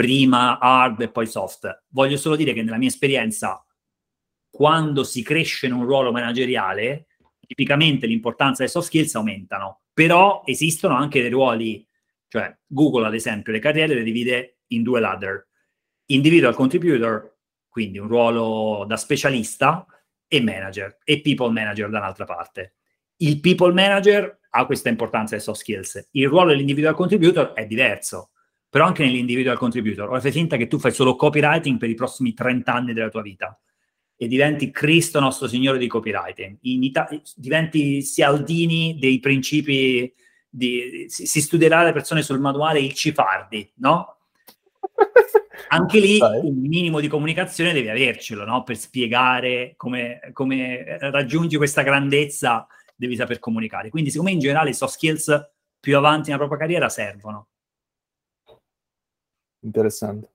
prima 0.00 0.58
hard 0.58 1.02
e 1.02 1.10
poi 1.10 1.26
soft. 1.26 1.84
Voglio 1.88 2.16
solo 2.16 2.34
dire 2.34 2.54
che 2.54 2.62
nella 2.62 2.78
mia 2.78 2.88
esperienza, 2.88 3.62
quando 4.48 5.04
si 5.04 5.22
cresce 5.22 5.66
in 5.66 5.74
un 5.74 5.84
ruolo 5.84 6.10
manageriale, 6.10 7.08
tipicamente 7.46 8.06
l'importanza 8.06 8.62
delle 8.62 8.70
soft 8.70 8.86
skills 8.86 9.14
aumentano, 9.16 9.82
però 9.92 10.40
esistono 10.46 10.94
anche 10.94 11.20
dei 11.20 11.28
ruoli, 11.28 11.86
cioè 12.28 12.56
Google 12.64 13.08
ad 13.08 13.14
esempio 13.14 13.52
le 13.52 13.58
carriere 13.58 13.92
le 13.92 14.02
divide 14.02 14.60
in 14.68 14.82
due 14.82 15.00
ladder, 15.00 15.46
individual 16.06 16.54
contributor, 16.54 17.36
quindi 17.68 17.98
un 17.98 18.08
ruolo 18.08 18.86
da 18.86 18.96
specialista, 18.96 19.84
e 20.26 20.40
manager, 20.40 20.96
e 21.04 21.20
people 21.20 21.50
manager 21.50 21.90
dall'altra 21.90 22.24
parte. 22.24 22.76
Il 23.16 23.38
people 23.40 23.74
manager 23.74 24.38
ha 24.48 24.64
questa 24.64 24.88
importanza 24.88 25.32
delle 25.32 25.42
soft 25.42 25.60
skills, 25.60 26.08
il 26.12 26.26
ruolo 26.26 26.52
dell'individual 26.52 26.94
contributor 26.94 27.52
è 27.52 27.66
diverso, 27.66 28.30
però 28.70 28.86
anche 28.86 29.04
nell'individual 29.04 29.58
contributor. 29.58 30.08
Ora 30.08 30.20
fai 30.20 30.30
finta 30.30 30.56
che 30.56 30.68
tu 30.68 30.78
fai 30.78 30.92
solo 30.92 31.16
copywriting 31.16 31.76
per 31.76 31.90
i 31.90 31.94
prossimi 31.94 32.32
30 32.32 32.72
anni 32.72 32.92
della 32.92 33.08
tua 33.08 33.20
vita 33.20 33.60
e 34.16 34.28
diventi 34.28 34.70
Cristo 34.70 35.18
nostro 35.18 35.48
Signore 35.48 35.78
di 35.78 35.88
copywriting. 35.88 36.58
Ita- 36.60 37.08
diventi 37.34 38.00
Sialdini 38.02 38.96
dei 38.98 39.18
principi, 39.18 40.12
di, 40.48 41.06
si, 41.08 41.26
si, 41.26 41.40
studierà 41.40 41.82
le 41.82 41.92
persone 41.92 42.22
sul 42.22 42.38
manuale 42.38 42.80
il 42.80 42.94
Cifardi, 42.94 43.72
no? 43.76 44.18
Anche 45.68 46.00
lì 46.00 46.18
un 46.20 46.60
minimo 46.60 47.00
di 47.00 47.08
comunicazione 47.08 47.72
devi 47.72 47.88
avercelo, 47.88 48.44
no? 48.44 48.62
Per 48.62 48.76
spiegare 48.76 49.74
come, 49.76 50.20
come 50.32 50.98
raggiungi 50.98 51.56
questa 51.56 51.82
grandezza 51.82 52.66
devi 52.94 53.16
saper 53.16 53.40
comunicare. 53.40 53.88
Quindi 53.88 54.10
secondo 54.10 54.30
me 54.30 54.36
in 54.36 54.42
generale 54.42 54.70
i 54.70 54.74
soft 54.74 54.94
skills 54.94 55.50
più 55.80 55.96
avanti 55.96 56.30
nella 56.30 56.46
propria 56.46 56.58
carriera 56.58 56.88
servono. 56.88 57.48
Interessante. 59.60 60.28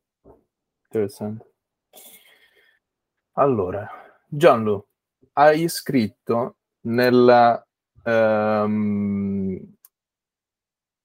Interessante. 0.84 1.46
Allora, 3.34 3.88
Gianlu, 4.28 4.86
hai 5.34 5.68
scritto 5.68 6.56
nella, 6.82 7.66
um, 8.04 9.60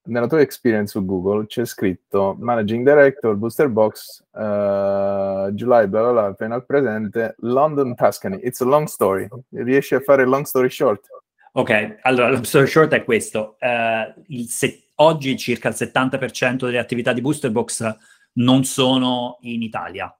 nella 0.02 0.26
tua 0.28 0.40
experience 0.40 0.92
su 0.92 1.04
Google, 1.04 1.46
c'è 1.46 1.64
scritto 1.64 2.36
Managing 2.38 2.86
Director, 2.86 3.34
Booster 3.34 3.68
Box, 3.68 4.24
uh, 4.32 5.50
July, 5.52 5.86
bla 5.86 6.02
bla 6.02 6.12
bla, 6.12 6.34
fino 6.34 6.54
al 6.54 6.64
presente, 6.64 7.34
London 7.38 7.94
Tuscany. 7.96 8.38
It's 8.42 8.60
a 8.60 8.64
long 8.64 8.86
story. 8.86 9.28
Riesci 9.50 9.94
a 9.96 10.00
fare 10.00 10.24
long 10.24 10.44
story 10.44 10.70
short? 10.70 11.06
Ok, 11.52 11.98
allora 12.02 12.30
la 12.30 12.44
story 12.44 12.68
short 12.68 12.92
è 12.92 13.02
questo. 13.02 13.56
Uh, 13.60 14.44
se- 14.46 14.84
oggi 15.00 15.36
circa 15.36 15.68
il 15.68 15.74
70% 15.76 16.64
delle 16.64 16.78
attività 16.78 17.12
di 17.12 17.20
Booster 17.20 17.50
Box 17.50 17.96
non 18.34 18.64
sono 18.64 19.38
in 19.42 19.62
Italia. 19.62 20.14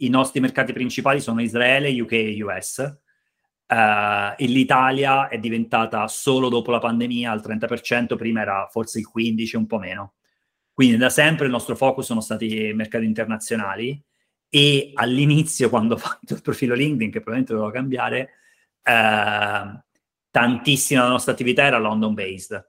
I 0.00 0.08
nostri 0.08 0.40
mercati 0.40 0.72
principali 0.72 1.20
sono 1.20 1.42
Israele, 1.42 2.00
UK 2.00 2.12
e 2.12 2.42
US. 2.42 2.98
Uh, 3.68 4.32
e 4.38 4.46
l'Italia 4.46 5.28
è 5.28 5.38
diventata 5.38 6.08
solo 6.08 6.48
dopo 6.48 6.70
la 6.70 6.78
pandemia 6.78 7.30
al 7.30 7.42
30%, 7.44 8.16
prima 8.16 8.40
era 8.40 8.66
forse 8.70 8.98
il 8.98 9.10
15%, 9.14 9.56
un 9.58 9.66
po' 9.66 9.78
meno. 9.78 10.14
Quindi 10.72 10.96
da 10.96 11.10
sempre 11.10 11.46
il 11.46 11.50
nostro 11.50 11.76
focus 11.76 12.06
sono 12.06 12.20
stati 12.20 12.72
mercati 12.74 13.04
internazionali 13.04 14.00
e 14.48 14.92
all'inizio, 14.94 15.68
quando 15.68 15.94
ho 15.94 15.98
fatto 15.98 16.32
il 16.34 16.40
profilo 16.40 16.74
LinkedIn, 16.74 17.10
che 17.10 17.20
probabilmente 17.20 17.52
dovevo 17.52 17.72
cambiare, 17.72 18.30
uh, 18.84 19.78
tantissima 20.30 21.00
della 21.00 21.12
nostra 21.12 21.32
attività 21.32 21.64
era 21.64 21.78
London-based. 21.78 22.66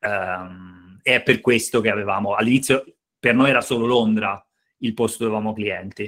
Um, 0.00 0.98
è 1.02 1.22
per 1.22 1.40
questo 1.40 1.80
che 1.80 1.90
avevamo, 1.90 2.34
all'inizio 2.34 2.84
per 3.18 3.34
noi 3.34 3.50
era 3.50 3.60
solo 3.60 3.86
Londra 3.86 4.44
il 4.78 4.94
posto 4.94 5.24
dove 5.24 5.36
avevamo 5.36 5.54
clienti. 5.54 6.04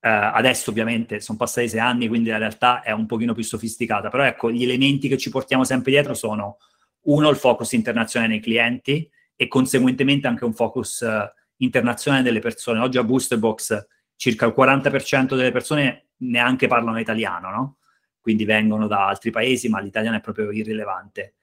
Uh, 0.00 0.30
adesso 0.32 0.70
ovviamente 0.70 1.20
sono 1.20 1.38
passati 1.38 1.68
sei 1.68 1.80
anni, 1.80 2.06
quindi 2.06 2.30
la 2.30 2.38
realtà 2.38 2.82
è 2.82 2.92
un 2.92 3.06
pochino 3.06 3.34
più 3.34 3.42
sofisticata, 3.42 4.08
però 4.08 4.24
ecco, 4.24 4.50
gli 4.50 4.62
elementi 4.62 5.08
che 5.08 5.18
ci 5.18 5.30
portiamo 5.30 5.64
sempre 5.64 5.90
dietro 5.90 6.14
sono 6.14 6.58
uno, 7.02 7.28
il 7.28 7.36
focus 7.36 7.72
internazionale 7.72 8.32
nei 8.32 8.40
clienti 8.40 9.08
e 9.34 9.48
conseguentemente 9.48 10.26
anche 10.26 10.44
un 10.44 10.54
focus 10.54 11.00
uh, 11.00 11.28
internazionale 11.56 12.22
delle 12.22 12.40
persone. 12.40 12.80
Oggi 12.80 12.98
a 12.98 13.04
Boosterbox 13.04 13.86
circa 14.16 14.46
il 14.46 14.54
40% 14.56 15.34
delle 15.34 15.52
persone 15.52 16.08
neanche 16.18 16.66
parlano 16.66 16.98
italiano, 16.98 17.50
no? 17.50 17.76
Quindi 18.20 18.44
vengono 18.44 18.86
da 18.86 19.06
altri 19.06 19.30
paesi, 19.30 19.68
ma 19.68 19.80
l'italiano 19.80 20.16
è 20.16 20.20
proprio 20.20 20.50
irrilevante. 20.50 21.34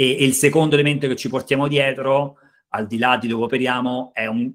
E, 0.00 0.16
e 0.18 0.24
il 0.24 0.34
secondo 0.34 0.76
elemento 0.76 1.08
che 1.08 1.16
ci 1.16 1.28
portiamo 1.28 1.66
dietro, 1.66 2.36
al 2.68 2.86
di 2.86 2.98
là 2.98 3.16
di 3.16 3.26
dove 3.26 3.44
operiamo, 3.44 4.12
è 4.14 4.26
un 4.26 4.52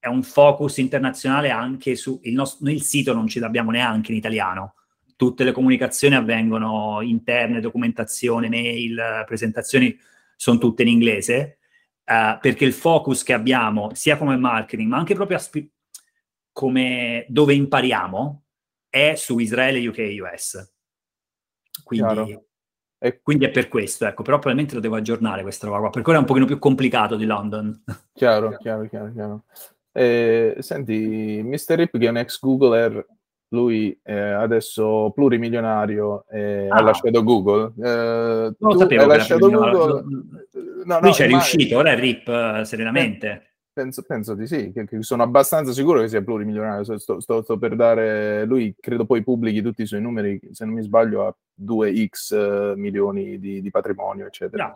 è 0.00 0.08
un 0.08 0.22
focus 0.22 0.78
internazionale 0.78 1.50
anche 1.50 1.94
su 1.94 2.18
il 2.22 2.32
nostro 2.32 2.70
il 2.70 2.82
sito 2.82 3.12
non 3.12 3.28
ce 3.28 3.38
l'abbiamo 3.38 3.70
neanche 3.70 4.10
in 4.12 4.16
italiano. 4.16 4.74
Tutte 5.14 5.44
le 5.44 5.52
comunicazioni 5.52 6.14
avvengono 6.14 7.02
interne, 7.02 7.60
documentazione, 7.60 8.48
mail, 8.48 9.24
presentazioni 9.26 9.94
sono 10.34 10.56
tutte 10.56 10.80
in 10.80 10.88
inglese, 10.88 11.58
uh, 12.06 12.38
perché 12.40 12.64
il 12.64 12.72
focus 12.72 13.22
che 13.22 13.34
abbiamo 13.34 13.90
sia 13.92 14.16
come 14.16 14.38
marketing, 14.38 14.88
ma 14.88 14.96
anche 14.96 15.14
proprio 15.14 15.36
spi- 15.36 15.70
come 16.50 17.26
dove 17.28 17.52
impariamo 17.52 18.44
è 18.88 19.14
su 19.16 19.38
Israele, 19.38 19.86
UK 19.86 19.98
e 19.98 20.20
US. 20.22 20.72
Quindi, 21.84 22.38
e... 23.00 23.20
quindi, 23.22 23.46
è 23.46 23.50
per 23.50 23.68
questo, 23.68 24.06
ecco, 24.06 24.22
però 24.22 24.36
probabilmente 24.36 24.74
lo 24.74 24.80
devo 24.80 24.96
aggiornare 24.96 25.42
questa 25.42 25.66
roba 25.66 25.80
qua, 25.80 25.90
perché 25.90 26.08
ora 26.08 26.18
è 26.18 26.20
un 26.20 26.26
pochino 26.26 26.46
più 26.46 26.58
complicato 26.58 27.16
di 27.16 27.24
London. 27.24 27.82
Chiaro, 28.12 28.56
chiaro, 28.58 28.86
chiaro, 28.86 29.12
chiaro. 29.12 29.44
Eh, 29.92 30.56
senti, 30.58 31.40
Mr. 31.42 31.76
Rip 31.76 31.98
che 31.98 32.06
è 32.06 32.10
un 32.10 32.18
ex 32.18 32.38
Googler, 32.38 33.04
lui 33.52 33.98
è 34.02 34.12
adesso 34.12 35.10
plurimilionario 35.14 36.24
e 36.28 36.68
ah. 36.68 36.76
ha 36.76 36.82
lasciato 36.82 37.22
Google. 37.24 37.72
Eh, 37.78 38.54
non 38.58 38.72
lo 38.72 38.78
sapevo. 38.78 39.02
Hai 39.02 39.08
lasciato 39.08 39.48
Google. 39.48 40.04
No, 40.84 40.94
no, 40.94 41.00
lui 41.00 41.10
c'è 41.12 41.26
riuscito, 41.26 41.78
ora 41.78 41.92
è 41.92 41.98
Rip 41.98 42.28
uh, 42.28 42.62
serenamente. 42.64 43.49
Penso, 43.72 44.02
penso, 44.02 44.34
di 44.34 44.48
sì, 44.48 44.72
che, 44.72 44.84
che, 44.84 45.00
sono 45.02 45.22
abbastanza 45.22 45.72
sicuro 45.72 46.00
che 46.00 46.08
sia 46.08 46.22
plurimilionario. 46.22 46.98
Sto, 46.98 47.20
sto, 47.20 47.42
sto, 47.42 47.56
per 47.56 47.76
dare, 47.76 48.44
lui 48.44 48.74
credo 48.78 49.06
poi 49.06 49.22
pubblichi 49.22 49.62
tutti 49.62 49.82
i 49.82 49.86
suoi 49.86 50.00
numeri, 50.00 50.40
se 50.50 50.64
non 50.64 50.74
mi 50.74 50.82
sbaglio 50.82 51.26
ha 51.26 51.36
2x 51.62 52.72
uh, 52.72 52.76
milioni 52.76 53.38
di, 53.38 53.60
di, 53.62 53.70
patrimonio, 53.70 54.26
eccetera. 54.26 54.66
No. 54.66 54.74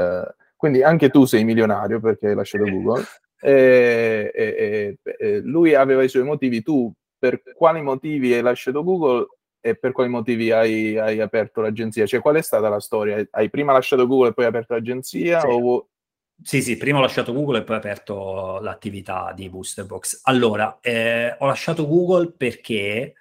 Uh, 0.00 0.34
quindi 0.54 0.82
anche 0.82 1.08
tu 1.08 1.24
sei 1.24 1.44
milionario 1.44 1.98
perché 1.98 2.28
hai 2.28 2.34
lasciato 2.34 2.64
Google. 2.64 3.02
E, 3.38 4.32
e, 4.34 4.98
e, 5.04 5.40
lui 5.40 5.74
aveva 5.74 6.02
i 6.02 6.08
suoi 6.08 6.24
motivi, 6.24 6.62
tu 6.62 6.90
per 7.18 7.42
quali 7.54 7.82
motivi 7.82 8.32
hai 8.32 8.40
lasciato 8.40 8.82
Google 8.82 9.26
e 9.60 9.76
per 9.76 9.92
quali 9.92 10.08
motivi 10.08 10.50
hai, 10.50 10.96
hai 10.96 11.20
aperto 11.20 11.60
l'agenzia? 11.60 12.06
Cioè, 12.06 12.20
qual 12.20 12.36
è 12.36 12.42
stata 12.42 12.68
la 12.70 12.80
storia? 12.80 13.24
Hai 13.30 13.50
prima 13.50 13.72
lasciato 13.72 14.06
Google 14.06 14.30
e 14.30 14.32
poi 14.32 14.46
aperto 14.46 14.72
l'agenzia? 14.72 15.40
Sì. 15.40 15.46
O... 15.48 15.88
Sì, 16.42 16.62
sì, 16.62 16.76
prima 16.76 16.98
ho 16.98 17.00
lasciato 17.00 17.32
Google 17.32 17.58
e 17.58 17.64
poi 17.64 17.76
ho 17.76 17.78
aperto 17.78 18.58
l'attività 18.60 19.32
di 19.34 19.48
Boosterbox. 19.48 20.20
Allora, 20.24 20.78
eh, 20.80 21.34
ho 21.38 21.46
lasciato 21.46 21.86
Google 21.86 22.30
perché 22.32 23.14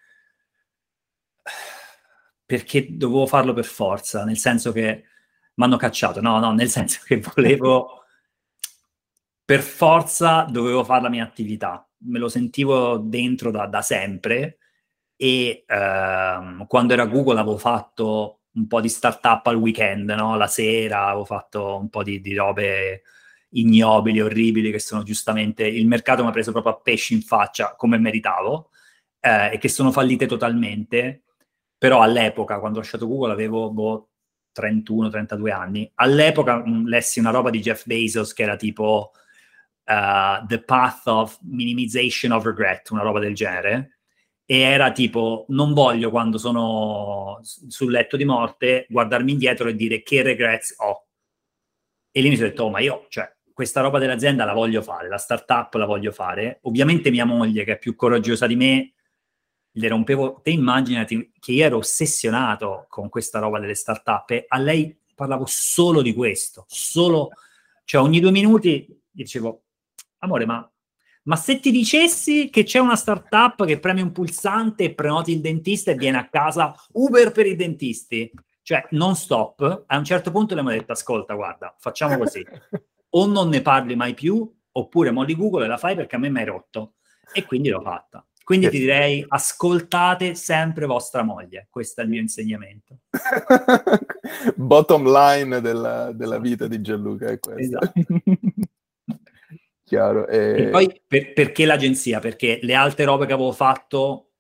perché 2.46 2.88
dovevo 2.96 3.26
farlo 3.26 3.54
per 3.54 3.66
forza, 3.66 4.24
nel 4.24 4.38
senso 4.38 4.72
che 4.72 5.04
mi 5.56 5.64
hanno 5.64 5.78
cacciato, 5.78 6.22
no, 6.22 6.40
no, 6.40 6.52
nel 6.54 6.70
senso 6.70 7.00
che 7.06 7.18
volevo 7.20 8.04
per 9.46 9.62
forza 9.62 10.44
dovevo 10.50 10.84
fare 10.84 11.04
la 11.04 11.10
mia 11.10 11.24
attività, 11.24 11.88
me 12.06 12.18
lo 12.18 12.28
sentivo 12.30 12.98
dentro 12.98 13.52
da, 13.52 13.68
da 13.68 13.82
sempre 13.84 14.58
e 15.16 15.64
ehm, 15.68 16.66
quando 16.68 16.94
era 16.94 17.06
Google 17.06 17.40
avevo 17.40 17.58
fatto 17.58 18.40
un 18.56 18.68
po' 18.68 18.82
di 18.82 18.90
startup 18.90 19.46
al 19.48 19.56
weekend, 19.56 20.10
no? 20.12 20.36
la 20.38 20.48
sera 20.48 21.08
avevo 21.08 21.26
fatto 21.26 21.78
un 21.78 21.90
po' 21.90 22.04
di, 22.04 22.22
di 22.22 22.34
robe 22.34 23.04
ignobili, 23.50 24.22
orribili, 24.22 24.72
che 24.72 24.80
sono 24.80 25.04
giustamente, 25.04 25.66
il 25.66 25.88
mercato 25.88 26.24
mi 26.24 26.30
ha 26.30 26.32
preso 26.32 26.52
proprio 26.52 26.74
a 26.74 26.80
pesci 26.80 27.14
in 27.14 27.22
faccia 27.22 27.76
come 27.76 27.98
meritavo 27.98 28.70
eh, 29.20 29.54
e 29.54 29.58
che 29.58 29.70
sono 29.70 29.92
fallite 29.92 30.26
totalmente, 30.26 31.24
però 31.78 32.02
all'epoca 32.02 32.60
quando 32.60 32.80
ho 32.80 32.82
lasciato 32.82 33.08
Google 33.08 33.32
avevo 33.34 33.72
boh, 33.72 34.10
31-32 34.56 35.52
anni, 35.52 35.92
all'epoca 35.96 36.58
mh, 36.66 36.88
lessi 36.88 37.20
una 37.20 37.32
roba 37.32 37.50
di 37.50 37.60
Jeff 37.60 37.86
Bezos 37.86 38.34
che 38.34 38.44
era 38.44 38.56
tipo 38.56 39.12
uh, 39.86 40.46
The 40.46 40.62
Path 40.64 41.08
of 41.08 41.38
Minimization 41.42 42.32
of 42.32 42.46
Regret, 42.46 42.90
una 42.92 43.02
roba 43.02 43.20
del 43.20 43.36
genere. 43.36 43.95
E 44.48 44.60
era 44.60 44.92
tipo, 44.92 45.46
non 45.50 45.74
voglio 45.74 46.12
quando 46.12 46.38
sono 46.38 47.40
sul 47.42 47.92
letto 47.92 48.16
di 48.16 48.26
morte 48.26 48.86
guardarmi 48.90 49.32
indietro 49.32 49.70
e 49.70 49.76
dire 49.76 50.04
che 50.04 50.22
regrets 50.22 50.76
ho. 50.78 51.08
E 52.12 52.22
lì 52.22 52.30
mi 52.30 52.36
sono 52.36 52.50
detto, 52.50 52.64
oh, 52.64 52.70
ma 52.70 52.80
io, 52.80 53.08
cioè, 53.10 53.34
questa 53.52 53.82
roba 53.82 54.00
dell'azienda 54.00 54.46
la 54.46 54.54
voglio 54.54 54.82
fare, 54.82 55.08
la 55.10 55.18
startup 55.18 55.74
la 55.76 55.86
voglio 55.86 56.12
fare. 56.12 56.60
Ovviamente 56.64 57.10
mia 57.10 57.26
moglie, 57.26 57.64
che 57.64 57.74
è 57.74 57.80
più 57.80 57.96
coraggiosa 57.96 58.48
di 58.48 58.56
me, 58.56 58.94
le 59.72 59.88
rompevo. 59.88 60.42
Te 60.44 60.52
immaginati 60.52 61.32
che 61.40 61.52
io 61.52 61.66
ero 61.66 61.78
ossessionato 61.78 62.86
con 62.90 63.10
questa 63.10 63.40
roba 63.40 63.60
delle 63.60 63.76
startup 63.76 64.30
e 64.30 64.46
a 64.48 64.58
lei 64.58 64.98
parlavo 65.16 65.46
solo 65.48 66.02
di 66.02 66.14
questo, 66.14 66.66
solo, 66.68 67.32
cioè 67.86 68.02
ogni 68.02 68.20
due 68.20 68.32
minuti 68.32 68.88
dicevo, 69.10 69.64
amore, 70.20 70.46
ma, 70.46 70.70
ma 71.26 71.36
se 71.36 71.60
ti 71.60 71.72
dicessi 71.72 72.50
che 72.50 72.64
c'è 72.64 72.80
una 72.80 72.96
startup 72.96 73.66
che 73.66 73.80
premi 73.80 74.02
un 74.02 74.12
pulsante 74.12 74.84
e 74.86 74.94
prenoti 74.94 75.32
il 75.32 75.42
dentista 75.42 75.92
e 75.92 75.96
viene 75.96 76.18
a 76.18 76.28
casa 76.30 76.74
Uber 76.94 77.32
per 77.32 77.46
i 77.48 77.56
dentisti, 77.56 78.32
cioè 78.62 78.86
non 78.92 79.16
stop, 79.16 79.84
a 79.88 79.98
un 79.98 80.04
certo 80.04 80.32
punto 80.32 80.54
le 80.54 80.62
abbiamo 80.62 80.78
detto, 80.78 80.92
ascolta, 80.92 81.34
guarda, 81.34 81.76
facciamo 81.80 82.18
così, 82.18 82.46
o 83.10 83.26
non 83.28 83.50
ne 83.50 83.62
parli 83.62 83.96
mai 83.96 84.14
più, 84.14 84.52
oppure 84.72 85.12
molli 85.12 85.36
Google 85.36 85.66
e 85.66 85.68
la 85.68 85.78
fai 85.78 85.96
perché 85.96 86.16
a 86.16 86.20
me 86.20 86.30
mi 86.30 86.40
hai 86.40 86.46
rotto. 86.46 86.96
E 87.34 87.44
quindi 87.44 87.70
l'ho 87.70 87.82
fatta. 87.82 88.26
Quindi 88.44 88.70
ti 88.70 88.78
direi, 88.78 89.26
ascoltate 89.28 90.36
sempre 90.36 90.86
vostra 90.86 91.24
moglie, 91.24 91.68
questo 91.72 92.02
è 92.02 92.04
il 92.04 92.12
mio 92.12 92.22
insegnamento. 92.22 93.00
Bottom 94.56 95.12
line 95.12 95.60
della, 95.62 96.12
della 96.12 96.38
vita 96.38 96.68
di 96.68 96.80
Gianluca 96.82 97.28
è 97.28 97.40
questo. 97.40 97.80
Esatto. 97.80 98.04
Chiaro. 99.86 100.28
E... 100.28 100.64
e 100.64 100.70
poi 100.70 101.02
per, 101.08 101.34
perché 101.34 101.66
l'agenzia? 101.66 102.20
Perché 102.20 102.60
le 102.64 102.74
altre 102.74 103.06
robe 103.06 103.28
che 103.28 103.34
avevo 103.34 103.52
fatto, 103.52 104.32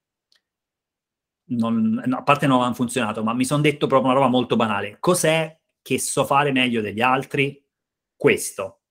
non, 1.49 2.01
no, 2.03 2.17
a 2.17 2.23
parte 2.23 2.47
non 2.47 2.55
avevano 2.55 2.75
funzionato, 2.75 3.23
ma 3.23 3.33
mi 3.33 3.45
sono 3.45 3.61
detto 3.61 3.85
proprio 3.85 4.09
una 4.09 4.19
roba 4.19 4.29
molto 4.29 4.55
banale. 4.55 4.97
Cos'è 4.99 5.55
che 5.83 5.99
so 5.99 6.25
fare 6.25 6.51
meglio 6.51 6.81
degli 6.81 7.01
altri? 7.01 7.63
Questo. 8.15 8.81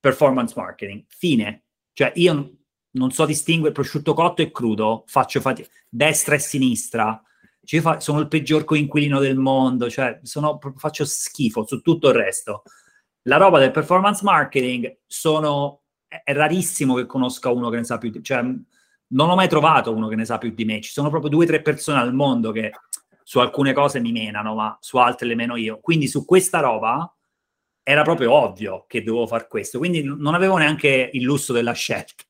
Performance 0.00 0.54
marketing. 0.56 1.04
Fine. 1.06 1.66
Cioè 1.92 2.10
io 2.16 2.56
non 2.90 3.10
so 3.12 3.24
distinguere 3.24 3.72
prosciutto 3.72 4.14
cotto 4.14 4.42
e 4.42 4.50
crudo, 4.50 5.04
faccio 5.06 5.40
fatica. 5.40 5.68
Destra 5.88 6.34
e 6.34 6.40
sinistra. 6.40 7.22
Cioè, 7.62 8.00
sono 8.00 8.18
il 8.18 8.28
peggior 8.28 8.64
coinquilino 8.64 9.20
del 9.20 9.36
mondo, 9.36 9.88
cioè 9.90 10.18
sono, 10.22 10.58
faccio 10.76 11.04
schifo 11.04 11.66
su 11.66 11.82
tutto 11.82 12.08
il 12.08 12.14
resto 12.14 12.62
la 13.28 13.36
roba 13.36 13.58
del 13.58 13.70
performance 13.70 14.24
marketing 14.24 15.00
sono, 15.06 15.82
è 16.08 16.32
rarissimo 16.32 16.94
che 16.94 17.06
conosca 17.06 17.50
uno 17.50 17.68
che 17.68 17.76
ne 17.76 17.84
sa 17.84 17.98
più 17.98 18.10
di 18.10 18.22
cioè 18.22 18.42
non 19.10 19.30
ho 19.30 19.34
mai 19.34 19.48
trovato 19.48 19.94
uno 19.94 20.08
che 20.08 20.16
ne 20.16 20.24
sa 20.24 20.38
più 20.38 20.50
di 20.50 20.64
me, 20.64 20.80
ci 20.80 20.90
sono 20.90 21.10
proprio 21.10 21.30
due 21.30 21.44
o 21.44 21.46
tre 21.46 21.62
persone 21.62 21.98
al 21.98 22.14
mondo 22.14 22.50
che 22.52 22.72
su 23.22 23.38
alcune 23.38 23.74
cose 23.74 24.00
mi 24.00 24.12
menano, 24.12 24.54
ma 24.54 24.76
su 24.80 24.96
altre 24.96 25.26
le 25.26 25.34
meno 25.34 25.56
io. 25.56 25.80
Quindi 25.80 26.08
su 26.08 26.24
questa 26.24 26.60
roba 26.60 27.14
era 27.82 28.02
proprio 28.02 28.32
ovvio 28.32 28.84
che 28.86 29.02
dovevo 29.02 29.26
fare 29.26 29.46
questo, 29.48 29.78
quindi 29.78 30.02
non 30.02 30.34
avevo 30.34 30.56
neanche 30.56 31.10
il 31.12 31.22
lusso 31.22 31.52
della 31.52 31.72
scelta. 31.72 32.24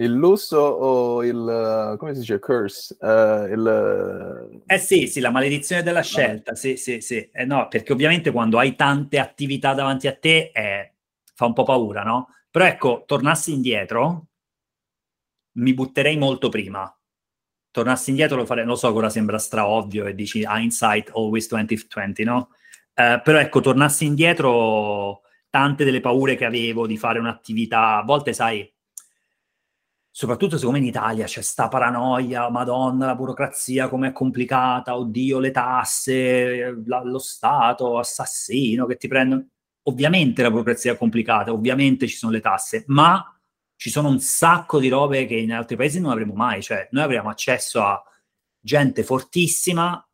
Il 0.00 0.12
lusso 0.12 0.58
o 0.58 1.24
il, 1.24 1.96
come 1.98 2.14
si 2.14 2.20
dice, 2.20 2.38
curse? 2.38 2.96
Uh, 3.00 3.52
il... 3.52 4.62
Eh 4.66 4.78
sì, 4.78 5.08
sì, 5.08 5.18
la 5.18 5.30
maledizione 5.30 5.82
della 5.82 6.02
scelta, 6.02 6.54
sì, 6.54 6.76
sì, 6.76 7.00
sì. 7.00 7.28
Eh 7.32 7.44
no, 7.44 7.66
perché 7.66 7.92
ovviamente 7.92 8.30
quando 8.30 8.58
hai 8.58 8.76
tante 8.76 9.18
attività 9.18 9.74
davanti 9.74 10.06
a 10.06 10.14
te 10.14 10.52
eh, 10.54 10.94
fa 11.34 11.46
un 11.46 11.52
po' 11.52 11.64
paura, 11.64 12.04
no? 12.04 12.28
Però 12.48 12.64
ecco, 12.64 13.02
tornassi 13.06 13.52
indietro, 13.52 14.28
mi 15.56 15.74
butterei 15.74 16.16
molto 16.16 16.48
prima. 16.48 16.96
Tornassi 17.72 18.10
indietro 18.10 18.36
lo 18.36 18.46
farei, 18.46 18.64
lo 18.64 18.76
so 18.76 18.92
che 18.92 18.98
ora 18.98 19.10
sembra 19.10 19.38
straovvio 19.38 20.06
e 20.06 20.14
dici 20.14 20.44
hindsight 20.48 21.10
always 21.14 21.48
2020, 21.48 22.22
no? 22.22 22.50
Uh, 22.94 23.20
però 23.20 23.38
ecco, 23.38 23.58
tornassi 23.60 24.04
indietro, 24.04 25.22
tante 25.50 25.84
delle 25.84 26.00
paure 26.00 26.36
che 26.36 26.44
avevo 26.44 26.86
di 26.86 26.96
fare 26.96 27.18
un'attività, 27.18 27.96
a 27.96 28.04
volte 28.04 28.32
sai 28.32 28.72
soprattutto 30.18 30.56
secondo 30.56 30.80
me 30.80 30.84
in 30.84 30.90
Italia 30.90 31.26
c'è 31.26 31.42
sta 31.42 31.68
paranoia, 31.68 32.50
madonna, 32.50 33.06
la 33.06 33.14
burocrazia 33.14 33.88
com'è 33.88 34.10
complicata, 34.10 34.96
oddio, 34.96 35.38
le 35.38 35.52
tasse, 35.52 36.82
la, 36.86 37.04
lo 37.04 37.20
Stato, 37.20 37.98
assassino 38.00 38.84
che 38.86 38.96
ti 38.96 39.06
prendono. 39.06 39.46
Ovviamente 39.84 40.42
la 40.42 40.50
burocrazia 40.50 40.90
è 40.94 40.96
complicata, 40.96 41.52
ovviamente 41.52 42.08
ci 42.08 42.16
sono 42.16 42.32
le 42.32 42.40
tasse, 42.40 42.82
ma 42.88 43.32
ci 43.76 43.90
sono 43.90 44.08
un 44.08 44.18
sacco 44.18 44.80
di 44.80 44.88
robe 44.88 45.24
che 45.24 45.36
in 45.36 45.52
altri 45.52 45.76
paesi 45.76 46.00
non 46.00 46.10
avremo 46.10 46.34
mai, 46.34 46.62
cioè 46.62 46.88
noi 46.90 47.04
avremo 47.04 47.28
accesso 47.28 47.80
a 47.80 48.02
gente 48.58 49.04
fortissima 49.04 50.04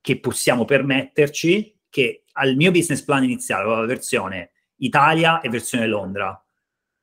che 0.00 0.20
possiamo 0.20 0.66
permetterci, 0.66 1.80
che 1.90 2.22
al 2.34 2.54
mio 2.54 2.70
business 2.70 3.02
plan 3.02 3.24
iniziale 3.24 3.68
la 3.68 3.84
versione 3.86 4.52
Italia 4.76 5.40
e 5.40 5.48
versione 5.48 5.88
Londra 5.88 6.40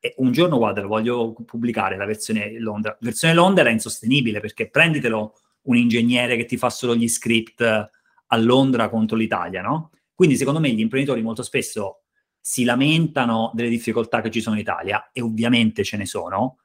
e 0.06 0.14
un 0.18 0.32
giorno, 0.32 0.58
guarda, 0.58 0.86
voglio 0.86 1.34
pubblicare 1.34 1.98
la 1.98 2.06
versione 2.06 2.60
Londra. 2.60 2.92
La 2.92 2.98
versione 3.08 3.34
Londra 3.34 3.64
era 3.64 3.72
insostenibile 3.72 4.40
perché 4.40 4.70
prenditelo 4.70 5.34
un 5.64 5.78
ingegnere 5.78 6.38
che 6.38 6.46
ti 6.46 6.58
fa 6.58 6.70
solo 6.70 6.96
gli 6.96 7.08
script 7.08 7.62
a 7.64 8.38
Londra 8.38 8.88
contro 8.88 9.18
l'Italia, 9.18 9.64
no? 9.64 9.90
Quindi 10.14 10.36
secondo 10.36 10.60
me 10.60 10.70
gli 10.70 10.80
imprenditori 10.80 11.24
molto 11.24 11.42
spesso 11.42 12.04
si 12.40 12.66
lamentano 12.66 13.50
delle 13.56 13.70
difficoltà 13.70 14.22
che 14.22 14.30
ci 14.30 14.42
sono 14.42 14.54
in 14.54 14.62
Italia 14.62 15.10
e 15.12 15.22
ovviamente 15.22 15.84
ce 15.84 15.98
ne 15.98 16.06
sono, 16.06 16.60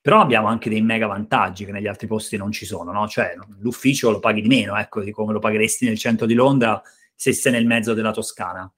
però 0.00 0.20
abbiamo 0.20 0.48
anche 0.48 0.68
dei 0.68 0.82
mega 0.82 1.06
vantaggi 1.06 1.64
che 1.64 1.70
negli 1.70 1.86
altri 1.86 2.08
posti 2.08 2.36
non 2.36 2.50
ci 2.50 2.66
sono, 2.66 2.90
no? 2.90 3.06
Cioè 3.06 3.36
l'ufficio 3.60 4.10
lo 4.10 4.18
paghi 4.18 4.42
di 4.42 4.48
meno, 4.48 4.76
ecco, 4.76 5.02
di 5.02 5.12
come 5.12 5.32
lo 5.32 5.38
pagheresti 5.38 5.86
nel 5.86 5.98
centro 5.98 6.26
di 6.26 6.34
Londra 6.34 6.82
se 7.14 7.32
sei 7.32 7.52
nel 7.52 7.64
mezzo 7.64 7.94
della 7.94 8.10
Toscana. 8.10 8.68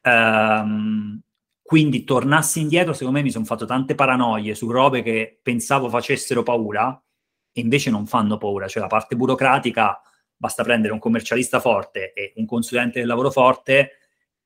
Um, 0.00 1.20
quindi 1.66 2.04
tornassi 2.04 2.60
indietro, 2.60 2.92
secondo 2.92 3.16
me 3.16 3.24
mi 3.24 3.30
sono 3.30 3.46
fatto 3.46 3.64
tante 3.64 3.94
paranoie 3.94 4.54
su 4.54 4.70
robe 4.70 5.00
che 5.00 5.40
pensavo 5.42 5.88
facessero 5.88 6.42
paura 6.42 7.02
e 7.50 7.60
invece 7.62 7.88
non 7.88 8.04
fanno 8.06 8.36
paura. 8.36 8.68
Cioè 8.68 8.82
la 8.82 8.88
parte 8.88 9.16
burocratica, 9.16 9.98
basta 10.36 10.62
prendere 10.62 10.92
un 10.92 10.98
commercialista 10.98 11.60
forte 11.60 12.12
e 12.12 12.34
un 12.36 12.44
consulente 12.44 12.98
del 12.98 13.08
lavoro 13.08 13.30
forte 13.30 13.92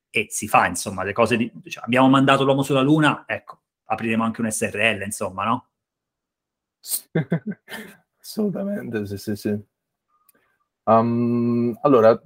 e 0.09 0.27
si 0.29 0.47
fa, 0.47 0.65
insomma, 0.67 1.03
le 1.03 1.11
cose 1.11 1.35
di... 1.35 1.51
Cioè, 1.65 1.83
abbiamo 1.83 2.07
mandato 2.07 2.45
l'uomo 2.45 2.63
sulla 2.63 2.79
Luna, 2.79 3.25
ecco, 3.27 3.63
apriremo 3.83 4.23
anche 4.23 4.39
un 4.39 4.49
SRL, 4.49 5.01
insomma, 5.03 5.43
no? 5.43 5.69
Assolutamente, 8.17 9.05
sì, 9.05 9.17
sì, 9.17 9.35
sì. 9.35 9.59
Um, 10.83 11.77
allora, 11.81 12.17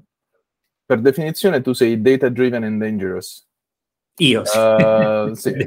per 0.85 1.01
definizione 1.01 1.61
tu 1.61 1.73
sei 1.73 1.99
data 1.99 2.29
driven 2.29 2.63
and 2.63 2.79
dangerous. 2.79 3.49
Io, 4.17 4.45
sì. 4.45 4.57
Uh, 4.57 5.33
sì. 5.33 5.57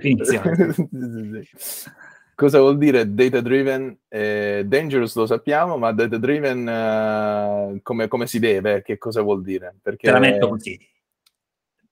Cosa 2.35 2.61
vuol 2.61 2.77
dire 2.77 3.13
data 3.15 3.41
driven? 3.41 3.99
Eh, 4.09 4.65
dangerous 4.67 5.17
lo 5.17 5.25
sappiamo, 5.25 5.79
ma 5.79 5.93
data 5.93 6.19
driven 6.19 6.67
uh, 6.67 7.81
come, 7.83 8.09
come, 8.09 8.27
si 8.27 8.39
deve? 8.39 8.83
Che 8.83 8.99
cosa 8.99 9.23
vuol 9.23 9.43
dire? 9.43 9.75
Perché... 9.81 10.07
Te 10.07 10.13
la 10.13 10.19
metto 10.19 10.49
così. 10.51 10.79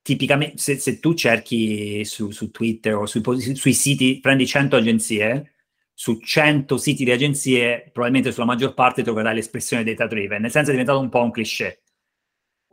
Tipicamente, 0.03 0.59
se, 0.59 0.77
se 0.77 0.99
tu 0.99 1.15
cerchi 1.15 2.05
su, 2.05 2.29
su 2.29 2.51
Twitter 2.51 2.93
o 2.93 3.07
sui, 3.07 3.23
sui, 3.55 3.73
siti, 3.73 4.19
prendi 4.19 4.45
100 4.45 4.75
agenzie, 4.75 5.53
su 5.91 6.19
100 6.19 6.77
siti 6.77 7.03
di 7.03 7.11
agenzie, 7.11 7.89
probabilmente 7.91 8.31
sulla 8.31 8.45
maggior 8.45 8.75
parte 8.75 9.01
troverai 9.01 9.33
l'espressione 9.33 9.83
data 9.83 10.05
driven, 10.05 10.43
nel 10.43 10.51
senso 10.51 10.69
è 10.69 10.73
diventato 10.73 10.99
un 10.99 11.09
po' 11.09 11.23
un 11.23 11.31
cliché 11.31 11.84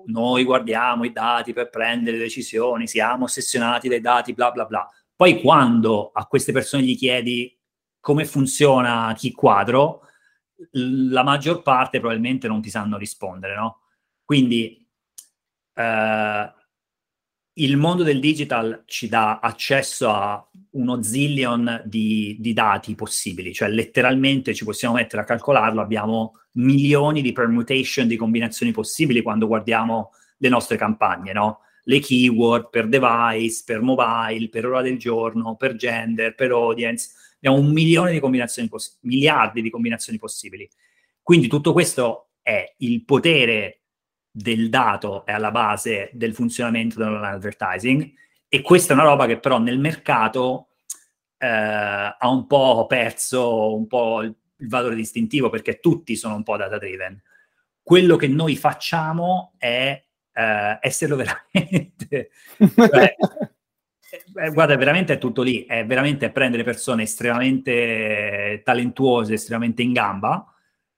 noi 0.07 0.45
guardiamo 0.45 1.05
i 1.05 1.13
dati 1.13 1.53
per 1.53 1.71
prendere 1.71 2.19
decisioni, 2.19 2.87
siamo 2.87 3.25
ossessionati 3.25 3.89
dai 3.89 4.01
dati, 4.01 4.33
bla 4.33 4.51
bla 4.51 4.65
bla. 4.65 4.89
Poi 5.15 5.41
quando 5.41 6.11
a 6.13 6.27
queste 6.27 6.53
persone 6.53 6.83
gli 6.83 6.97
chiedi 6.97 7.57
come 8.01 8.25
funziona 8.25 9.15
chi 9.17 9.33
quadro, 9.33 10.01
la 10.73 11.23
maggior 11.23 11.63
parte 11.63 11.99
probabilmente 11.99 12.49
non 12.49 12.61
ti 12.61 12.71
sanno 12.71 12.97
rispondere, 12.97 13.55
no? 13.55 13.81
Quindi 14.25 14.87
eh, 15.75 16.53
il 17.55 17.77
mondo 17.77 18.03
del 18.03 18.21
digital 18.21 18.83
ci 18.87 19.09
dà 19.09 19.39
accesso 19.41 20.09
a 20.11 20.45
uno 20.71 21.03
zillion 21.03 21.83
di, 21.85 22.37
di, 22.41 22.53
dati 22.53 22.95
possibili, 22.95 23.53
cioè 23.53 23.69
letteralmente 23.69 24.55
ci 24.55 24.65
possiamo 24.65 24.95
mettere 24.95 25.23
a 25.23 25.27
calcolarlo, 25.27 25.81
abbiamo 25.81 26.41
milioni 26.53 27.23
di 27.23 27.33
permutation, 27.33 28.07
di 28.07 28.17
combinazioni 28.17 28.73
possibili 28.73 29.23
quando 29.23 29.47
guardiamo 29.47 30.11
le 30.39 30.49
nostre 30.49 30.77
campagne, 30.77 31.33
no? 31.33 31.61
Le 31.85 31.99
keyword 31.99 32.71
per 32.71 32.89
device, 32.89 33.63
per 33.65 33.81
mobile, 33.81 34.49
per 34.49 34.67
ora 34.67 34.83
del 34.83 34.99
giorno, 34.99 35.57
per 35.57 35.75
gender, 35.75 36.35
per 36.35 36.51
audience, 36.51 37.11
abbiamo 37.37 37.59
un 37.59 37.73
milione 37.73 38.13
di 38.13 38.21
combinazioni 38.21 38.69
possibili, 38.69 39.15
miliardi 39.15 39.63
di 39.63 39.71
combinazioni 39.71 40.19
possibili. 40.19 40.69
Quindi 41.23 41.49
tutto 41.49 41.73
questo 41.73 42.31
è 42.43 42.75
il 42.79 43.05
potere 43.05 43.83
del 44.33 44.71
dato 44.71 45.27
è 45.27 45.33
alla 45.33 45.51
base 45.51 46.09
del 46.15 46.35
funzionamento 46.35 46.99
dell'online 46.99 47.35
advertising 47.35 48.13
e 48.49 48.63
questa 48.63 48.93
è 48.93 48.97
una 48.97 49.05
roba 49.05 49.27
che 49.27 49.39
però 49.39 49.59
nel 49.59 49.79
mercato 49.79 50.69
eh, 51.37 51.47
ha 51.47 52.29
un 52.29 52.47
po' 52.47 52.87
perso 52.87 53.77
un 53.77 53.87
po' 53.87 54.23
il, 54.23 54.35
il, 54.63 54.69
valore 54.69 54.95
distintivo 54.95 55.51
perché 55.51 55.81
tutti 55.81 56.17
sono 56.17 56.35
un 56.35 56.43
po' 56.43 56.57
data 56.57 56.79
driven. 56.79 57.21
Quello 57.83 58.17
che 58.17 58.29
noi 58.29 58.57
facciamo 58.57 59.55
è 59.59 60.03
eh, 60.33 60.79
esserlo 60.81 61.17
veramente. 61.17 62.31
cioè, 62.75 63.15
eh, 64.45 64.51
guarda, 64.53 64.77
veramente 64.77 65.15
è 65.15 65.19
tutto 65.19 65.43
lì, 65.43 65.65
è 65.65 65.85
veramente 65.85 66.31
prendere 66.31 66.65
persone 66.65 67.03
estremamente 67.03 68.63
talentuose, 68.65 69.35
estremamente 69.35 69.83
in 69.83 69.93
gamba 69.93 70.47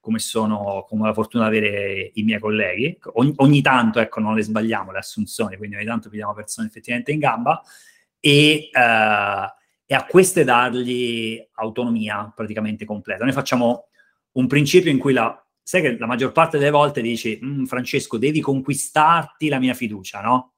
come 0.04 0.18
sono, 0.18 0.84
come 0.86 1.04
ho 1.04 1.06
la 1.06 1.14
fortuna 1.14 1.48
di 1.48 1.56
avere 1.56 2.10
i 2.12 2.22
miei 2.24 2.38
colleghi. 2.38 2.98
Ogni, 3.14 3.32
ogni, 3.36 3.62
tanto, 3.62 4.00
ecco, 4.00 4.20
non 4.20 4.34
le 4.34 4.42
sbagliamo 4.42 4.92
le 4.92 4.98
assunzioni, 4.98 5.56
quindi 5.56 5.76
ogni 5.76 5.86
tanto 5.86 6.10
vediamo 6.10 6.34
persone 6.34 6.66
effettivamente 6.66 7.10
in 7.10 7.20
gamba 7.20 7.62
e, 8.20 8.68
uh, 8.70 9.46
e 9.86 9.94
a 9.94 10.06
queste 10.06 10.44
dargli 10.44 11.42
autonomia 11.54 12.32
praticamente 12.34 12.84
completa. 12.84 13.24
Noi 13.24 13.32
facciamo 13.32 13.88
un 14.32 14.46
principio 14.46 14.90
in 14.90 14.98
cui 14.98 15.12
la, 15.12 15.42
sai 15.62 15.82
che 15.82 15.98
la 15.98 16.06
maggior 16.06 16.32
parte 16.32 16.58
delle 16.58 16.70
volte 16.70 17.02
dici, 17.02 17.38
mm, 17.42 17.64
Francesco, 17.64 18.18
devi 18.18 18.40
conquistarti 18.40 19.48
la 19.48 19.58
mia 19.58 19.74
fiducia, 19.74 20.20
no? 20.20 20.54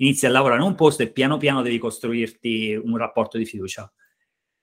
Inizi 0.00 0.26
a 0.26 0.30
lavorare 0.30 0.60
in 0.60 0.66
un 0.66 0.74
posto 0.74 1.02
e 1.02 1.10
piano 1.10 1.38
piano 1.38 1.62
devi 1.62 1.78
costruirti 1.78 2.80
un 2.82 2.96
rapporto 2.96 3.36
di 3.38 3.44
fiducia. 3.44 3.90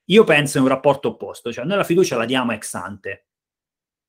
Io 0.10 0.24
penso 0.24 0.58
in 0.58 0.64
un 0.64 0.70
rapporto 0.70 1.10
opposto, 1.10 1.52
cioè 1.52 1.66
noi 1.66 1.78
la 1.78 1.84
fiducia 1.84 2.16
la 2.16 2.26
diamo 2.26 2.52
ex 2.54 2.74
ante, 2.76 3.26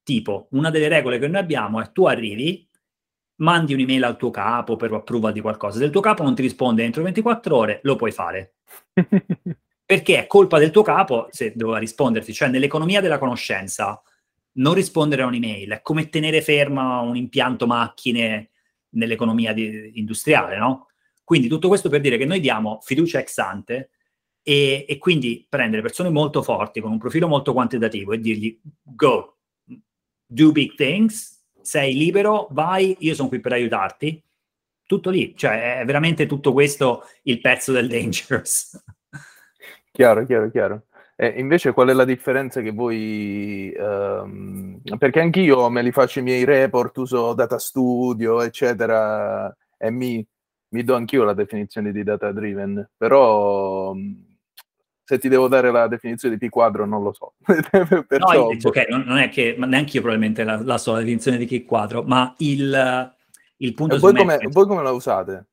Tipo, 0.06 0.46
una 0.52 0.70
delle 0.70 0.86
regole 0.86 1.18
che 1.18 1.26
noi 1.26 1.40
abbiamo 1.40 1.82
è 1.82 1.90
tu 1.90 2.06
arrivi, 2.06 2.64
mandi 3.40 3.74
un'email 3.74 4.04
al 4.04 4.16
tuo 4.16 4.30
capo 4.30 4.76
per 4.76 4.92
approval 4.92 5.32
di 5.32 5.40
qualcosa. 5.40 5.78
Se 5.78 5.84
il 5.84 5.90
tuo 5.90 6.00
capo 6.00 6.22
non 6.22 6.36
ti 6.36 6.42
risponde 6.42 6.84
entro 6.84 7.02
24 7.02 7.56
ore, 7.56 7.80
lo 7.82 7.96
puoi 7.96 8.12
fare. 8.12 8.54
Perché 9.86 10.18
è 10.18 10.26
colpa 10.26 10.58
del 10.58 10.72
tuo 10.72 10.82
capo 10.82 11.28
se 11.30 11.52
doveva 11.54 11.78
risponderti. 11.78 12.32
Cioè, 12.32 12.48
nell'economia 12.48 13.00
della 13.00 13.18
conoscenza, 13.18 14.02
non 14.56 14.74
rispondere 14.74 15.22
a 15.22 15.26
un'email 15.26 15.70
è 15.70 15.82
come 15.82 16.08
tenere 16.08 16.42
ferma 16.42 17.00
un 17.00 17.16
impianto 17.16 17.66
macchine 17.66 18.50
nell'economia 18.90 19.52
di, 19.52 19.92
industriale, 19.94 20.56
no? 20.58 20.88
Quindi 21.24 21.48
tutto 21.48 21.68
questo 21.68 21.88
per 21.88 22.00
dire 22.00 22.16
che 22.18 22.24
noi 22.24 22.40
diamo 22.40 22.78
fiducia 22.82 23.18
ex 23.18 23.36
ante 23.38 23.90
e, 24.42 24.84
e 24.88 24.98
quindi 24.98 25.44
prendere 25.48 25.82
persone 25.82 26.08
molto 26.08 26.42
forti 26.42 26.80
con 26.80 26.92
un 26.92 26.98
profilo 26.98 27.26
molto 27.26 27.52
quantitativo 27.52 28.12
e 28.12 28.20
dirgli 28.20 28.58
go, 28.82 29.38
do 30.24 30.52
big 30.52 30.74
things, 30.74 31.44
sei 31.60 31.94
libero, 31.94 32.46
vai, 32.52 32.96
io 33.00 33.14
sono 33.14 33.28
qui 33.28 33.40
per 33.40 33.52
aiutarti. 33.52 34.22
Tutto 34.86 35.10
lì, 35.10 35.34
cioè 35.36 35.80
è 35.80 35.84
veramente 35.84 36.26
tutto 36.26 36.52
questo 36.52 37.02
il 37.24 37.40
pezzo 37.40 37.72
del 37.72 37.88
Dangerous. 37.88 38.80
Chiaro, 39.96 40.26
chiaro, 40.26 40.50
chiaro. 40.50 40.82
Eh, 41.16 41.28
invece 41.38 41.72
qual 41.72 41.88
è 41.88 41.94
la 41.94 42.04
differenza 42.04 42.60
che 42.60 42.70
voi... 42.70 43.72
Um, 43.74 44.78
perché 44.98 45.20
anch'io 45.20 45.70
me 45.70 45.80
li 45.80 45.90
faccio 45.90 46.18
i 46.18 46.22
miei 46.22 46.44
report, 46.44 46.94
uso 46.98 47.32
data 47.32 47.58
studio, 47.58 48.42
eccetera, 48.42 49.50
e 49.78 49.90
mi, 49.90 50.22
mi 50.68 50.84
do 50.84 50.94
anch'io 50.94 51.24
la 51.24 51.32
definizione 51.32 51.92
di 51.92 52.02
data 52.02 52.30
driven, 52.30 52.90
però 52.94 53.94
se 55.02 55.18
ti 55.18 55.30
devo 55.30 55.48
dare 55.48 55.70
la 55.70 55.88
definizione 55.88 56.36
di 56.36 56.46
P 56.46 56.50
quadro 56.50 56.84
non 56.84 57.02
lo 57.02 57.14
so. 57.14 57.32
Perciò... 57.40 58.50
No, 58.50 58.56
ok, 58.62 58.86
non, 58.90 59.00
non, 59.06 59.16
è 59.16 59.30
che, 59.30 59.56
neanche 59.56 59.96
io 59.96 60.02
probabilmente 60.02 60.44
la, 60.44 60.60
la 60.62 60.76
so 60.76 60.92
la 60.92 60.98
definizione 60.98 61.38
di 61.38 61.46
P 61.46 61.64
quadro, 61.64 62.02
ma 62.02 62.34
il, 62.36 63.14
il 63.56 63.72
punto... 63.72 63.94
E 63.94 63.98
voi 63.98 64.14
come, 64.14 64.38
voi 64.50 64.66
come 64.66 64.82
la 64.82 64.92
usate? 64.92 65.46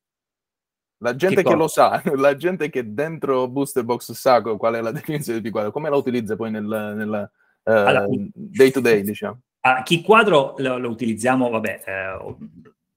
La 1.04 1.16
gente 1.18 1.44
che, 1.44 1.50
che, 1.50 1.56
lo 1.56 1.68
sa, 1.68 2.02
la 2.16 2.36
gente 2.36 2.70
che 2.70 2.94
dentro 2.94 3.50
Booster 3.50 3.84
Box 3.84 4.14
sa 4.14 4.42
qual 4.42 4.76
è 4.76 4.82
la 4.82 4.92
definizione 4.92 5.42
di 5.42 5.50
P 5.50 5.52
quadro, 5.52 5.72
come 5.72 5.90
la 5.90 5.98
utilizza 5.98 6.38
poi 6.38 6.50
nel, 6.50 6.64
nel 6.64 7.30
uh, 7.64 7.72
allora, 7.72 8.06
day 8.34 8.72
to 8.72 8.80
day, 8.80 9.02
diciamo? 9.04 9.40
A 9.66 9.84
chi 9.84 10.02
quadro 10.02 10.56
lo, 10.58 10.78
lo 10.78 10.90
utilizziamo, 10.90 11.50
vabbè, 11.50 11.84
eh, 11.86 12.36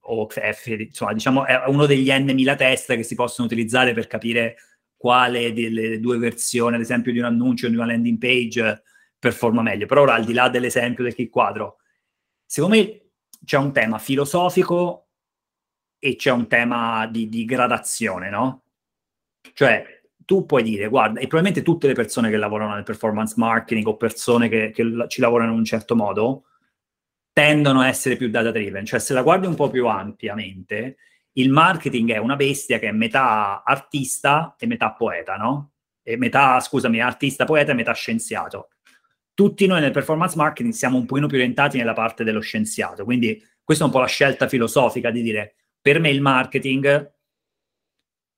o, 0.08 0.28
F, 0.28 0.66
insomma, 0.66 1.12
diciamo, 1.12 1.44
è 1.46 1.64
uno 1.66 1.86
degli 1.86 2.10
N 2.10 2.30
mila 2.32 2.54
test 2.54 2.94
che 2.94 3.02
si 3.02 3.16
possono 3.16 3.46
utilizzare 3.46 3.92
per 3.92 4.06
capire 4.06 4.56
quale 4.96 5.52
delle 5.52 6.00
due 6.00 6.18
versioni, 6.18 6.76
ad 6.76 6.80
esempio 6.80 7.12
di 7.12 7.18
un 7.18 7.24
annuncio 7.24 7.66
o 7.66 7.68
di 7.68 7.76
una 7.76 7.86
landing 7.86 8.18
page, 8.18 8.82
performa 9.18 9.62
meglio. 9.62 9.86
Però 9.86 10.02
ora, 10.02 10.14
al 10.14 10.24
di 10.24 10.32
là 10.32 10.48
dell'esempio 10.48 11.02
del 11.04 11.14
kit 11.14 11.30
quadro, 11.30 11.78
secondo 12.44 12.76
me 12.76 13.00
c'è 13.44 13.58
un 13.58 13.72
tema 13.72 13.98
filosofico 13.98 15.05
e 16.06 16.14
c'è 16.14 16.30
un 16.30 16.46
tema 16.46 17.08
di, 17.08 17.28
di 17.28 17.44
gradazione, 17.44 18.30
no? 18.30 18.62
Cioè, 19.52 20.02
tu 20.24 20.46
puoi 20.46 20.62
dire, 20.62 20.86
guarda, 20.86 21.18
e 21.18 21.26
probabilmente 21.26 21.62
tutte 21.62 21.88
le 21.88 21.94
persone 21.94 22.30
che 22.30 22.36
lavorano 22.36 22.74
nel 22.74 22.84
performance 22.84 23.34
marketing 23.36 23.88
o 23.88 23.96
persone 23.96 24.48
che, 24.48 24.70
che 24.70 24.84
ci 25.08 25.20
lavorano 25.20 25.50
in 25.50 25.58
un 25.58 25.64
certo 25.64 25.96
modo 25.96 26.44
tendono 27.32 27.80
a 27.80 27.88
essere 27.88 28.16
più 28.16 28.30
data 28.30 28.52
driven, 28.52 28.84
cioè 28.84 29.00
se 29.00 29.14
la 29.14 29.22
guardi 29.22 29.46
un 29.46 29.56
po' 29.56 29.68
più 29.68 29.88
ampiamente, 29.88 30.96
il 31.32 31.50
marketing 31.50 32.12
è 32.12 32.18
una 32.18 32.36
bestia 32.36 32.78
che 32.78 32.88
è 32.88 32.92
metà 32.92 33.64
artista 33.64 34.54
e 34.58 34.66
metà 34.66 34.92
poeta, 34.92 35.34
no? 35.36 35.72
E 36.04 36.16
metà, 36.16 36.60
scusami, 36.60 37.00
artista, 37.00 37.44
poeta 37.44 37.72
e 37.72 37.74
metà 37.74 37.92
scienziato. 37.92 38.68
Tutti 39.34 39.66
noi 39.66 39.80
nel 39.80 39.90
performance 39.90 40.36
marketing 40.36 40.72
siamo 40.72 40.98
un 40.98 41.04
pochino 41.04 41.26
più 41.26 41.36
orientati 41.36 41.76
nella 41.78 41.94
parte 41.94 42.22
dello 42.22 42.40
scienziato, 42.40 43.04
quindi 43.04 43.42
questa 43.62 43.82
è 43.82 43.86
un 43.88 43.92
po' 43.92 44.00
la 44.00 44.06
scelta 44.06 44.46
filosofica 44.46 45.10
di 45.10 45.22
dire, 45.22 45.56
per 45.86 46.00
me 46.00 46.10
il 46.10 46.20
marketing 46.20 47.12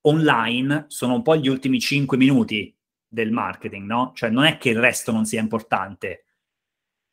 online 0.02 0.84
sono 0.88 1.14
un 1.14 1.22
po' 1.22 1.34
gli 1.34 1.48
ultimi 1.48 1.80
cinque 1.80 2.18
minuti 2.18 2.76
del 3.08 3.32
marketing, 3.32 3.86
no? 3.86 4.12
Cioè 4.14 4.28
non 4.28 4.44
è 4.44 4.58
che 4.58 4.68
il 4.68 4.78
resto 4.78 5.12
non 5.12 5.24
sia 5.24 5.40
importante, 5.40 6.26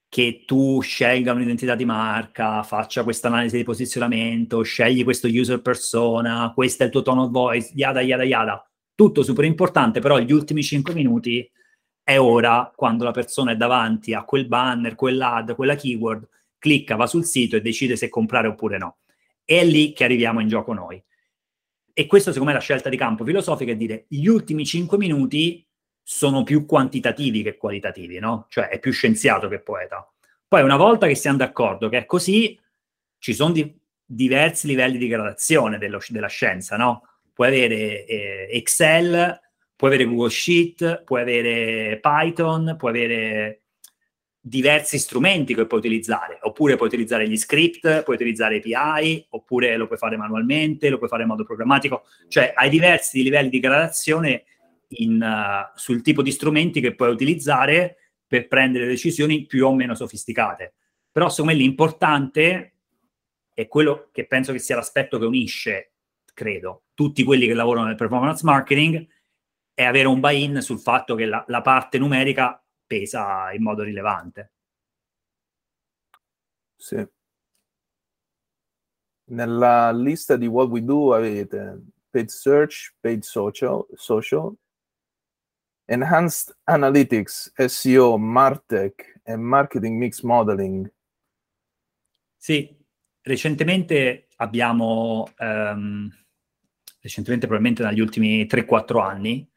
che 0.10 0.44
tu 0.46 0.82
scelga 0.82 1.32
un'identità 1.32 1.76
di 1.76 1.86
marca, 1.86 2.64
faccia 2.64 3.06
questa 3.06 3.30
analisi 3.30 3.56
di 3.56 3.64
posizionamento, 3.64 4.62
scegli 4.62 5.06
questo 5.06 5.30
user 5.30 5.62
persona, 5.62 6.52
questo 6.54 6.84
è 6.84 6.88
il 6.88 6.92
tuo 6.92 7.02
tone 7.02 7.22
of 7.22 7.30
voice, 7.30 7.72
yada 7.74 8.02
yada 8.02 8.26
yada. 8.26 8.70
Tutto 8.94 9.24
super 9.24 9.46
importante, 9.46 10.02
però 10.02 10.20
gli 10.20 10.34
ultimi 10.34 10.64
cinque 10.64 10.94
minuti 10.94 11.50
è 12.04 12.20
ora 12.20 12.74
quando 12.76 13.06
la 13.06 13.12
persona 13.12 13.52
è 13.54 13.56
davanti 13.56 14.14
a 14.14 14.26
quel 14.26 14.50
banner, 14.50 14.96
quell'ad, 14.96 15.56
quella 15.56 15.76
keyword, 15.76 16.28
clicca, 16.58 16.98
va 16.98 17.08
sul 17.08 17.24
sito 17.24 17.56
e 17.56 17.62
decide 17.62 17.96
se 17.96 18.10
comprare 18.10 18.50
oppure 18.50 18.78
no. 18.78 18.98
È 19.46 19.64
lì 19.64 19.94
che 19.94 20.04
arriviamo 20.04 20.42
in 20.42 20.48
gioco 20.48 20.74
noi. 20.74 21.02
E 21.94 22.08
questo 22.08 22.32
secondo 22.32 22.52
me 22.52 22.58
è 22.58 22.60
la 22.60 22.66
scelta 22.66 22.90
di 22.90 22.98
campo 22.98 23.24
filosofica, 23.24 23.72
è 23.72 23.76
dire 23.76 24.06
gli 24.10 24.26
ultimi 24.26 24.66
cinque 24.66 24.98
minuti 24.98 25.66
sono 26.02 26.44
più 26.44 26.66
quantitativi 26.66 27.42
che 27.42 27.56
qualitativi, 27.56 28.20
no? 28.20 28.48
Cioè 28.50 28.68
è 28.68 28.80
più 28.80 28.92
scienziato 28.92 29.48
che 29.48 29.60
poeta. 29.60 30.12
Poi 30.48 30.62
una 30.62 30.76
volta 30.76 31.08
che 31.08 31.16
siamo 31.16 31.38
d'accordo 31.38 31.88
che 31.88 32.00
è 32.00 32.06
così, 32.06 32.60
ci 33.18 33.34
sono 33.34 33.54
di- 33.54 33.80
diversi 34.04 34.68
livelli 34.68 34.98
di 34.98 35.08
gradazione 35.08 35.78
dello, 35.78 36.00
della 36.10 36.28
scienza, 36.28 36.76
no? 36.76 37.02
Puoi 37.34 37.48
avere 37.48 38.06
eh, 38.06 38.48
Excel, 38.52 39.40
puoi 39.76 39.94
avere 39.94 40.10
Google 40.10 40.30
Sheet, 40.30 41.04
puoi 41.04 41.22
avere 41.22 42.00
Python, 42.00 42.76
puoi 42.78 42.92
avere 42.92 43.65
diversi 44.48 45.00
strumenti 45.00 45.56
che 45.56 45.66
puoi 45.66 45.80
utilizzare, 45.80 46.38
oppure 46.42 46.76
puoi 46.76 46.88
utilizzare 46.88 47.28
gli 47.28 47.36
script, 47.36 48.04
puoi 48.04 48.16
utilizzare 48.16 48.58
API, 48.58 49.26
oppure 49.30 49.76
lo 49.76 49.88
puoi 49.88 49.98
fare 49.98 50.18
manualmente, 50.18 50.90
lo 50.90 51.00
puoi 51.00 51.10
fare 51.10 51.24
in 51.24 51.30
modo 51.30 51.44
programmatico, 51.44 52.04
cioè 52.28 52.54
hai 52.56 52.70
diversi 52.70 53.24
livelli 53.24 53.50
di 53.50 53.60
gradazione 53.60 54.44
in, 54.90 55.20
uh, 55.20 55.72
sul 55.74 56.04
tipo 56.04 56.22
di 56.22 56.32
strumenti 56.32 56.80
che 56.80 56.94
puoi 56.94 57.10
utilizzare 57.10 57.98
per 58.28 58.48
prendere 58.48 58.86
decisioni 58.86 59.48
più 59.48 59.66
o 59.66 59.74
meno 59.74 59.96
sofisticate. 59.96 60.76
Però 61.12 61.28
secondo 61.28 61.52
me 61.52 61.58
l'importante 61.58 62.74
è 63.52 63.68
quello 63.68 64.10
che 64.12 64.28
penso 64.28 64.52
che 64.52 64.60
sia 64.60 64.76
l'aspetto 64.76 65.18
che 65.18 65.26
unisce, 65.26 65.94
credo, 66.36 66.84
tutti 66.94 67.24
quelli 67.24 67.48
che 67.48 67.56
lavorano 67.56 67.88
nel 67.88 67.96
performance 67.96 68.46
marketing, 68.46 69.08
è 69.74 69.84
avere 69.84 70.08
un 70.08 70.20
buy-in 70.20 70.62
sul 70.62 70.80
fatto 70.80 71.16
che 71.16 71.26
la, 71.26 71.44
la 71.48 71.62
parte 71.62 71.98
numerica 71.98 72.60
pesa 72.86 73.52
in 73.54 73.64
modo 73.64 73.84
rilevante. 73.84 74.52
Sì. 76.76 77.08
Nella 79.28 79.92
lista 79.92 80.38
di 80.38 80.46
what 80.46 80.70
we 80.70 80.84
do 80.84 81.14
avete 81.14 81.82
paid 82.10 82.28
search, 82.28 82.94
paid 83.00 83.24
social, 83.24 83.86
social 83.96 84.56
enhanced 85.86 86.56
analytics, 86.66 87.52
SEO, 87.56 88.18
Martech 88.18 89.22
e 89.24 89.36
marketing 89.36 89.98
mix 89.98 90.22
modeling. 90.22 90.92
Sì, 92.38 92.76
recentemente 93.22 94.28
abbiamo, 94.38 95.28
um, 95.40 96.10
recentemente 97.00 97.48
probabilmente 97.48 97.84
negli 97.84 98.00
ultimi 98.00 98.46
3-4 98.46 99.02
anni, 99.02 99.48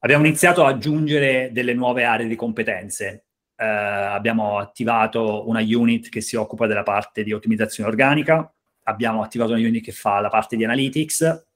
Abbiamo 0.00 0.26
iniziato 0.26 0.64
ad 0.64 0.76
aggiungere 0.76 1.50
delle 1.52 1.74
nuove 1.74 2.04
aree 2.04 2.28
di 2.28 2.36
competenze. 2.36 3.26
Eh, 3.56 3.64
abbiamo 3.66 4.58
attivato 4.58 5.48
una 5.48 5.60
unit 5.60 6.08
che 6.08 6.20
si 6.20 6.36
occupa 6.36 6.68
della 6.68 6.84
parte 6.84 7.24
di 7.24 7.32
ottimizzazione 7.32 7.90
organica, 7.90 8.52
abbiamo 8.84 9.22
attivato 9.22 9.52
una 9.52 9.66
unit 9.66 9.82
che 9.82 9.92
fa 9.92 10.20
la 10.20 10.28
parte 10.28 10.56
di 10.56 10.64
analytics. 10.64 11.46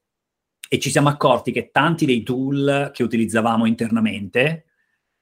E 0.69 0.79
ci 0.79 0.91
siamo 0.91 1.09
accorti 1.09 1.53
che 1.53 1.71
tanti 1.71 2.05
dei 2.05 2.23
tool 2.23 2.91
che 2.93 3.03
utilizzavamo 3.03 3.67
internamente 3.67 4.65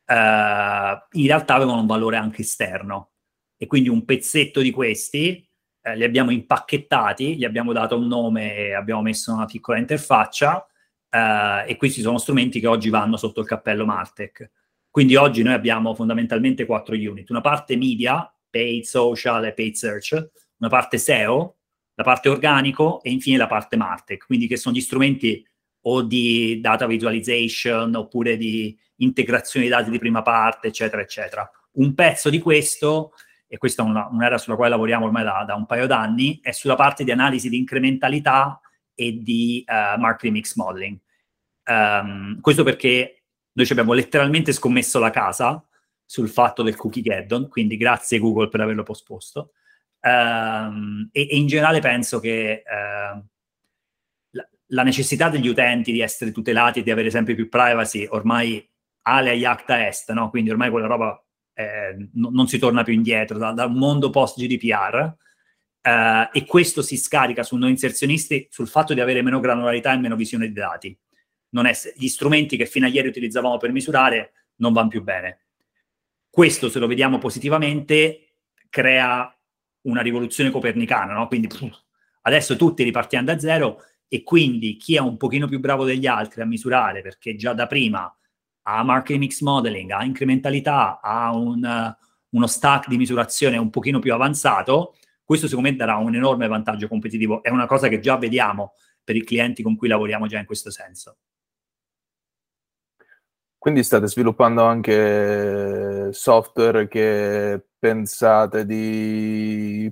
eh, 0.06 1.02
in 1.12 1.26
realtà 1.26 1.54
avevano 1.54 1.80
un 1.80 1.86
valore 1.86 2.16
anche 2.16 2.42
esterno. 2.42 3.10
E 3.56 3.66
quindi 3.66 3.90
un 3.90 4.04
pezzetto 4.06 4.60
di 4.60 4.70
questi 4.70 5.46
eh, 5.82 5.96
li 5.96 6.04
abbiamo 6.04 6.30
impacchettati, 6.30 7.36
gli 7.36 7.44
abbiamo 7.44 7.72
dato 7.72 7.98
un 7.98 8.06
nome 8.06 8.54
e 8.56 8.74
abbiamo 8.74 9.02
messo 9.02 9.34
una 9.34 9.44
piccola 9.44 9.78
interfaccia 9.78 10.64
Uh, 11.10 11.66
e 11.66 11.76
questi 11.76 12.02
sono 12.02 12.18
strumenti 12.18 12.60
che 12.60 12.68
oggi 12.68 12.88
vanno 12.88 13.16
sotto 13.16 13.40
il 13.40 13.46
cappello 13.46 13.84
Martech. 13.84 14.50
Quindi 14.90 15.16
oggi 15.16 15.42
noi 15.42 15.54
abbiamo 15.54 15.94
fondamentalmente 15.94 16.66
quattro 16.66 16.94
unit, 16.94 17.30
una 17.30 17.40
parte 17.40 17.76
media, 17.76 18.32
paid 18.48 18.82
social 18.82 19.44
e 19.44 19.52
paid 19.52 19.74
search, 19.74 20.30
una 20.58 20.68
parte 20.68 20.98
SEO, 20.98 21.56
la 21.94 22.04
parte 22.04 22.28
organico 22.28 23.02
e 23.02 23.10
infine 23.10 23.36
la 23.36 23.46
parte 23.46 23.76
Martech, 23.76 24.26
quindi 24.26 24.46
che 24.46 24.56
sono 24.56 24.74
gli 24.74 24.80
strumenti 24.80 25.46
o 25.82 26.02
di 26.02 26.60
data 26.60 26.86
visualization 26.86 27.94
oppure 27.94 28.36
di 28.36 28.76
integrazione 28.96 29.66
di 29.66 29.70
dati 29.70 29.90
di 29.90 29.98
prima 29.98 30.22
parte, 30.22 30.68
eccetera, 30.68 31.02
eccetera. 31.02 31.48
Un 31.72 31.94
pezzo 31.94 32.30
di 32.30 32.38
questo, 32.38 33.12
e 33.46 33.58
questa 33.58 33.82
è 33.82 33.86
una, 33.86 34.08
un'area 34.10 34.38
sulla 34.38 34.56
quale 34.56 34.70
lavoriamo 34.70 35.06
ormai 35.06 35.24
da, 35.24 35.44
da 35.46 35.54
un 35.54 35.66
paio 35.66 35.86
d'anni, 35.86 36.40
è 36.42 36.52
sulla 36.52 36.74
parte 36.74 37.04
di 37.04 37.10
analisi 37.10 37.48
di 37.48 37.56
incrementalità 37.56 38.60
e 39.00 39.22
di 39.22 39.64
uh, 39.66 39.98
marketing 39.98 40.34
mix 40.34 40.54
modeling. 40.56 40.98
Um, 41.64 42.38
questo 42.40 42.62
perché 42.62 43.22
noi 43.52 43.64
ci 43.64 43.72
abbiamo 43.72 43.94
letteralmente 43.94 44.52
scommesso 44.52 44.98
la 44.98 45.08
casa 45.08 45.64
sul 46.04 46.28
fatto 46.28 46.62
del 46.62 46.76
cookie 46.76 47.14
add-on, 47.14 47.48
quindi 47.48 47.78
grazie 47.78 48.18
Google 48.18 48.48
per 48.48 48.60
averlo 48.60 48.82
posposto. 48.82 49.52
Um, 50.02 51.08
e, 51.12 51.28
e, 51.30 51.36
in 51.36 51.46
generale 51.46 51.80
penso 51.80 52.20
che 52.20 52.62
uh, 52.62 53.24
la, 54.30 54.48
la, 54.66 54.82
necessità 54.82 55.30
degli 55.30 55.48
utenti 55.48 55.92
di 55.92 56.00
essere 56.00 56.32
tutelati 56.32 56.80
e 56.80 56.82
di 56.82 56.90
avere 56.90 57.10
sempre 57.10 57.34
più 57.34 57.48
privacy 57.48 58.06
ormai 58.10 58.66
ale 59.02 59.34
iacta 59.34 59.86
est, 59.86 60.12
no? 60.12 60.30
quindi 60.30 60.50
ormai 60.50 60.70
quella 60.70 60.86
roba 60.86 61.22
eh, 61.54 62.08
no, 62.14 62.30
non 62.30 62.48
si 62.48 62.58
torna 62.58 62.82
più 62.82 62.94
indietro 62.94 63.36
da, 63.38 63.52
da 63.52 63.66
un 63.66 63.74
mondo 63.74 64.08
post 64.08 64.38
GDPR 64.38 65.14
Uh, 65.82 66.28
e 66.32 66.44
questo 66.44 66.82
si 66.82 66.98
scarica 66.98 67.42
su 67.42 67.56
noi 67.56 67.70
inserzionisti 67.70 68.46
sul 68.50 68.68
fatto 68.68 68.92
di 68.92 69.00
avere 69.00 69.22
meno 69.22 69.40
granularità 69.40 69.94
e 69.94 69.96
meno 69.96 70.14
visione 70.14 70.44
dei 70.44 70.54
dati. 70.54 70.98
È, 71.50 71.72
gli 71.96 72.08
strumenti 72.08 72.56
che 72.56 72.66
fino 72.66 72.86
a 72.86 72.90
ieri 72.90 73.08
utilizzavamo 73.08 73.56
per 73.56 73.72
misurare 73.72 74.32
non 74.56 74.74
vanno 74.74 74.88
più 74.88 75.02
bene. 75.02 75.46
Questo, 76.28 76.68
se 76.68 76.78
lo 76.78 76.86
vediamo 76.86 77.18
positivamente, 77.18 78.34
crea 78.68 79.34
una 79.82 80.02
rivoluzione 80.02 80.50
copernicana, 80.50 81.14
no? 81.14 81.26
Quindi 81.26 81.46
pff, 81.48 81.68
adesso 82.22 82.56
tutti 82.56 82.82
ripartiamo 82.82 83.24
da 83.24 83.38
zero 83.38 83.82
e 84.06 84.22
quindi 84.22 84.76
chi 84.76 84.96
è 84.96 85.00
un 85.00 85.16
pochino 85.16 85.48
più 85.48 85.60
bravo 85.60 85.84
degli 85.84 86.06
altri 86.06 86.42
a 86.42 86.44
misurare, 86.44 87.00
perché 87.00 87.36
già 87.36 87.52
da 87.54 87.66
prima 87.66 88.14
ha 88.62 88.82
marketing 88.82 89.20
mix 89.20 89.40
modeling, 89.40 89.90
ha 89.90 90.04
incrementalità, 90.04 91.00
ha 91.00 91.34
un, 91.34 91.64
uh, 91.64 92.36
uno 92.36 92.46
stack 92.46 92.88
di 92.88 92.96
misurazione 92.96 93.56
un 93.56 93.70
pochino 93.70 93.98
più 93.98 94.12
avanzato, 94.12 94.96
questo 95.30 95.46
secondo 95.46 95.70
me 95.70 95.76
darà 95.76 95.94
un 95.94 96.12
enorme 96.12 96.48
vantaggio 96.48 96.88
competitivo, 96.88 97.40
è 97.40 97.50
una 97.50 97.66
cosa 97.66 97.86
che 97.86 98.00
già 98.00 98.16
vediamo 98.16 98.72
per 99.04 99.14
i 99.14 99.22
clienti 99.22 99.62
con 99.62 99.76
cui 99.76 99.86
lavoriamo 99.86 100.26
già 100.26 100.40
in 100.40 100.44
questo 100.44 100.72
senso. 100.72 101.18
Quindi 103.56 103.84
state 103.84 104.08
sviluppando 104.08 104.64
anche 104.64 106.08
software 106.12 106.88
che 106.88 107.64
pensate 107.78 108.66
di 108.66 109.88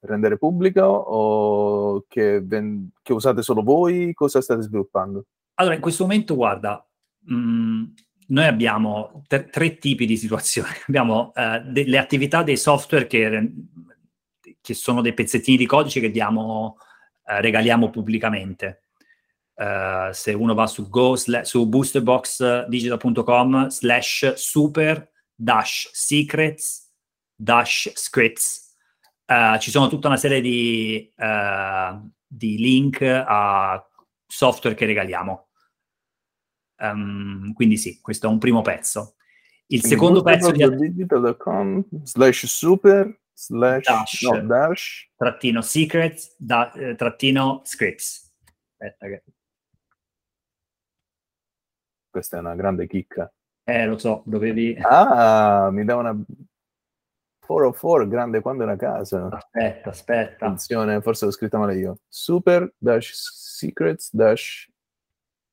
rendere 0.00 0.38
pubblico 0.38 0.82
o 0.82 2.04
che, 2.08 2.40
ven- 2.40 2.90
che 3.00 3.12
usate 3.12 3.42
solo 3.42 3.62
voi? 3.62 4.12
Cosa 4.12 4.40
state 4.40 4.62
sviluppando? 4.62 5.26
Allora, 5.60 5.76
in 5.76 5.80
questo 5.80 6.02
momento, 6.02 6.34
guarda, 6.34 6.84
mh, 7.26 7.34
mm, 7.34 7.84
noi 8.26 8.44
abbiamo 8.44 9.22
tre, 9.28 9.48
tre 9.50 9.78
tipi 9.78 10.04
di 10.04 10.16
situazioni. 10.16 10.70
abbiamo 10.88 11.30
uh, 11.32 11.62
delle 11.70 11.98
attività 11.98 12.42
dei 12.42 12.56
software 12.56 13.06
che, 13.06 13.52
che, 14.60 14.74
sono 14.74 15.00
dei 15.00 15.14
pezzettini 15.14 15.56
di 15.56 15.66
codice 15.66 16.00
che 16.00 16.10
diamo, 16.10 16.76
uh, 17.24 17.40
regaliamo 17.40 17.90
pubblicamente. 17.90 18.82
Uh, 19.54 20.10
se 20.12 20.32
uno 20.32 20.54
va 20.54 20.66
su, 20.66 20.88
go, 20.88 21.16
sla- 21.16 21.44
su 21.44 21.68
boosterboxdigital.com 21.68 23.68
slash 23.68 24.34
super 24.34 25.10
dash 25.34 25.90
secrets 25.92 26.88
dash 27.34 27.90
scripts 27.94 28.68
ci 29.58 29.70
sono 29.70 29.88
tutta 29.88 30.08
una 30.08 30.16
serie 30.16 30.40
di, 30.40 31.08
di 32.26 32.58
link 32.58 33.00
a 33.00 33.88
software 34.26 34.76
che 34.76 34.86
regaliamo. 34.86 35.50
Um, 36.80 37.52
quindi 37.52 37.76
sì, 37.76 38.00
questo 38.00 38.26
è 38.26 38.30
un 38.30 38.38
primo 38.38 38.62
pezzo. 38.62 39.14
Il 39.66 39.80
quindi 39.80 39.88
secondo 39.88 40.22
pezzo 40.22 40.50
di 40.50 40.76
digital.com 40.76 41.84
slash 42.02 42.46
super 42.46 43.19
slash 43.40 43.86
dash, 43.86 44.22
no, 44.22 44.40
dash 44.46 45.10
trattino 45.16 45.62
secrets 45.62 46.34
da, 46.36 46.70
eh, 46.72 46.94
trattino 46.94 47.62
scripts. 47.64 48.34
Aspetta 48.76 49.06
che... 49.06 49.22
Questa 52.10 52.36
è 52.36 52.40
una 52.40 52.54
grande 52.54 52.86
chicca. 52.86 53.32
Eh, 53.64 53.86
lo 53.86 53.96
so, 53.96 54.22
dovevi... 54.26 54.76
Ah, 54.82 55.70
mi 55.72 55.84
dà 55.84 55.96
una 55.96 56.14
404, 57.46 58.06
grande 58.08 58.40
quando 58.42 58.62
è 58.62 58.66
una 58.66 58.76
casa. 58.76 59.28
Aspetta, 59.30 59.90
aspetta. 59.90 60.44
Attenzione, 60.44 61.00
forse 61.00 61.24
l'ho 61.24 61.30
scritta 61.30 61.58
male 61.58 61.76
io. 61.76 61.98
Super 62.08 62.72
dash 62.76 63.12
secrets 63.12 64.14
dash 64.14 64.68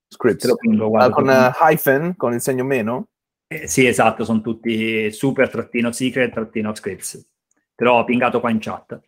scripts. 0.09 0.53
Pingo, 0.59 0.95
ah, 0.97 1.09
con 1.09 1.27
uh, 1.27 1.51
hyphen, 1.59 2.15
con 2.17 2.33
il 2.33 2.41
segno 2.41 2.65
meno? 2.65 3.07
Eh, 3.47 3.67
sì, 3.67 3.87
esatto, 3.87 4.25
sono 4.25 4.41
tutti 4.41 5.09
super 5.11 5.49
trattino 5.49 5.91
secret 5.93 6.33
trattino 6.33 6.75
scripts. 6.75 7.25
Te 7.77 7.83
l'ho 7.83 8.03
pingato 8.03 8.39
qua 8.39 8.49
in 8.49 8.57
chat. 8.59 8.99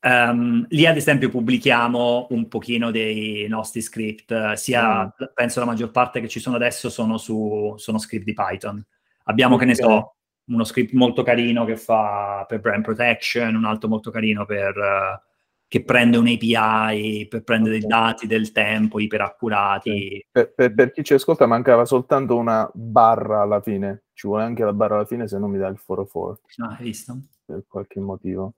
Um, 0.00 0.64
lì 0.70 0.86
ad 0.86 0.96
esempio 0.96 1.28
pubblichiamo 1.28 2.28
un 2.30 2.48
pochino 2.48 2.90
dei 2.90 3.46
nostri 3.46 3.82
script, 3.82 4.54
sia 4.54 5.04
mm. 5.04 5.24
penso 5.34 5.60
la 5.60 5.66
maggior 5.66 5.90
parte 5.90 6.20
che 6.20 6.28
ci 6.28 6.40
sono 6.40 6.56
adesso 6.56 6.88
sono 6.88 7.18
su 7.18 7.74
sono 7.76 7.98
script 7.98 8.24
di 8.24 8.32
Python. 8.32 8.82
Abbiamo, 9.24 9.56
okay. 9.56 9.66
che 9.66 9.72
ne 9.72 9.78
so, 9.78 10.14
uno 10.46 10.64
script 10.64 10.94
molto 10.94 11.22
carino 11.22 11.66
che 11.66 11.76
fa 11.76 12.46
per 12.48 12.60
brand 12.60 12.84
protection, 12.84 13.54
un 13.54 13.66
altro 13.66 13.90
molto 13.90 14.10
carino 14.10 14.46
per 14.46 14.74
uh, 14.74 15.20
che 15.68 15.82
prende 15.82 16.16
un 16.16 16.28
API 16.28 17.26
per 17.28 17.42
prendere 17.42 17.76
okay. 17.76 17.88
dei 17.88 17.98
dati 17.98 18.26
del 18.26 18.52
tempo 18.52 19.00
iperaccurati. 19.00 20.26
Per, 20.30 20.52
per, 20.54 20.74
per, 20.74 20.92
chi 20.92 21.02
ci 21.02 21.14
ascolta 21.14 21.46
mancava 21.46 21.84
soltanto 21.84 22.36
una 22.36 22.70
barra 22.72 23.42
alla 23.42 23.60
fine, 23.60 24.04
ci 24.12 24.26
vuole 24.26 24.44
anche 24.44 24.64
la 24.64 24.72
barra 24.72 24.96
alla 24.96 25.06
fine 25.06 25.26
se 25.26 25.38
non 25.38 25.50
mi 25.50 25.58
dà 25.58 25.66
il 25.68 25.80
404. 25.84 26.64
Ah, 26.64 26.76
hai 26.78 26.84
visto? 26.84 27.18
Per 27.44 27.64
qualche 27.66 28.00
motivo. 28.00 28.54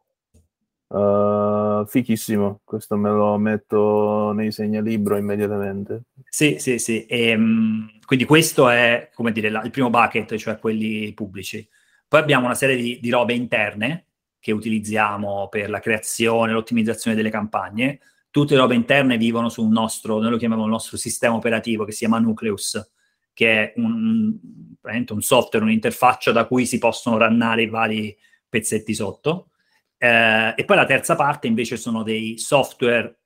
Uh, 0.89 1.85
fichissimo, 1.87 2.63
questo 2.65 2.97
me 2.97 3.11
lo 3.11 3.37
metto 3.37 4.33
nei 4.33 4.53
segnalibro 4.53 5.17
immediatamente. 5.17 6.05
Sì, 6.29 6.57
sì, 6.59 6.79
sì. 6.79 7.05
E, 7.07 7.35
um, 7.35 7.89
quindi 8.05 8.25
questo 8.25 8.69
è, 8.69 9.11
come 9.15 9.33
dire, 9.33 9.51
la, 9.51 9.63
il 9.63 9.71
primo 9.71 9.91
bucket, 9.91 10.37
cioè 10.37 10.59
quelli 10.59 11.13
pubblici. 11.15 11.67
Poi 12.07 12.21
abbiamo 12.21 12.47
una 12.47 12.55
serie 12.55 12.77
di, 12.77 12.99
di 13.01 13.11
robe 13.11 13.35
interne 13.35 14.08
che 14.49 14.53
utilizziamo 14.53 15.49
per 15.51 15.69
la 15.69 15.79
creazione, 15.79 16.53
l'ottimizzazione 16.53 17.15
delle 17.15 17.29
campagne, 17.29 18.01
tutte 18.31 18.55
le 18.55 18.61
robe 18.61 18.75
interne 18.75 19.19
vivono 19.19 19.51
su 19.51 19.63
un 19.63 19.71
nostro, 19.71 20.19
noi 20.21 20.31
lo 20.31 20.39
chiamiamo 20.39 20.65
il 20.65 20.71
nostro 20.71 20.97
sistema 20.97 21.35
operativo 21.35 21.85
che 21.85 21.93
si 21.93 21.99
chiama 21.99 22.19
Nucleus, 22.19 22.93
che 23.35 23.53
è 23.53 23.73
un, 23.77 24.39
un 24.81 25.21
software, 25.21 25.67
un'interfaccia 25.67 26.33
da 26.33 26.47
cui 26.47 26.65
si 26.65 26.79
possono 26.79 27.19
rannare 27.19 27.63
i 27.63 27.69
vari 27.69 28.17
pezzetti 28.49 28.95
sotto. 28.95 29.51
Eh, 29.99 30.55
e 30.57 30.65
poi 30.65 30.77
la 30.77 30.87
terza 30.87 31.15
parte 31.15 31.47
invece 31.47 31.77
sono 31.77 32.03
dei 32.03 32.39
software 32.39 33.19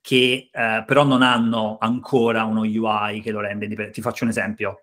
che 0.00 0.48
eh, 0.52 0.84
però 0.86 1.04
non 1.04 1.22
hanno 1.22 1.76
ancora 1.80 2.44
uno 2.44 2.60
UI 2.60 3.20
che 3.20 3.32
lo 3.32 3.40
rende. 3.40 3.90
Ti 3.90 4.00
faccio 4.00 4.22
un 4.22 4.30
esempio. 4.30 4.82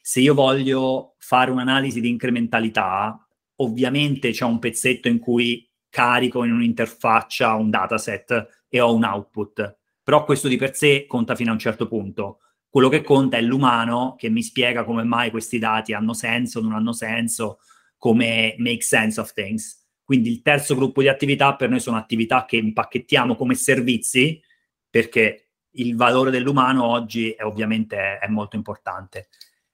Se 0.00 0.20
io 0.20 0.34
voglio 0.34 1.16
fare 1.18 1.50
un'analisi 1.50 2.00
di 2.00 2.08
incrementalità, 2.08 3.27
ovviamente 3.60 4.30
c'è 4.30 4.44
un 4.44 4.58
pezzetto 4.58 5.08
in 5.08 5.18
cui 5.18 5.68
carico 5.88 6.44
in 6.44 6.52
un'interfaccia 6.52 7.54
un 7.54 7.70
dataset 7.70 8.64
e 8.68 8.80
ho 8.80 8.92
un 8.92 9.04
output, 9.04 9.78
però 10.02 10.24
questo 10.24 10.48
di 10.48 10.56
per 10.56 10.74
sé 10.74 11.06
conta 11.06 11.34
fino 11.34 11.50
a 11.50 11.54
un 11.54 11.58
certo 11.58 11.86
punto. 11.86 12.40
Quello 12.68 12.88
che 12.88 13.02
conta 13.02 13.38
è 13.38 13.40
l'umano 13.40 14.14
che 14.16 14.28
mi 14.28 14.42
spiega 14.42 14.84
come 14.84 15.02
mai 15.02 15.30
questi 15.30 15.58
dati 15.58 15.94
hanno 15.94 16.12
senso, 16.12 16.60
non 16.60 16.72
hanno 16.72 16.92
senso, 16.92 17.60
come 17.96 18.54
make 18.58 18.82
sense 18.82 19.18
of 19.18 19.32
things. 19.32 19.86
Quindi 20.04 20.30
il 20.30 20.42
terzo 20.42 20.74
gruppo 20.74 21.02
di 21.02 21.08
attività 21.08 21.56
per 21.56 21.68
noi 21.68 21.80
sono 21.80 21.96
attività 21.96 22.44
che 22.44 22.56
impacchettiamo 22.56 23.36
come 23.36 23.54
servizi, 23.54 24.40
perché 24.88 25.48
il 25.72 25.96
valore 25.96 26.30
dell'umano 26.30 26.84
oggi 26.84 27.30
è 27.32 27.44
ovviamente 27.44 28.18
è 28.18 28.28
molto 28.28 28.56
importante. 28.56 29.28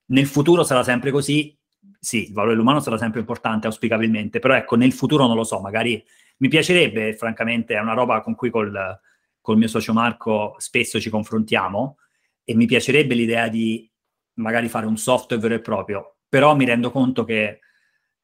Nel 0.07 0.27
futuro 0.27 0.65
sarà 0.65 0.83
sempre 0.83 1.11
così, 1.11 1.57
sì, 2.05 2.27
il 2.29 2.33
valore 2.35 2.53
dell'umano 2.53 2.81
sarà 2.81 2.99
sempre 2.99 3.21
importante, 3.21 3.67
auspicabilmente, 3.67 4.39
però 4.39 4.55
ecco, 4.55 4.77
nel 4.77 4.93
futuro 4.93 5.27
non 5.27 5.37
lo 5.37 5.45
so, 5.45 5.59
magari 5.61 6.05
mi 6.39 6.49
piacerebbe, 6.49 7.15
francamente, 7.17 7.75
è 7.75 7.81
una 7.81 7.95
roba 7.95 8.21
con 8.21 8.35
cui 8.35 8.51
col, 8.51 9.01
col 9.41 9.57
mio 9.57 9.69
socio 9.69 9.95
Marco 9.95 10.55
spesso 10.59 11.01
ci 11.01 11.09
confrontiamo 11.09 11.97
e 12.45 12.55
mi 12.55 12.67
piacerebbe 12.67 13.15
l'idea 13.15 13.49
di 13.49 13.91
magari 14.35 14.69
fare 14.69 14.85
un 14.85 14.99
software 14.99 15.41
vero 15.41 15.55
e 15.55 15.61
proprio, 15.61 16.17
però 16.29 16.55
mi 16.55 16.67
rendo 16.67 16.91
conto 16.91 17.25
che 17.25 17.61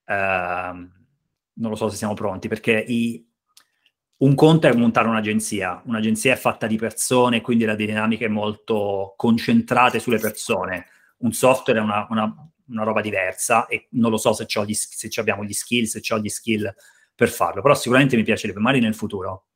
eh, 0.04 0.14
non 0.14 1.70
lo 1.70 1.74
so 1.74 1.88
se 1.88 1.96
siamo 1.96 2.12
pronti, 2.12 2.48
perché 2.48 2.84
i, 2.86 3.26
un 4.18 4.34
conto 4.34 4.66
è 4.66 4.74
montare 4.74 5.08
un'agenzia, 5.08 5.80
un'agenzia 5.86 6.34
è 6.34 6.36
fatta 6.36 6.66
di 6.66 6.76
persone, 6.76 7.40
quindi 7.40 7.64
la 7.64 7.74
dinamica 7.74 8.26
è 8.26 8.28
molto 8.28 9.14
concentrate 9.16 9.98
sulle 9.98 10.18
persone. 10.18 10.84
Un 11.20 11.32
software 11.32 11.78
è 11.78 11.82
una, 11.82 12.06
una 12.10 12.50
una 12.70 12.84
roba 12.84 13.00
diversa 13.00 13.66
e 13.66 13.86
non 13.90 14.10
lo 14.10 14.16
so 14.16 14.32
se, 14.32 14.46
gli, 14.64 14.74
se 14.74 15.20
abbiamo 15.20 15.44
gli 15.44 15.52
skill, 15.52 15.84
se 15.84 16.00
ho 16.12 16.18
gli 16.18 16.28
skill 16.28 16.72
per 17.14 17.28
farlo, 17.28 17.60
però 17.60 17.74
sicuramente 17.74 18.16
mi 18.16 18.22
piacerebbe, 18.22 18.60
magari 18.60 18.80
nel 18.80 18.94
futuro. 18.94 19.46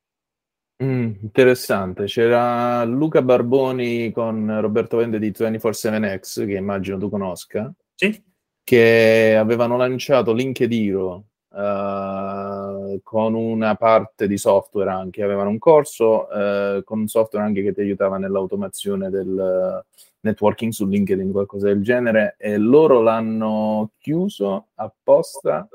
Mm, 0.82 1.12
interessante, 1.22 2.04
c'era 2.04 2.84
Luca 2.84 3.22
Barboni 3.22 4.10
con 4.10 4.60
Roberto 4.60 4.96
Vende 4.96 5.18
di 5.18 5.30
24-7X, 5.30 6.46
che 6.46 6.54
immagino 6.54 6.98
tu 6.98 7.08
conosca, 7.08 7.72
sì. 7.94 8.22
che 8.62 9.36
avevano 9.38 9.76
lanciato 9.76 10.32
LinkedIn 10.32 10.94
uh, 10.94 13.00
con 13.02 13.34
una 13.34 13.76
parte 13.76 14.26
di 14.26 14.36
software 14.36 14.90
anche, 14.90 15.22
avevano 15.22 15.50
un 15.50 15.58
corso 15.58 16.26
uh, 16.26 16.82
con 16.82 16.98
un 16.98 17.06
software 17.06 17.46
anche 17.46 17.62
che 17.62 17.72
ti 17.72 17.80
aiutava 17.80 18.18
nell'automazione 18.18 19.10
del, 19.10 19.84
networking 20.24 20.72
su 20.72 20.86
LinkedIn, 20.86 21.30
qualcosa 21.30 21.68
del 21.68 21.82
genere, 21.82 22.34
e 22.38 22.56
loro 22.56 23.00
l'hanno 23.00 23.92
chiuso 23.98 24.68
apposta 24.74 25.68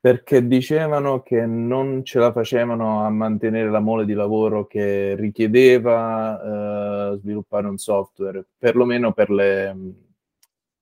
perché 0.00 0.46
dicevano 0.46 1.22
che 1.22 1.44
non 1.44 2.04
ce 2.04 2.20
la 2.20 2.30
facevano 2.32 3.04
a 3.04 3.10
mantenere 3.10 3.68
la 3.68 3.80
mole 3.80 4.04
di 4.04 4.14
lavoro 4.14 4.66
che 4.66 5.16
richiedeva 5.16 7.12
eh, 7.12 7.18
sviluppare 7.18 7.66
un 7.66 7.78
software, 7.78 8.44
perlomeno 8.56 9.12
per 9.12 9.30
le, 9.30 9.76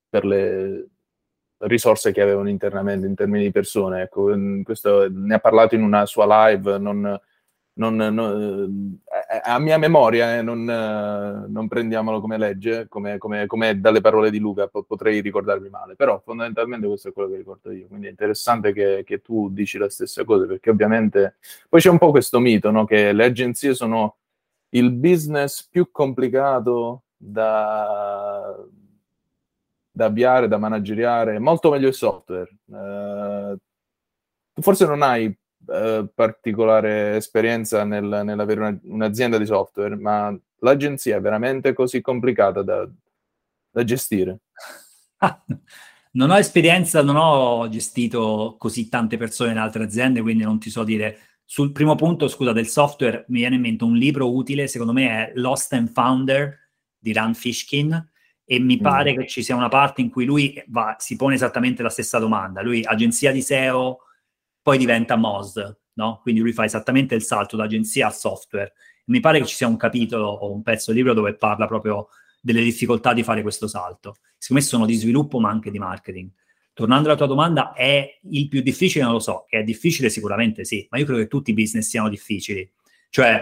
per 0.08 0.24
le 0.26 0.88
risorse 1.58 2.12
che 2.12 2.20
avevano 2.20 2.50
internamente 2.50 3.06
in 3.06 3.14
termini 3.14 3.44
di 3.44 3.50
persone. 3.50 4.02
Ecco, 4.02 4.34
questo 4.62 5.08
ne 5.10 5.34
ha 5.34 5.40
parlato 5.40 5.74
in 5.74 5.82
una 5.82 6.04
sua 6.04 6.48
live, 6.48 6.78
non, 6.78 7.18
non, 7.78 7.96
non, 7.96 8.98
eh, 9.04 9.40
a 9.42 9.58
mia 9.58 9.78
memoria, 9.78 10.38
eh, 10.38 10.42
non, 10.42 10.68
eh, 10.68 11.46
non, 11.48 11.68
prendiamolo 11.68 12.20
come 12.20 12.38
legge, 12.38 12.88
come, 12.88 13.18
come, 13.18 13.46
come, 13.46 13.80
dalle 13.80 14.00
parole 14.00 14.30
di 14.30 14.38
Luca, 14.38 14.68
potrei 14.68 15.20
ricordarmi 15.20 15.68
male, 15.68 15.94
però 15.94 16.20
fondamentalmente 16.24 16.86
questo 16.86 17.08
è 17.08 17.12
quello 17.12 17.28
che 17.30 17.36
ricordo 17.36 17.70
io, 17.70 17.86
quindi 17.86 18.06
è 18.06 18.10
interessante 18.10 18.72
che, 18.72 19.02
che 19.04 19.20
tu 19.20 19.50
dici 19.50 19.78
la 19.78 19.90
stessa 19.90 20.24
cosa, 20.24 20.46
perché 20.46 20.70
ovviamente 20.70 21.36
poi 21.68 21.80
c'è 21.80 21.90
un 21.90 21.98
po' 21.98 22.10
questo 22.10 22.38
mito, 22.38 22.70
no? 22.70 22.84
che 22.86 23.12
le 23.12 23.24
agenzie 23.24 23.74
sono 23.74 24.16
il 24.70 24.90
business 24.92 25.66
più 25.68 25.90
complicato 25.90 27.02
da, 27.16 28.56
da 29.90 30.04
avviare, 30.06 30.48
da 30.48 30.58
manageriare, 30.58 31.38
molto 31.38 31.70
meglio 31.70 31.88
il 31.88 31.94
software. 31.94 32.50
Uh, 32.66 33.56
forse 34.60 34.86
non 34.86 35.02
hai 35.02 35.34
eh, 35.68 36.06
particolare 36.14 37.16
esperienza 37.16 37.84
nel, 37.84 38.04
nell'avere 38.24 38.60
una, 38.60 38.78
un'azienda 38.84 39.38
di 39.38 39.46
software, 39.46 39.96
ma 39.96 40.36
l'agenzia 40.60 41.16
è 41.16 41.20
veramente 41.20 41.72
così 41.72 42.00
complicata 42.00 42.62
da, 42.62 42.88
da 43.70 43.84
gestire? 43.84 44.40
non 46.12 46.30
ho 46.30 46.38
esperienza, 46.38 47.02
non 47.02 47.16
ho 47.16 47.68
gestito 47.68 48.56
così 48.58 48.88
tante 48.88 49.16
persone 49.16 49.52
in 49.52 49.58
altre 49.58 49.84
aziende, 49.84 50.22
quindi 50.22 50.44
non 50.44 50.58
ti 50.58 50.70
so 50.70 50.84
dire. 50.84 51.18
Sul 51.44 51.70
primo 51.70 51.94
punto, 51.94 52.26
scusa, 52.26 52.52
del 52.52 52.66
software, 52.66 53.24
mi 53.28 53.38
viene 53.38 53.54
in 53.54 53.60
mente 53.60 53.84
un 53.84 53.94
libro 53.94 54.34
utile, 54.34 54.66
secondo 54.66 54.92
me 54.92 55.08
è 55.08 55.32
Lost 55.36 55.72
and 55.74 55.92
Founder 55.92 56.58
di 56.98 57.12
Rand 57.12 57.36
Fishkin, 57.36 58.10
e 58.44 58.58
mi 58.60 58.76
mm. 58.76 58.80
pare 58.80 59.14
che 59.14 59.26
ci 59.26 59.42
sia 59.42 59.54
una 59.54 59.68
parte 59.68 60.00
in 60.00 60.10
cui 60.10 60.24
lui 60.24 60.60
va, 60.68 60.96
si 60.98 61.16
pone 61.16 61.34
esattamente 61.34 61.82
la 61.82 61.90
stessa 61.90 62.18
domanda. 62.18 62.62
Lui, 62.62 62.84
agenzia 62.84 63.30
di 63.30 63.42
SEO, 63.42 63.98
poi 64.66 64.78
diventa 64.78 65.14
Moz, 65.14 65.62
no? 65.92 66.18
Quindi 66.22 66.40
lui 66.40 66.52
fa 66.52 66.64
esattamente 66.64 67.14
il 67.14 67.22
salto 67.22 67.56
da 67.56 67.62
agenzia 67.62 68.08
a 68.08 68.10
software. 68.10 68.72
Mi 69.04 69.20
pare 69.20 69.38
che 69.38 69.46
ci 69.46 69.54
sia 69.54 69.68
un 69.68 69.76
capitolo 69.76 70.26
o 70.26 70.52
un 70.52 70.62
pezzo 70.62 70.90
di 70.90 70.96
libro 70.96 71.14
dove 71.14 71.36
parla 71.36 71.68
proprio 71.68 72.08
delle 72.40 72.64
difficoltà 72.64 73.12
di 73.12 73.22
fare 73.22 73.42
questo 73.42 73.68
salto. 73.68 74.16
Secondo 74.36 74.60
me 74.64 74.68
sono 74.68 74.84
di 74.84 74.94
sviluppo 74.94 75.38
ma 75.38 75.50
anche 75.50 75.70
di 75.70 75.78
marketing. 75.78 76.32
Tornando 76.72 77.06
alla 77.06 77.16
tua 77.16 77.28
domanda, 77.28 77.74
è 77.74 78.18
il 78.22 78.48
più 78.48 78.60
difficile? 78.60 79.04
Non 79.04 79.12
lo 79.12 79.20
so, 79.20 79.46
è 79.48 79.62
difficile 79.62 80.10
sicuramente 80.10 80.64
sì, 80.64 80.84
ma 80.90 80.98
io 80.98 81.04
credo 81.04 81.20
che 81.20 81.28
tutti 81.28 81.52
i 81.52 81.54
business 81.54 81.86
siano 81.86 82.08
difficili. 82.08 82.68
Cioè, 83.08 83.40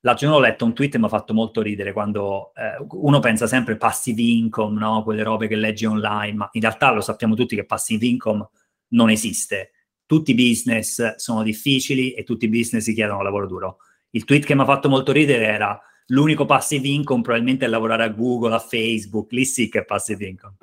l'altro 0.00 0.26
giorno 0.26 0.42
ho 0.42 0.46
letto 0.46 0.66
un 0.66 0.74
tweet 0.74 0.94
e 0.94 0.98
mi 0.98 1.06
ha 1.06 1.08
fatto 1.08 1.32
molto 1.32 1.62
ridere 1.62 1.94
quando 1.94 2.52
eh, 2.54 2.84
uno 2.86 3.18
pensa 3.20 3.46
sempre 3.46 3.78
passive 3.78 4.20
income, 4.20 4.78
no? 4.78 5.02
quelle 5.04 5.22
robe 5.22 5.48
che 5.48 5.56
leggi 5.56 5.86
online, 5.86 6.34
ma 6.34 6.48
in 6.52 6.60
realtà 6.60 6.92
lo 6.92 7.00
sappiamo 7.00 7.34
tutti 7.34 7.56
che 7.56 7.64
passive 7.64 8.04
income 8.04 8.46
non 8.88 9.08
esiste. 9.08 9.72
Tutti 10.08 10.30
i 10.30 10.34
business 10.34 11.16
sono 11.16 11.42
difficili 11.42 12.12
e 12.12 12.22
tutti 12.22 12.46
i 12.46 12.48
business 12.48 12.84
si 12.84 12.94
chiedono 12.94 13.20
lavoro 13.20 13.46
duro. 13.46 13.76
Il 14.12 14.24
tweet 14.24 14.46
che 14.46 14.54
mi 14.54 14.62
ha 14.62 14.64
fatto 14.64 14.88
molto 14.88 15.12
ridere 15.12 15.44
era 15.44 15.78
l'unico 16.06 16.46
passive 16.46 16.88
income 16.88 17.20
probabilmente 17.20 17.66
è 17.66 17.68
lavorare 17.68 18.04
a 18.04 18.08
Google, 18.08 18.54
a 18.54 18.58
Facebook, 18.58 19.32
lì 19.32 19.44
sì 19.44 19.68
che 19.68 19.80
è 19.80 19.84
passive 19.84 20.24
income. 20.24 20.56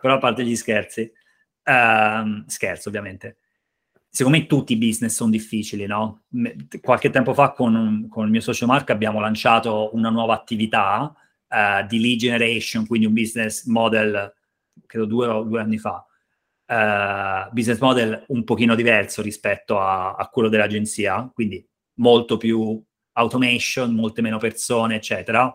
Però 0.00 0.14
a 0.14 0.18
parte 0.18 0.46
gli 0.46 0.56
scherzi, 0.56 1.02
uh, 1.02 2.42
scherzo 2.46 2.88
ovviamente, 2.88 3.36
secondo 4.08 4.38
me 4.38 4.46
tutti 4.46 4.72
i 4.72 4.78
business 4.78 5.14
sono 5.14 5.30
difficili, 5.30 5.84
no? 5.84 6.22
Qualche 6.80 7.10
tempo 7.10 7.34
fa 7.34 7.52
con, 7.52 8.06
con 8.08 8.24
il 8.24 8.30
mio 8.30 8.40
socio 8.40 8.64
Marco 8.64 8.92
abbiamo 8.92 9.20
lanciato 9.20 9.90
una 9.92 10.08
nuova 10.08 10.32
attività 10.32 11.14
uh, 11.48 11.86
di 11.86 12.00
lead 12.00 12.18
generation, 12.18 12.86
quindi 12.86 13.06
un 13.06 13.12
business 13.12 13.66
model, 13.66 14.32
credo 14.86 15.04
due, 15.04 15.26
due 15.44 15.60
anni 15.60 15.76
fa, 15.76 16.02
uh, 16.66 17.50
business 17.52 17.78
model 17.80 18.24
un 18.28 18.44
pochino 18.44 18.74
diverso 18.74 19.22
rispetto 19.22 19.78
a, 19.78 20.14
a 20.14 20.28
quello 20.28 20.48
dell'agenzia, 20.48 21.30
quindi 21.32 21.66
molto 21.94 22.36
più 22.36 22.82
automation, 23.12 23.94
molte 23.94 24.22
meno 24.22 24.38
persone, 24.38 24.96
eccetera. 24.96 25.52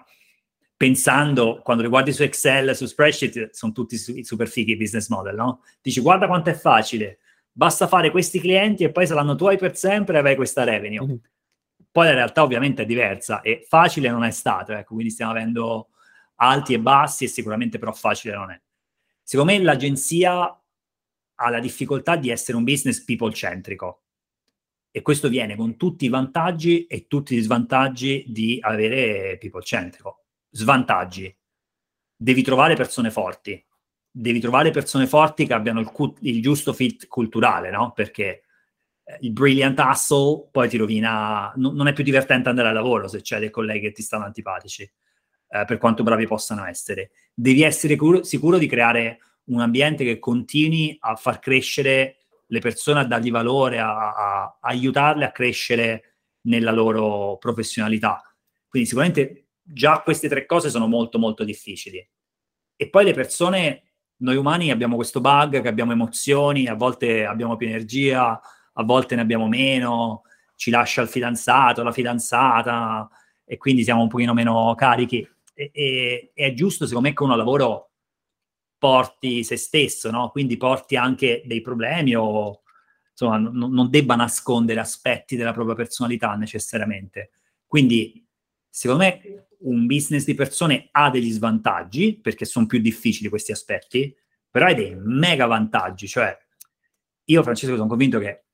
Pensando, 0.75 1.61
quando 1.63 1.83
li 1.83 1.89
guardi 1.89 2.11
su 2.11 2.23
Excel, 2.23 2.75
su 2.75 2.85
spreadsheet, 2.87 3.51
sono 3.51 3.71
tutti 3.71 3.97
super 3.97 4.47
fighi 4.47 4.71
i 4.71 4.77
business 4.77 5.09
model, 5.09 5.35
no? 5.35 5.63
Dici, 5.79 6.01
guarda 6.01 6.25
quanto 6.25 6.49
è 6.49 6.53
facile, 6.53 7.19
basta 7.51 7.87
fare 7.87 8.09
questi 8.09 8.39
clienti 8.39 8.83
e 8.83 8.91
poi 8.91 9.05
saranno 9.05 9.35
tuoi 9.35 9.57
per 9.57 9.77
sempre 9.77 10.15
e 10.15 10.19
avrai 10.19 10.35
questa 10.35 10.63
revenue. 10.63 11.05
Mm-hmm. 11.05 11.15
Poi 11.91 12.05
la 12.05 12.13
realtà 12.13 12.41
ovviamente 12.41 12.81
è 12.81 12.85
diversa 12.85 13.41
e 13.41 13.65
facile 13.67 14.09
non 14.09 14.23
è 14.23 14.31
stato, 14.31 14.71
ecco, 14.71 14.93
quindi 14.93 15.11
stiamo 15.11 15.31
avendo 15.31 15.89
alti 16.35 16.73
e 16.73 16.79
bassi 16.79 17.25
e 17.25 17.27
sicuramente 17.27 17.77
però 17.77 17.91
facile 17.91 18.33
non 18.33 18.49
è. 18.49 18.59
Secondo 19.21 19.51
me 19.51 19.59
l'agenzia 19.59 20.60
ha 21.41 21.49
la 21.49 21.59
difficoltà 21.59 22.15
di 22.15 22.29
essere 22.29 22.57
un 22.57 22.63
business 22.63 23.03
people 23.03 23.33
centrico, 23.33 24.03
e 24.91 25.01
questo 25.01 25.29
viene 25.29 25.55
con 25.55 25.77
tutti 25.77 26.03
i 26.03 26.09
vantaggi 26.09 26.85
e 26.85 27.07
tutti 27.07 27.35
gli 27.35 27.41
svantaggi 27.41 28.25
di 28.27 28.59
avere 28.61 29.37
people 29.37 29.63
centrico. 29.63 30.25
Svantaggi. 30.49 31.33
Devi 32.13 32.41
trovare 32.41 32.75
persone 32.75 33.09
forti. 33.09 33.65
Devi 34.11 34.41
trovare 34.41 34.71
persone 34.71 35.07
forti 35.07 35.47
che 35.47 35.53
abbiano 35.53 35.79
il, 35.79 35.85
cu- 35.85 36.17
il 36.23 36.41
giusto 36.41 36.73
fit 36.73 37.07
culturale, 37.07 37.71
no? 37.71 37.93
Perché 37.93 38.43
eh, 39.05 39.17
il 39.21 39.31
brilliant 39.31 39.79
hustle 39.79 40.49
poi 40.51 40.67
ti 40.67 40.75
rovina... 40.75 41.53
No, 41.55 41.71
non 41.71 41.87
è 41.87 41.93
più 41.93 42.03
divertente 42.03 42.49
andare 42.49 42.67
al 42.67 42.73
lavoro 42.73 43.07
se 43.07 43.21
c'è 43.21 43.39
dei 43.39 43.49
colleghi 43.49 43.87
che 43.87 43.91
ti 43.93 44.01
stanno 44.01 44.25
antipatici, 44.25 44.83
eh, 44.83 45.63
per 45.65 45.77
quanto 45.77 46.03
bravi 46.03 46.27
possano 46.27 46.65
essere. 46.65 47.11
Devi 47.33 47.61
essere 47.61 47.95
cur- 47.95 48.25
sicuro 48.25 48.57
di 48.57 48.67
creare 48.67 49.19
un 49.45 49.61
ambiente 49.61 50.03
che 50.03 50.19
continui 50.19 50.95
a 50.99 51.15
far 51.15 51.39
crescere 51.39 52.17
le 52.47 52.59
persone 52.59 52.99
a 52.99 53.05
dargli 53.05 53.31
valore, 53.31 53.79
a, 53.79 54.13
a, 54.13 54.57
aiutarle 54.61 55.25
a 55.25 55.31
crescere 55.31 56.15
nella 56.41 56.71
loro 56.71 57.37
professionalità. 57.37 58.21
Quindi 58.67 58.87
sicuramente 58.87 59.47
già 59.61 60.01
queste 60.01 60.27
tre 60.27 60.45
cose 60.45 60.69
sono 60.69 60.87
molto 60.87 61.17
molto 61.17 61.43
difficili. 61.43 62.05
E 62.75 62.89
poi 62.89 63.05
le 63.05 63.13
persone, 63.13 63.83
noi 64.17 64.35
umani 64.35 64.71
abbiamo 64.71 64.95
questo 64.95 65.21
bug 65.21 65.61
che 65.61 65.67
abbiamo 65.67 65.91
emozioni, 65.91 66.67
a 66.67 66.75
volte 66.75 67.25
abbiamo 67.25 67.55
più 67.55 67.67
energia, 67.67 68.39
a 68.73 68.83
volte 68.83 69.15
ne 69.15 69.21
abbiamo 69.21 69.47
meno, 69.47 70.23
ci 70.55 70.71
lascia 70.71 71.01
il 71.01 71.07
fidanzato, 71.07 71.83
la 71.83 71.91
fidanzata 71.91 73.09
e 73.45 73.57
quindi 73.57 73.83
siamo 73.83 74.01
un 74.01 74.07
pochino 74.07 74.33
meno 74.33 74.73
carichi. 74.75 75.27
E, 75.53 75.69
e, 75.73 76.31
è 76.33 76.53
giusto 76.53 76.85
secondo 76.85 77.07
me 77.07 77.15
che 77.15 77.23
uno 77.23 77.35
lavoro 77.35 77.90
porti 78.81 79.43
se 79.43 79.57
stesso, 79.57 80.09
no? 80.09 80.31
Quindi 80.31 80.57
porti 80.57 80.95
anche 80.95 81.43
dei 81.45 81.61
problemi 81.61 82.15
o 82.15 82.61
insomma 83.11 83.37
n- 83.37 83.71
non 83.71 83.91
debba 83.91 84.15
nascondere 84.15 84.79
aspetti 84.79 85.35
della 85.35 85.53
propria 85.53 85.75
personalità 85.75 86.33
necessariamente. 86.33 87.29
Quindi, 87.67 88.25
secondo 88.67 89.03
me, 89.03 89.45
un 89.59 89.85
business 89.85 90.25
di 90.25 90.33
persone 90.33 90.87
ha 90.93 91.11
degli 91.11 91.29
svantaggi 91.29 92.17
perché 92.19 92.45
sono 92.45 92.65
più 92.65 92.79
difficili 92.79 93.29
questi 93.29 93.51
aspetti, 93.51 94.15
però 94.49 94.65
ha 94.65 94.73
dei 94.73 94.95
mega 94.95 95.45
vantaggi. 95.45 96.07
Cioè, 96.07 96.35
io, 97.25 97.43
Francesco, 97.43 97.75
sono 97.75 97.87
convinto 97.87 98.17
che 98.17 98.45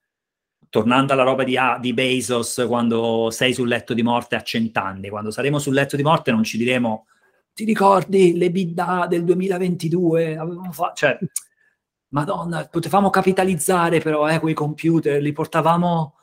tornando 0.67 1.13
alla 1.13 1.23
roba 1.23 1.45
di, 1.45 1.55
ah, 1.55 1.77
di 1.79 1.93
Bezos, 1.93 2.65
quando 2.67 3.29
sei 3.31 3.53
sul 3.53 3.69
letto 3.69 3.93
di 3.93 4.03
morte 4.03 4.35
a 4.35 4.43
cent'anni, 4.43 5.07
quando 5.07 5.31
saremo 5.31 5.57
sul 5.57 5.73
letto 5.73 5.95
di 5.95 6.03
morte 6.03 6.31
non 6.31 6.43
ci 6.43 6.57
diremo 6.57 7.05
ti 7.57 7.65
ricordi 7.65 8.37
le 8.37 8.51
bidda 8.51 9.07
del 9.09 9.23
2022? 9.23 10.37
Avevamo 10.37 10.71
fatto, 10.71 10.93
cioè, 10.93 11.17
madonna, 12.09 12.67
potevamo 12.67 13.09
capitalizzare 13.09 13.99
però 13.99 14.29
eh, 14.29 14.39
quei 14.39 14.53
computer, 14.53 15.19
li 15.19 15.31
portavamo, 15.31 16.17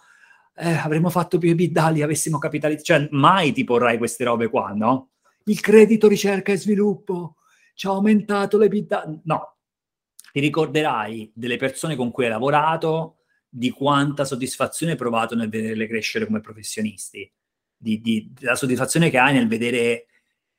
eh, 0.54 0.74
avremmo 0.74 1.10
fatto 1.10 1.38
più 1.38 1.50
EBITDA, 1.50 1.88
li 1.88 2.02
avessimo 2.02 2.38
capitalizzato, 2.38 2.84
cioè 2.84 3.08
mai 3.10 3.50
ti 3.52 3.64
porrai 3.64 3.98
queste 3.98 4.22
robe 4.22 4.48
qua, 4.48 4.70
no? 4.76 5.08
Il 5.46 5.60
credito 5.60 6.06
ricerca 6.06 6.52
e 6.52 6.56
sviluppo 6.56 7.38
ci 7.74 7.88
ha 7.88 7.90
aumentato 7.90 8.56
le 8.56 8.68
bidda, 8.68 9.20
no. 9.24 9.56
Ti 10.30 10.38
ricorderai 10.38 11.32
delle 11.34 11.56
persone 11.56 11.96
con 11.96 12.12
cui 12.12 12.26
hai 12.26 12.30
lavorato, 12.30 13.16
di 13.48 13.70
quanta 13.70 14.24
soddisfazione 14.24 14.92
hai 14.92 14.98
provato 14.98 15.34
nel 15.34 15.48
vederle 15.48 15.88
crescere 15.88 16.26
come 16.26 16.40
professionisti, 16.40 17.28
di, 17.76 18.00
di, 18.00 18.32
della 18.32 18.54
soddisfazione 18.54 19.10
che 19.10 19.18
hai 19.18 19.34
nel 19.34 19.48
vedere 19.48 20.06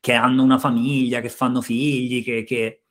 che 0.05 0.13
hanno 0.13 0.43
una 0.43 0.59
famiglia, 0.59 1.19
che 1.19 1.29
fanno 1.29 1.61
figli, 1.61 2.23
che, 2.23 2.43
che... 2.43 2.83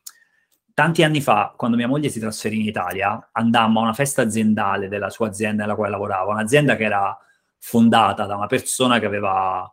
Tanti 0.75 1.05
anni 1.05 1.21
fa, 1.21 1.55
quando 1.57 1.77
mia 1.77 1.87
moglie 1.87 2.09
si 2.09 2.19
trasferì 2.19 2.59
in 2.59 2.67
Italia, 2.67 3.29
andammo 3.31 3.79
a 3.79 3.83
una 3.85 3.93
festa 3.93 4.23
aziendale 4.23 4.89
della 4.89 5.11
sua 5.11 5.29
azienda 5.29 5.63
nella 5.63 5.77
quale 5.77 5.93
lavorava, 5.93 6.33
un'azienda 6.33 6.75
che 6.75 6.83
era 6.83 7.17
fondata 7.61 8.27
da 8.27 8.35
una 8.35 8.49
persona 8.49 8.99
che 8.99 9.07
aveva, 9.07 9.73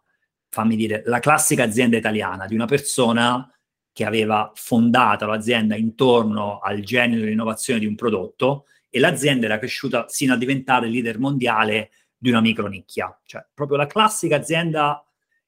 fammi 0.50 0.76
dire, 0.76 1.02
la 1.08 1.18
classica 1.18 1.64
azienda 1.64 1.98
italiana, 1.98 2.46
di 2.46 2.54
una 2.54 2.68
persona 2.68 3.52
che 3.92 4.06
aveva 4.06 4.52
fondato 4.54 5.26
l'azienda 5.26 5.76
intorno 5.76 6.60
al 6.60 6.82
genio 6.82 7.22
dell'innovazione 7.22 7.80
di 7.80 7.88
un 7.88 7.96
prodotto 7.96 8.68
e 8.88 9.00
l'azienda 9.00 9.48
era 9.48 9.58
cresciuta 9.58 10.06
sino 10.10 10.36
a 10.36 10.38
diventare 10.38 10.88
leader 10.90 11.18
mondiale 11.18 11.90
di 12.16 12.30
una 12.30 12.40
micronicchia. 12.40 13.20
Cioè, 13.26 13.44
proprio 13.52 13.78
la 13.78 13.88
classica 13.88 14.36
azienda 14.36 15.04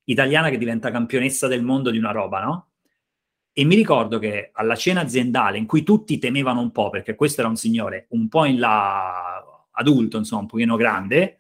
italiana 0.05 0.49
che 0.49 0.57
diventa 0.57 0.91
campionessa 0.91 1.47
del 1.47 1.63
mondo 1.63 1.89
di 1.89 1.97
una 1.97 2.11
roba, 2.11 2.41
no? 2.41 2.67
E 3.53 3.65
mi 3.65 3.75
ricordo 3.75 4.17
che 4.17 4.49
alla 4.53 4.75
cena 4.75 5.01
aziendale, 5.01 5.57
in 5.57 5.65
cui 5.65 5.83
tutti 5.83 6.17
temevano 6.17 6.59
un 6.59 6.71
po', 6.71 6.89
perché 6.89 7.15
questo 7.15 7.41
era 7.41 7.49
un 7.49 7.55
signore 7.55 8.07
un 8.09 8.27
po' 8.27 8.45
in 8.45 8.59
là 8.59 9.43
adulto, 9.71 10.17
insomma, 10.17 10.41
un 10.41 10.47
pochino 10.47 10.75
grande, 10.75 11.37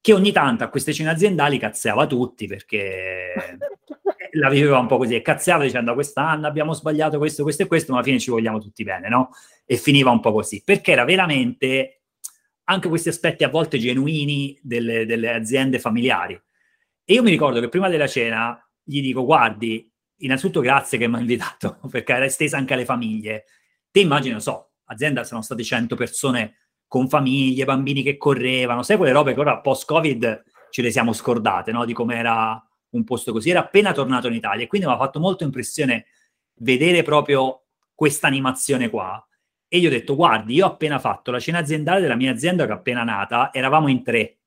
che 0.00 0.12
ogni 0.12 0.32
tanto 0.32 0.64
a 0.64 0.68
queste 0.68 0.92
cene 0.92 1.10
aziendali 1.10 1.58
cazziava 1.58 2.06
tutti 2.06 2.46
perché 2.46 3.32
la 4.32 4.50
viveva 4.50 4.78
un 4.78 4.86
po' 4.86 4.98
così 4.98 5.14
e 5.14 5.22
cazziava 5.22 5.64
dicendo 5.64 5.94
quest'anno 5.94 6.46
abbiamo 6.46 6.74
sbagliato 6.74 7.16
questo, 7.18 7.42
questo 7.42 7.62
e 7.62 7.66
questo, 7.66 7.92
ma 7.92 7.98
alla 7.98 8.06
fine 8.06 8.18
ci 8.18 8.30
vogliamo 8.30 8.58
tutti 8.58 8.82
bene, 8.84 9.08
no? 9.08 9.30
E 9.64 9.76
finiva 9.76 10.10
un 10.10 10.20
po' 10.20 10.32
così, 10.32 10.62
perché 10.64 10.92
era 10.92 11.04
veramente 11.04 12.00
anche 12.64 12.88
questi 12.88 13.08
aspetti 13.08 13.44
a 13.44 13.48
volte 13.48 13.78
genuini 13.78 14.58
delle, 14.62 15.06
delle 15.06 15.32
aziende 15.32 15.78
familiari. 15.78 16.40
E 17.04 17.14
io 17.14 17.22
mi 17.22 17.30
ricordo 17.30 17.60
che 17.60 17.68
prima 17.68 17.88
della 17.88 18.06
cena 18.06 18.58
gli 18.82 19.00
dico, 19.00 19.24
guardi, 19.24 19.90
innanzitutto 20.18 20.60
grazie 20.60 20.98
che 20.98 21.06
mi 21.06 21.16
ha 21.16 21.20
invitato, 21.20 21.78
perché 21.90 22.12
era 22.12 22.24
estesa 22.24 22.56
anche 22.56 22.74
alle 22.74 22.84
famiglie. 22.84 23.44
Te 23.90 24.00
immagini, 24.00 24.32
non 24.32 24.40
so, 24.40 24.72
azienda 24.86 25.24
sono 25.24 25.42
state 25.42 25.62
100 25.62 25.96
persone 25.96 26.56
con 26.86 27.08
famiglie, 27.08 27.64
bambini 27.64 28.02
che 28.02 28.16
correvano, 28.16 28.82
sai 28.82 28.96
quelle 28.96 29.12
robe 29.12 29.34
che 29.34 29.40
ora 29.40 29.60
post-Covid 29.60 30.44
ce 30.70 30.82
le 30.82 30.90
siamo 30.90 31.12
scordate, 31.12 31.72
no? 31.72 31.84
Di 31.84 31.92
com'era 31.92 32.60
un 32.90 33.04
posto 33.04 33.32
così. 33.32 33.50
Era 33.50 33.60
appena 33.60 33.92
tornato 33.92 34.28
in 34.28 34.34
Italia 34.34 34.64
e 34.64 34.66
quindi 34.66 34.86
mi 34.86 34.92
ha 34.92 34.98
fatto 34.98 35.20
molto 35.20 35.44
impressione 35.44 36.06
vedere 36.56 37.02
proprio 37.02 37.64
questa 37.94 38.26
animazione 38.26 38.90
qua. 38.90 39.24
E 39.68 39.78
gli 39.78 39.86
ho 39.86 39.90
detto, 39.90 40.14
guardi, 40.14 40.54
io 40.54 40.66
ho 40.66 40.70
appena 40.70 40.98
fatto 40.98 41.30
la 41.30 41.40
cena 41.40 41.58
aziendale 41.58 42.00
della 42.00 42.16
mia 42.16 42.30
azienda 42.30 42.64
che 42.64 42.72
è 42.72 42.74
appena 42.74 43.02
nata, 43.02 43.52
eravamo 43.52 43.88
in 43.88 44.02
tre. 44.02 44.38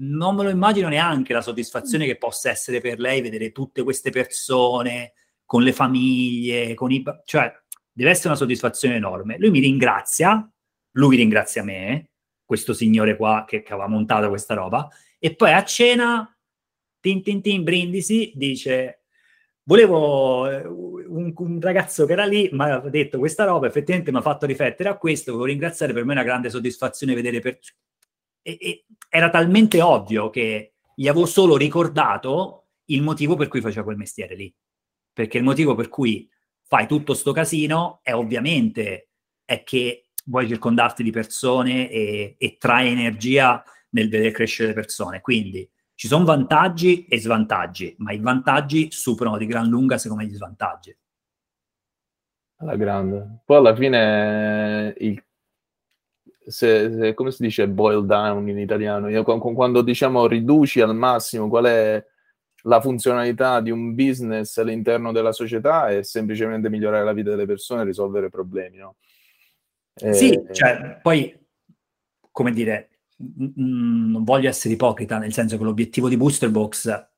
Non 0.00 0.36
me 0.36 0.44
lo 0.44 0.50
immagino 0.50 0.88
neanche 0.88 1.32
la 1.32 1.40
soddisfazione 1.40 2.06
che 2.06 2.16
possa 2.16 2.50
essere 2.50 2.80
per 2.80 2.98
lei 2.98 3.20
vedere 3.20 3.52
tutte 3.52 3.82
queste 3.82 4.10
persone 4.10 5.14
con 5.44 5.62
le 5.62 5.72
famiglie, 5.72 6.74
con 6.74 6.92
i... 6.92 7.02
cioè 7.24 7.52
deve 7.90 8.10
essere 8.10 8.28
una 8.28 8.36
soddisfazione 8.36 8.96
enorme. 8.96 9.38
Lui 9.38 9.50
mi 9.50 9.60
ringrazia, 9.60 10.48
lui 10.92 11.16
ringrazia 11.16 11.64
me, 11.64 12.10
questo 12.44 12.72
signore 12.72 13.16
qua 13.16 13.44
che, 13.46 13.62
che 13.62 13.72
aveva 13.72 13.88
montato 13.88 14.28
questa 14.28 14.54
roba, 14.54 14.88
e 15.18 15.34
poi 15.34 15.52
a 15.52 15.64
cena, 15.64 16.38
tin 17.00 17.22
tin 17.22 17.42
tin, 17.42 17.64
brindisi, 17.64 18.32
dice 18.34 18.98
volevo 19.68 20.50
eh, 20.50 20.66
un, 20.66 21.32
un, 21.36 21.60
ragazzo 21.60 22.06
che 22.06 22.12
era 22.12 22.24
lì 22.24 22.48
mi 22.52 22.70
ha 22.70 22.78
detto 22.78 23.18
questa 23.18 23.44
roba, 23.44 23.66
effettivamente 23.66 24.10
mi 24.10 24.16
ha 24.16 24.22
fatto 24.22 24.46
riflettere 24.46 24.88
a 24.88 24.96
questo, 24.96 25.32
volevo 25.32 25.50
ringraziare, 25.50 25.92
per 25.92 26.04
me 26.04 26.12
è 26.12 26.14
una 26.14 26.24
grande 26.24 26.48
soddisfazione 26.50 27.14
vedere 27.14 27.40
per... 27.40 27.58
E, 28.48 28.56
e 28.60 28.84
era 29.10 29.28
talmente 29.28 29.82
ovvio 29.82 30.30
che 30.30 30.76
gli 30.94 31.06
avevo 31.06 31.26
solo 31.26 31.58
ricordato 31.58 32.68
il 32.86 33.02
motivo 33.02 33.36
per 33.36 33.48
cui 33.48 33.60
faceva 33.60 33.84
quel 33.84 33.98
mestiere 33.98 34.34
lì. 34.34 34.54
Perché 35.12 35.36
il 35.36 35.44
motivo 35.44 35.74
per 35.74 35.88
cui 35.88 36.28
fai 36.62 36.86
tutto 36.86 37.12
sto 37.12 37.32
casino 37.32 38.00
è 38.02 38.14
ovviamente 38.14 39.10
è 39.44 39.62
che 39.64 40.08
vuoi 40.24 40.46
circondarti 40.46 41.02
di 41.02 41.10
persone 41.10 41.90
e, 41.90 42.36
e 42.38 42.56
trai 42.58 42.90
energia 42.90 43.62
nel 43.90 44.08
vedere 44.08 44.30
crescere 44.30 44.68
le 44.68 44.74
persone. 44.74 45.20
Quindi 45.20 45.68
ci 45.94 46.06
sono 46.06 46.24
vantaggi 46.24 47.04
e 47.06 47.20
svantaggi, 47.20 47.96
ma 47.98 48.12
i 48.12 48.18
vantaggi 48.18 48.90
superano 48.90 49.36
di 49.36 49.46
gran 49.46 49.66
lunga 49.68 49.98
secondo 49.98 50.22
me 50.22 50.28
gli 50.30 50.34
svantaggi. 50.34 50.96
Alla 52.60 52.76
grande. 52.76 53.42
Poi 53.44 53.56
alla 53.56 53.74
fine 53.74 54.94
il 54.98 55.22
se, 56.48 56.90
se, 56.92 57.14
come 57.14 57.30
si 57.30 57.42
dice 57.42 57.68
boil 57.68 58.04
down 58.06 58.48
in 58.48 58.58
italiano? 58.58 59.08
Io, 59.08 59.22
quando 59.22 59.82
diciamo 59.82 60.26
riduci 60.26 60.80
al 60.80 60.94
massimo 60.94 61.48
qual 61.48 61.64
è 61.66 62.04
la 62.62 62.80
funzionalità 62.80 63.60
di 63.60 63.70
un 63.70 63.94
business 63.94 64.56
all'interno 64.56 65.12
della 65.12 65.32
società 65.32 65.88
è 65.88 66.02
semplicemente 66.02 66.68
migliorare 66.68 67.04
la 67.04 67.12
vita 67.12 67.30
delle 67.30 67.46
persone 67.46 67.82
e 67.82 67.84
risolvere 67.84 68.30
problemi, 68.30 68.78
no? 68.78 68.96
E... 69.94 70.12
Sì, 70.12 70.32
eh, 70.32 70.52
cioè, 70.52 70.98
poi, 71.02 71.36
come 72.30 72.52
dire, 72.52 72.90
non 73.56 74.24
voglio 74.24 74.48
essere 74.48 74.74
ipocrita, 74.74 75.18
nel 75.18 75.32
senso 75.32 75.56
che 75.58 75.64
l'obiettivo 75.64 76.08
di 76.08 76.16
Booster 76.16 76.50
Box, 76.50 77.08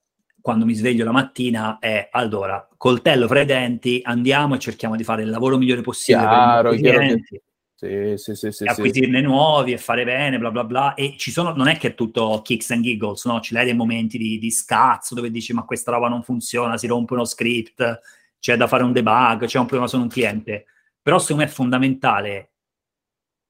quando 0.41 0.65
mi 0.65 0.75
sveglio 0.75 1.05
la 1.05 1.13
mattina, 1.13 1.79
è 1.79 2.09
allora, 2.11 2.67
coltello 2.77 3.27
fra 3.27 3.41
i 3.41 3.47
denti, 3.47 4.01
andiamo 4.03 4.55
e 4.55 4.59
cerchiamo 4.59 4.97
di 4.97 5.05
fare 5.05 5.23
il 5.23 5.31
lavoro 5.31 5.59
migliore 5.59 5.83
possibile 5.83 6.27
chiaro, 6.27 6.71
per 6.71 6.79
i 6.79 6.83
clienti. 6.83 7.43
Sì, 7.81 8.13
sì, 8.19 8.35
sì, 8.35 8.53
sì, 8.53 8.65
acquisirne 8.65 9.23
nuovi 9.23 9.73
e 9.73 9.79
fare 9.79 10.05
bene, 10.05 10.39
bla 10.39 10.51
bla 10.51 10.65
bla. 10.65 10.93
E 10.93 11.15
ci 11.17 11.31
sono, 11.31 11.55
non 11.55 11.67
è 11.67 11.79
che 11.79 11.89
è 11.89 11.95
tutto 11.95 12.43
kicks 12.45 12.73
and 12.73 12.83
giggles, 12.83 13.25
no? 13.25 13.41
Ci 13.41 13.55
l'hai 13.55 13.65
dei 13.65 13.75
momenti 13.75 14.19
di, 14.19 14.39
di 14.39 14.51
scazzo 14.51 15.15
dove 15.15 15.31
dici 15.31 15.55
ma 15.55 15.65
questa 15.65 15.91
roba 15.91 16.07
non 16.07 16.23
funziona, 16.23 16.77
si 16.77 16.87
rompe 16.87 17.15
uno 17.15 17.25
script, 17.25 18.01
c'è 18.39 18.59
da 18.59 18.67
fare 18.67 18.83
un 18.83 18.93
debug, 18.93 19.47
c'è 19.47 19.59
un 19.59 19.65
problema 19.65 19.87
su 19.89 19.99
un 19.99 20.09
cliente. 20.09 20.67
Però 21.01 21.19
secondo 21.19 21.43
me 21.43 21.49
è 21.49 21.53
fondamentale 21.53 22.51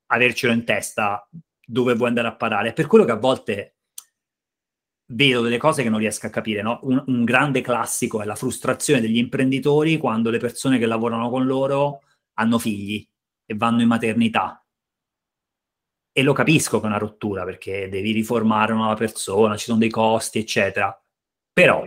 avercelo 0.06 0.52
in 0.52 0.64
testa 0.64 1.28
dove 1.66 1.94
vuoi 1.94 2.08
andare 2.08 2.28
a 2.28 2.36
parare. 2.36 2.72
Per 2.72 2.86
quello 2.86 3.04
che 3.04 3.10
a 3.10 3.16
volte 3.16 3.78
vedo 5.06 5.42
delle 5.42 5.58
cose 5.58 5.82
che 5.82 5.90
non 5.90 5.98
riesco 5.98 6.26
a 6.26 6.30
capire, 6.30 6.62
no? 6.62 6.78
un, 6.82 7.02
un 7.04 7.24
grande 7.24 7.62
classico 7.62 8.22
è 8.22 8.24
la 8.24 8.36
frustrazione 8.36 9.00
degli 9.00 9.16
imprenditori 9.16 9.96
quando 9.96 10.30
le 10.30 10.38
persone 10.38 10.78
che 10.78 10.86
lavorano 10.86 11.30
con 11.30 11.46
loro 11.46 12.02
hanno 12.34 12.60
figli 12.60 13.04
e 13.50 13.56
vanno 13.56 13.82
in 13.82 13.88
maternità. 13.88 14.64
E 16.12 16.22
lo 16.22 16.32
capisco 16.32 16.78
che 16.78 16.84
è 16.84 16.88
una 16.88 16.98
rottura 16.98 17.44
perché 17.44 17.88
devi 17.88 18.12
riformare 18.12 18.72
una 18.72 18.94
persona, 18.94 19.56
ci 19.56 19.64
sono 19.64 19.78
dei 19.78 19.90
costi, 19.90 20.38
eccetera. 20.38 20.96
Però, 21.52 21.84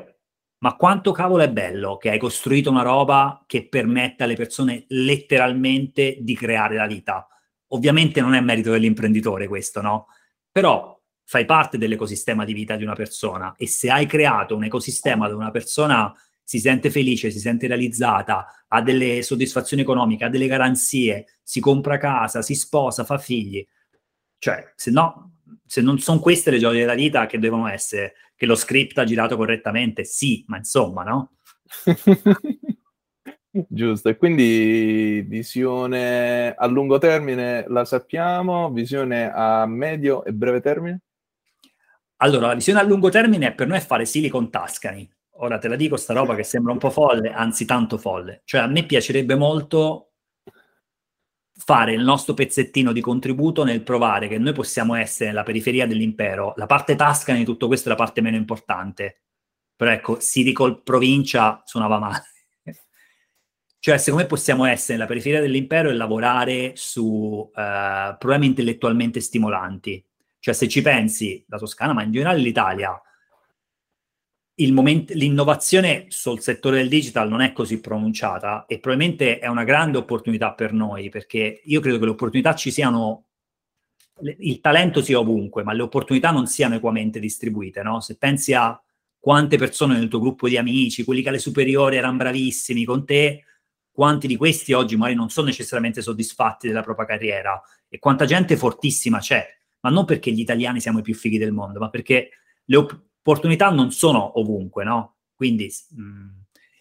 ma 0.57 0.75
quanto 0.75 1.13
cavolo 1.13 1.41
è 1.43 1.49
bello 1.49 1.95
che 1.95 2.09
hai 2.09 2.19
costruito 2.19 2.69
una 2.69 2.81
roba 2.81 3.45
che 3.47 3.69
permette 3.69 4.23
alle 4.23 4.35
persone 4.35 4.83
letteralmente 4.89 6.17
di 6.19 6.35
creare 6.35 6.75
la 6.75 6.85
vita. 6.85 7.25
Ovviamente 7.67 8.19
non 8.19 8.33
è 8.33 8.41
merito 8.41 8.71
dell'imprenditore 8.71 9.47
questo, 9.47 9.81
no? 9.81 10.07
Però 10.51 11.01
fai 11.23 11.45
parte 11.45 11.77
dell'ecosistema 11.77 12.43
di 12.43 12.51
vita 12.51 12.75
di 12.75 12.83
una 12.83 12.95
persona 12.95 13.55
e 13.55 13.67
se 13.67 13.89
hai 13.89 14.05
creato 14.05 14.57
un 14.57 14.65
ecosistema 14.65 15.29
dove 15.29 15.39
una 15.39 15.51
persona 15.51 16.13
si 16.43 16.59
sente 16.59 16.89
felice, 16.89 17.31
si 17.31 17.39
sente 17.39 17.67
realizzata, 17.67 18.65
ha 18.67 18.81
delle 18.81 19.21
soddisfazioni 19.23 19.81
economiche, 19.81 20.25
ha 20.25 20.29
delle 20.29 20.47
garanzie, 20.47 21.37
si 21.41 21.59
compra 21.59 21.97
casa, 21.97 22.41
si 22.41 22.55
sposa, 22.55 23.03
fa 23.03 23.17
figli. 23.17 23.65
Cioè, 24.37 24.73
se 24.75 24.91
no, 24.91 25.37
se 25.65 25.81
non 25.81 25.99
sono 25.99 26.19
queste 26.19 26.51
le 26.51 26.59
gioie 26.59 26.81
della 26.81 26.95
vita 26.95 27.25
che 27.25 27.39
devono 27.39 27.67
essere, 27.67 28.13
che 28.35 28.45
lo 28.45 28.55
script 28.55 28.97
ha 28.97 29.05
girato 29.05 29.37
correttamente, 29.37 30.03
sì, 30.03 30.43
ma 30.47 30.57
insomma, 30.57 31.03
no? 31.03 31.37
Giusto, 33.69 34.09
e 34.09 34.17
quindi 34.17 35.23
visione 35.27 36.55
a 36.55 36.65
lungo 36.65 36.97
termine 36.97 37.65
la 37.67 37.85
sappiamo, 37.85 38.71
visione 38.71 39.31
a 39.31 39.67
medio 39.67 40.25
e 40.25 40.33
breve 40.33 40.59
termine? 40.59 41.01
Allora, 42.17 42.47
la 42.47 42.55
visione 42.55 42.79
a 42.79 42.83
lungo 42.83 43.09
termine 43.09 43.53
per 43.53 43.67
noi 43.67 43.77
è 43.77 43.81
fare 43.81 44.05
Silicon 44.05 44.49
Tuscany, 44.49 45.07
ora 45.37 45.57
te 45.57 45.67
la 45.67 45.75
dico 45.75 45.97
sta 45.97 46.13
roba 46.13 46.35
che 46.35 46.43
sembra 46.43 46.71
un 46.71 46.77
po' 46.77 46.89
folle, 46.89 47.31
anzi 47.31 47.65
tanto 47.65 47.97
folle. 47.97 48.41
Cioè 48.45 48.61
a 48.61 48.67
me 48.67 48.85
piacerebbe 48.85 49.35
molto 49.35 50.13
fare 51.55 51.93
il 51.93 52.03
nostro 52.03 52.33
pezzettino 52.33 52.91
di 52.91 53.01
contributo 53.01 53.63
nel 53.63 53.83
provare 53.83 54.27
che 54.27 54.37
noi 54.37 54.53
possiamo 54.53 54.95
essere 54.95 55.29
nella 55.29 55.43
periferia 55.43 55.87
dell'impero. 55.87 56.53
La 56.57 56.65
parte 56.65 56.95
tascana 56.95 57.37
di 57.37 57.45
tutto 57.45 57.67
questo 57.67 57.87
è 57.87 57.91
la 57.91 57.97
parte 57.97 58.21
meno 58.21 58.35
importante. 58.35 59.21
Però 59.75 59.91
ecco, 59.91 60.19
Siricol 60.19 60.83
provincia 60.83 61.61
suonava 61.65 61.99
male. 61.99 62.23
cioè, 63.79 63.97
secondo 63.97 64.23
me 64.23 64.29
possiamo 64.29 64.65
essere 64.65 64.93
nella 64.93 65.07
periferia 65.07 65.41
dell'impero 65.41 65.89
e 65.89 65.93
lavorare 65.93 66.73
su 66.75 67.49
uh, 67.53 68.17
problemi 68.17 68.47
intellettualmente 68.47 69.19
stimolanti. 69.19 70.03
Cioè, 70.39 70.53
se 70.53 70.67
ci 70.67 70.81
pensi, 70.81 71.43
la 71.47 71.57
Toscana, 71.57 71.93
ma 71.93 72.03
in 72.03 72.11
generale 72.11 72.39
l'Italia, 72.39 72.99
moment- 74.71 75.11
l'innovazione 75.11 76.05
sul 76.09 76.39
settore 76.39 76.77
del 76.77 76.89
digital 76.89 77.27
non 77.27 77.41
è 77.41 77.51
così 77.53 77.79
pronunciata 77.79 78.65
e 78.67 78.79
probabilmente 78.79 79.39
è 79.39 79.47
una 79.47 79.63
grande 79.63 79.97
opportunità 79.97 80.53
per 80.53 80.73
noi 80.73 81.09
perché 81.09 81.61
io 81.63 81.79
credo 81.79 81.97
che 81.97 82.05
le 82.05 82.11
opportunità 82.11 82.53
ci 82.53 82.71
siano, 82.71 83.25
il 84.39 84.59
talento 84.59 85.01
sia 85.01 85.19
ovunque, 85.19 85.63
ma 85.63 85.73
le 85.73 85.81
opportunità 85.81 86.31
non 86.31 86.45
siano 86.45 86.75
equamente 86.75 87.19
distribuite, 87.19 87.81
no? 87.81 87.99
Se 87.99 88.17
pensi 88.17 88.53
a 88.53 88.79
quante 89.19 89.57
persone 89.57 89.97
nel 89.97 90.07
tuo 90.07 90.19
gruppo 90.19 90.47
di 90.47 90.57
amici, 90.57 91.03
quelli 91.03 91.21
che 91.23 91.29
alle 91.29 91.39
superiori 91.39 91.95
erano 91.95 92.17
bravissimi 92.17 92.83
con 92.83 93.05
te, 93.05 93.45
quanti 93.91 94.27
di 94.27 94.35
questi 94.35 94.73
oggi 94.73 94.97
magari 94.97 95.15
non 95.15 95.29
sono 95.29 95.47
necessariamente 95.47 96.01
soddisfatti 96.01 96.67
della 96.67 96.81
propria 96.81 97.05
carriera 97.05 97.61
e 97.87 97.99
quanta 97.99 98.25
gente 98.25 98.57
fortissima 98.57 99.19
c'è, 99.19 99.47
ma 99.81 99.89
non 99.89 100.05
perché 100.05 100.31
gli 100.31 100.39
italiani 100.39 100.79
siamo 100.79 100.99
i 100.99 101.03
più 101.03 101.15
fighi 101.15 101.37
del 101.37 101.51
mondo, 101.53 101.79
ma 101.79 101.89
perché 101.89 102.29
le 102.65 102.75
opportunità 102.75 103.11
opportunità 103.23 103.69
non 103.69 103.91
sono 103.91 104.37
ovunque, 104.39 104.83
no? 104.83 105.15
Quindi 105.33 105.71
mh, 105.89 106.01
mm, 106.01 106.27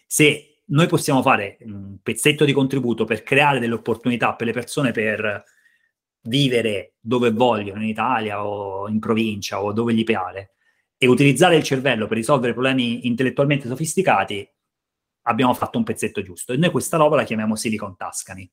se 0.05 0.61
noi 0.65 0.87
possiamo 0.87 1.21
fare 1.21 1.57
un 1.61 1.97
pezzetto 2.03 2.45
di 2.45 2.51
contributo 2.51 3.05
per 3.05 3.23
creare 3.23 3.59
delle 3.59 3.73
opportunità 3.73 4.35
per 4.35 4.47
le 4.47 4.53
persone 4.53 4.91
per 4.91 5.43
vivere 6.23 6.95
dove 6.99 7.31
vogliono, 7.31 7.81
in 7.81 7.89
Italia 7.89 8.45
o 8.45 8.87
in 8.89 8.99
provincia 8.99 9.61
o 9.61 9.71
dove 9.71 9.93
gli 9.93 10.03
piace, 10.03 10.51
e 10.97 11.07
utilizzare 11.07 11.55
il 11.55 11.63
cervello 11.63 12.07
per 12.07 12.17
risolvere 12.17 12.53
problemi 12.53 13.07
intellettualmente 13.07 13.67
sofisticati, 13.67 14.47
abbiamo 15.23 15.53
fatto 15.53 15.77
un 15.77 15.83
pezzetto 15.83 16.21
giusto. 16.21 16.53
E 16.53 16.57
noi 16.57 16.71
questa 16.71 16.97
roba 16.97 17.15
la 17.15 17.23
chiamiamo 17.23 17.55
Silicon 17.55 17.95
Tuscany. 17.97 18.49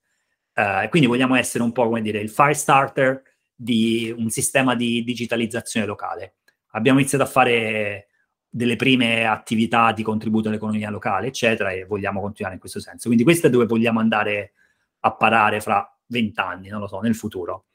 Uh, 0.54 0.88
quindi 0.88 1.08
vogliamo 1.08 1.36
essere 1.36 1.62
un 1.62 1.72
po' 1.72 1.84
come 1.84 2.02
dire 2.02 2.18
il 2.18 2.28
fire 2.28 2.54
starter 2.54 3.22
di 3.54 4.12
un 4.16 4.30
sistema 4.30 4.74
di 4.74 5.04
digitalizzazione 5.04 5.86
locale 5.86 6.38
abbiamo 6.70 6.98
iniziato 6.98 7.24
a 7.24 7.28
fare 7.28 8.08
delle 8.48 8.76
prime 8.76 9.26
attività 9.26 9.92
di 9.92 10.02
contributo 10.02 10.48
all'economia 10.48 10.90
locale, 10.90 11.28
eccetera, 11.28 11.70
e 11.70 11.84
vogliamo 11.84 12.20
continuare 12.20 12.54
in 12.54 12.60
questo 12.60 12.80
senso. 12.80 13.06
Quindi 13.06 13.22
questo 13.24 13.46
è 13.46 13.50
dove 13.50 13.66
vogliamo 13.66 14.00
andare 14.00 14.54
a 15.00 15.14
parare 15.14 15.60
fra 15.60 15.88
vent'anni, 16.06 16.68
non 16.68 16.80
lo 16.80 16.88
so, 16.88 17.00
nel 17.00 17.14
futuro. 17.14 17.66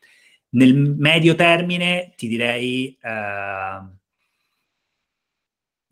Nel 0.50 0.76
medio 0.76 1.36
termine 1.36 2.14
ti 2.16 2.28
direi... 2.28 2.98
Eh, 3.02 4.04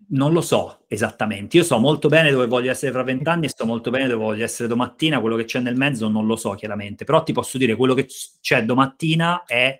non 0.06 0.32
lo 0.32 0.42
so 0.42 0.84
esattamente. 0.90 1.58
Io 1.58 1.64
so 1.64 1.80
molto 1.80 2.08
bene 2.08 2.30
dove 2.30 2.46
voglio 2.46 2.70
essere 2.70 2.92
fra 2.92 3.02
vent'anni 3.02 3.46
e 3.46 3.54
so 3.56 3.66
molto 3.66 3.90
bene 3.90 4.08
dove 4.08 4.24
voglio 4.24 4.44
essere 4.44 4.68
domattina. 4.68 5.20
Quello 5.20 5.36
che 5.36 5.46
c'è 5.46 5.60
nel 5.60 5.76
mezzo 5.76 6.08
non 6.08 6.28
lo 6.28 6.36
so 6.36 6.52
chiaramente, 6.52 7.04
però 7.04 7.24
ti 7.24 7.34
posso 7.34 7.58
dire 7.58 7.76
quello 7.76 7.96
che 7.96 8.08
c'è 8.40 8.64
domattina 8.64 9.44
è 9.46 9.80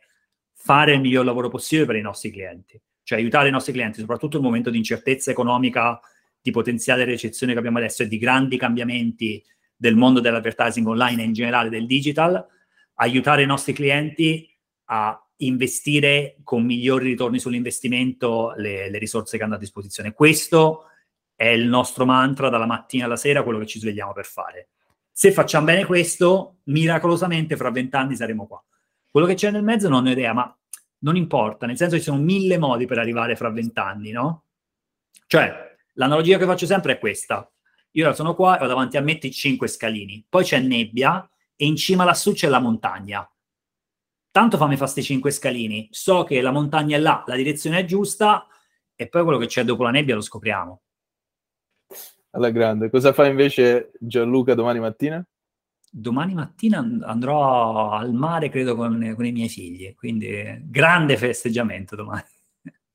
fare 0.54 0.94
il 0.94 1.02
miglior 1.02 1.26
lavoro 1.26 1.50
possibile 1.50 1.86
per 1.86 1.98
i 1.98 2.02
nostri 2.02 2.32
clienti 2.32 2.82
cioè 3.04 3.20
aiutare 3.20 3.50
i 3.50 3.52
nostri 3.52 3.74
clienti, 3.74 4.00
soprattutto 4.00 4.38
nel 4.38 4.46
momento 4.46 4.70
di 4.70 4.78
incertezza 4.78 5.32
economica, 5.32 6.00
di 6.42 6.52
potenziale 6.52 7.06
recessione 7.06 7.54
che 7.54 7.60
abbiamo 7.60 7.78
adesso 7.78 8.04
e 8.04 8.08
di 8.08 8.18
grandi 8.18 8.58
cambiamenti 8.58 9.44
del 9.76 9.96
mondo 9.96 10.20
dell'advertising 10.20 10.88
online 10.88 11.22
e 11.22 11.26
in 11.26 11.34
generale 11.34 11.70
del 11.70 11.86
digital, 11.86 12.46
aiutare 12.96 13.44
i 13.44 13.46
nostri 13.46 13.74
clienti 13.74 14.50
a 14.86 15.18
investire 15.38 16.38
con 16.44 16.64
migliori 16.64 17.10
ritorni 17.10 17.40
sull'investimento 17.40 18.54
le, 18.56 18.90
le 18.90 18.98
risorse 18.98 19.38
che 19.38 19.44
hanno 19.44 19.56
a 19.56 19.60
disposizione. 19.60 20.14
Questo 20.14 20.86
è 21.36 21.48
il 21.48 21.68
nostro 21.68 22.06
mantra 22.06 22.50
dalla 22.50 22.66
mattina 22.66 23.06
alla 23.06 23.16
sera, 23.16 23.44
quello 23.44 23.60
che 23.60 23.66
ci 23.66 23.80
svegliamo 23.80 24.14
per 24.14 24.26
fare. 24.26 24.70
Se 25.12 25.32
facciamo 25.32 25.66
bene 25.66 25.86
questo, 25.86 26.60
miracolosamente 26.64 27.56
fra 27.56 27.70
vent'anni 27.72 28.16
saremo 28.16 28.48
qua. 28.48 28.64
Quello 29.10 29.28
che 29.28 29.36
c'è 29.36 29.52
nel 29.52 29.64
mezzo 29.64 29.90
non 29.90 30.06
ho 30.06 30.10
idea, 30.10 30.34
ma 30.34 30.58
non 31.04 31.16
importa, 31.16 31.66
nel 31.66 31.78
senso 31.78 31.96
che 31.96 32.02
ci 32.02 32.10
sono 32.10 32.22
mille 32.22 32.58
modi 32.58 32.86
per 32.86 32.98
arrivare 32.98 33.36
fra 33.36 33.50
vent'anni, 33.50 34.12
no? 34.12 34.46
Cioè, 35.28 35.76
l'analogia 35.94 36.38
che 36.38 36.46
faccio 36.46 36.66
sempre 36.66 36.94
è 36.94 37.00
questa. 37.00 37.50
Io 37.92 38.14
sono 38.14 38.36
qua 38.36 38.58
e 38.58 38.64
ho 38.64 38.68
davanti 38.68 38.98
a 38.98 39.02
me 39.02 39.20
cinque 39.20 39.68
scalini, 39.68 40.26
poi 40.28 40.44
c'è 40.44 40.60
nebbia 40.60 41.30
e 41.56 41.66
in 41.66 41.76
cima 41.76 42.04
lassù 42.04 42.34
c'è 42.34 42.48
la 42.48 42.60
montagna. 42.60 43.28
Tanto 44.32 44.58
fammi 44.58 44.74
fare 44.74 44.92
questi 44.92 45.04
cinque 45.04 45.30
scalini, 45.30 45.88
so 45.92 46.24
che 46.24 46.42
la 46.42 46.52
montagna 46.52 46.98
è 46.98 47.00
là, 47.00 47.24
la 47.28 47.36
direzione 47.36 47.80
è 47.80 47.86
giusta 47.86 48.48
e 48.96 49.08
poi 49.08 49.24
quello 49.24 49.38
che 49.38 49.46
c'è 49.46 49.64
dopo 49.64 49.84
la 49.84 49.92
nebbia 49.92 50.16
lo 50.16 50.22
scopriamo. 50.22 50.82
Alla 52.32 52.50
grande. 52.50 52.90
Cosa 52.90 53.14
fa 53.14 53.28
invece 53.28 53.92
Gianluca 54.00 54.56
domani 54.56 54.80
mattina? 54.80 55.24
Domani 55.96 56.34
mattina 56.34 56.80
andrò 57.04 57.92
al 57.92 58.14
mare, 58.14 58.50
credo, 58.50 58.76
con, 58.76 59.14
con 59.16 59.26
i 59.26 59.32
miei 59.32 59.48
figli, 59.48 59.94
quindi 59.94 60.60
grande 60.64 61.18
festeggiamento 61.18 61.96
domani. 61.96 62.24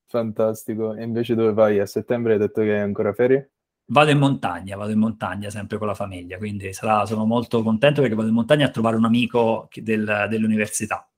Fantastico. 0.05 0.93
E 0.93 1.03
invece 1.03 1.33
dove 1.33 1.53
vai? 1.53 1.79
A 1.79 1.85
settembre 1.85 2.33
hai 2.33 2.39
detto 2.39 2.61
che 2.61 2.73
hai 2.73 2.81
ancora 2.81 3.13
ferie? 3.13 3.51
Vado 3.85 4.11
in 4.11 4.17
montagna, 4.17 4.75
vado 4.75 4.91
in 4.91 4.99
montagna 4.99 5.49
sempre 5.49 5.77
con 5.77 5.87
la 5.87 5.93
famiglia, 5.93 6.37
quindi 6.37 6.73
sarà, 6.73 7.05
sono 7.05 7.25
molto 7.25 7.63
contento 7.63 8.01
perché 8.01 8.15
vado 8.15 8.27
in 8.27 8.33
montagna 8.33 8.65
a 8.65 8.69
trovare 8.69 8.97
un 8.97 9.05
amico 9.05 9.69
del, 9.73 10.27
dell'università. 10.29 11.09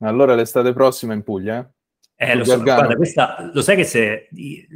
Allora 0.00 0.34
l'estate 0.34 0.72
prossima 0.72 1.14
in 1.14 1.22
Puglia, 1.22 1.60
eh? 1.60 1.72
Eh, 2.16 2.34
lo 2.34 2.44
so, 2.44 2.60
guarda, 2.60 2.96
questa, 2.96 3.50
lo 3.52 3.62
sai 3.62 3.76
che 3.76 3.84
se 3.84 4.28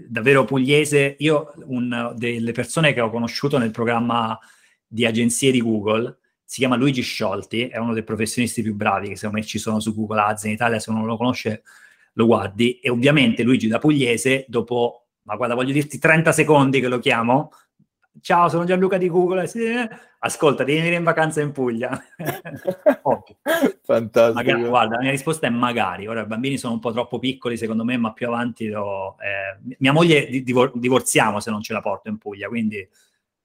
davvero 0.09 0.45
pugliese, 0.45 1.17
io 1.19 1.53
una 1.67 2.13
delle 2.13 2.53
persone 2.53 2.93
che 2.93 3.01
ho 3.01 3.11
conosciuto 3.11 3.59
nel 3.59 3.71
programma 3.71 4.39
di 4.87 5.05
agenzie 5.05 5.51
di 5.51 5.61
Google 5.61 6.19
si 6.49 6.61
chiama 6.61 6.77
Luigi 6.77 7.03
Sciolti, 7.03 7.69
è 7.69 7.77
uno 7.77 7.93
dei 7.93 8.03
professionisti 8.03 8.63
più 8.63 8.75
bravi 8.75 9.09
che 9.09 9.17
secondo 9.17 9.37
me 9.37 9.45
ci 9.45 9.59
sono 9.59 9.81
su 9.81 9.95
Google 9.95 10.23
Ads 10.23 10.45
in 10.45 10.53
Italia, 10.53 10.79
se 10.79 10.91
non 10.91 11.05
lo 11.05 11.19
conosce 11.19 11.63
lo 12.15 12.25
guardi, 12.25 12.79
e 12.81 12.89
ovviamente 12.89 13.43
Luigi 13.43 13.69
da 13.69 13.79
pugliese, 13.79 14.47
dopo, 14.49 15.09
ma 15.25 15.37
guarda, 15.37 15.55
voglio 15.55 15.75
dirti 15.75 15.99
30 15.99 16.33
secondi 16.33 16.81
che 16.81 16.89
lo 16.89 17.01
chiamo, 17.01 17.51
ciao, 18.23 18.49
sono 18.49 18.65
Gianluca 18.65 18.97
di 18.97 19.11
Google, 19.11 19.47
sì, 19.47 19.63
ascolta, 20.21 20.65
devi 20.65 20.79
venire 20.79 20.97
in 20.97 21.05
vacanza 21.05 21.43
in 21.43 21.53
Puglia. 21.53 22.03
Fantastico. 23.83 24.33
Magari, 24.33 24.65
guarda, 24.65 24.95
la 24.95 25.03
mia 25.03 25.11
risposta 25.11 25.47
è 25.47 25.51
magari. 25.51 26.07
Ora 26.07 26.23
i 26.23 26.27
bambini 26.27 26.57
sono 26.57 26.73
un 26.73 26.81
po' 26.81 26.93
troppo 26.93 27.19
piccoli 27.19 27.59
secondo 27.59 27.85
me, 27.85 27.99
ma 27.99 28.15
più 28.15 28.27
avanti 28.27 28.69
lo, 28.69 29.19
eh, 29.19 29.77
mia 29.81 29.93
moglie 29.93 30.31
divor- 30.43 30.73
divorziamo 30.75 31.41
se 31.41 31.51
non 31.51 31.61
ce 31.61 31.75
la 31.75 31.83
porto 31.83 32.09
in 32.09 32.17
Puglia, 32.17 32.49
quindi 32.49 32.89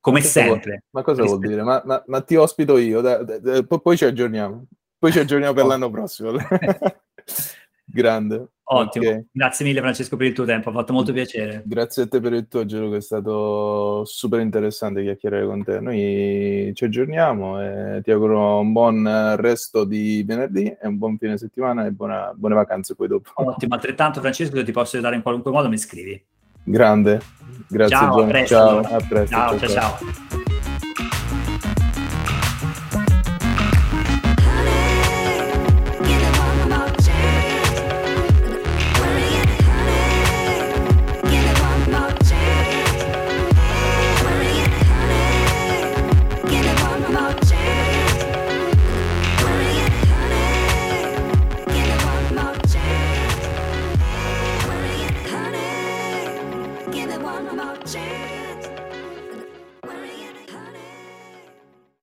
come 0.04 0.20
ma 0.20 0.26
sempre. 0.26 0.70
Vuol, 0.70 0.84
ma 0.90 1.02
cosa 1.02 1.22
rispetto. 1.22 1.40
vuol 1.40 1.50
dire? 1.50 1.64
Ma, 1.64 1.82
ma, 1.86 2.04
ma, 2.08 2.22
ti 2.22 2.36
ospito 2.36 2.78
io, 2.78 3.00
da, 3.00 3.24
da, 3.24 3.40
da, 3.40 3.64
poi 3.64 3.96
ci 3.96 4.04
aggiorniamo. 4.04 4.66
Poi 5.00 5.12
ci 5.14 5.20
aggiorniamo 5.20 5.54
per 5.54 5.66
l'anno 5.66 5.90
prossimo. 5.90 6.34
Grande. 7.86 8.48
Ottimo, 8.66 9.08
okay. 9.08 9.28
grazie 9.32 9.66
mille 9.66 9.80
Francesco 9.80 10.18
per 10.18 10.28
il 10.28 10.34
tuo 10.34 10.44
tempo, 10.44 10.70
ha 10.70 10.74
fatto 10.74 10.92
molto 10.92 11.14
piacere. 11.14 11.64
Grazie 11.66 12.04
a 12.04 12.08
te 12.08 12.20
per 12.20 12.34
il 12.34 12.50
tuo 12.50 12.66
giro 12.66 12.90
che 12.90 12.98
è 12.98 13.02
stato 13.02 14.04
super 14.04 14.42
interessante 14.42 15.04
chiacchierare 15.04 15.46
con 15.46 15.64
te. 15.64 15.80
Noi 15.80 16.72
ci 16.74 16.84
aggiorniamo 16.84 17.62
e 17.62 18.02
ti 18.04 18.12
auguro 18.12 18.60
un 18.60 18.74
buon 18.74 19.36
resto 19.38 19.86
di 19.86 20.22
venerdì 20.28 20.66
e 20.66 20.86
un 20.86 20.98
buon 20.98 21.18
fine 21.18 21.38
settimana 21.38 21.86
e 21.86 21.92
buona, 21.92 22.34
buone 22.36 22.56
vacanze 22.56 22.96
poi 22.96 23.08
dopo. 23.08 23.30
Ottimo, 23.36 23.74
altrettanto 23.74 24.20
Francesco 24.20 24.58
se 24.58 24.64
ti 24.64 24.74
posso 24.74 24.96
aiutare 24.98 25.16
in 25.16 25.22
qualunque 25.22 25.52
modo 25.52 25.70
mi 25.70 25.78
scrivi. 25.78 26.22
Grande, 26.66 27.22
grazie 27.68 27.96
ciao, 27.96 28.16
John. 28.18 28.24
A 28.24 28.32
presto. 28.32 28.56
Ciao, 28.56 28.80
a 28.80 29.06
presto. 29.08 29.36
ciao. 29.36 29.58
ciao. 29.58 29.70
ciao. 29.70 29.98
ciao. 30.00 30.43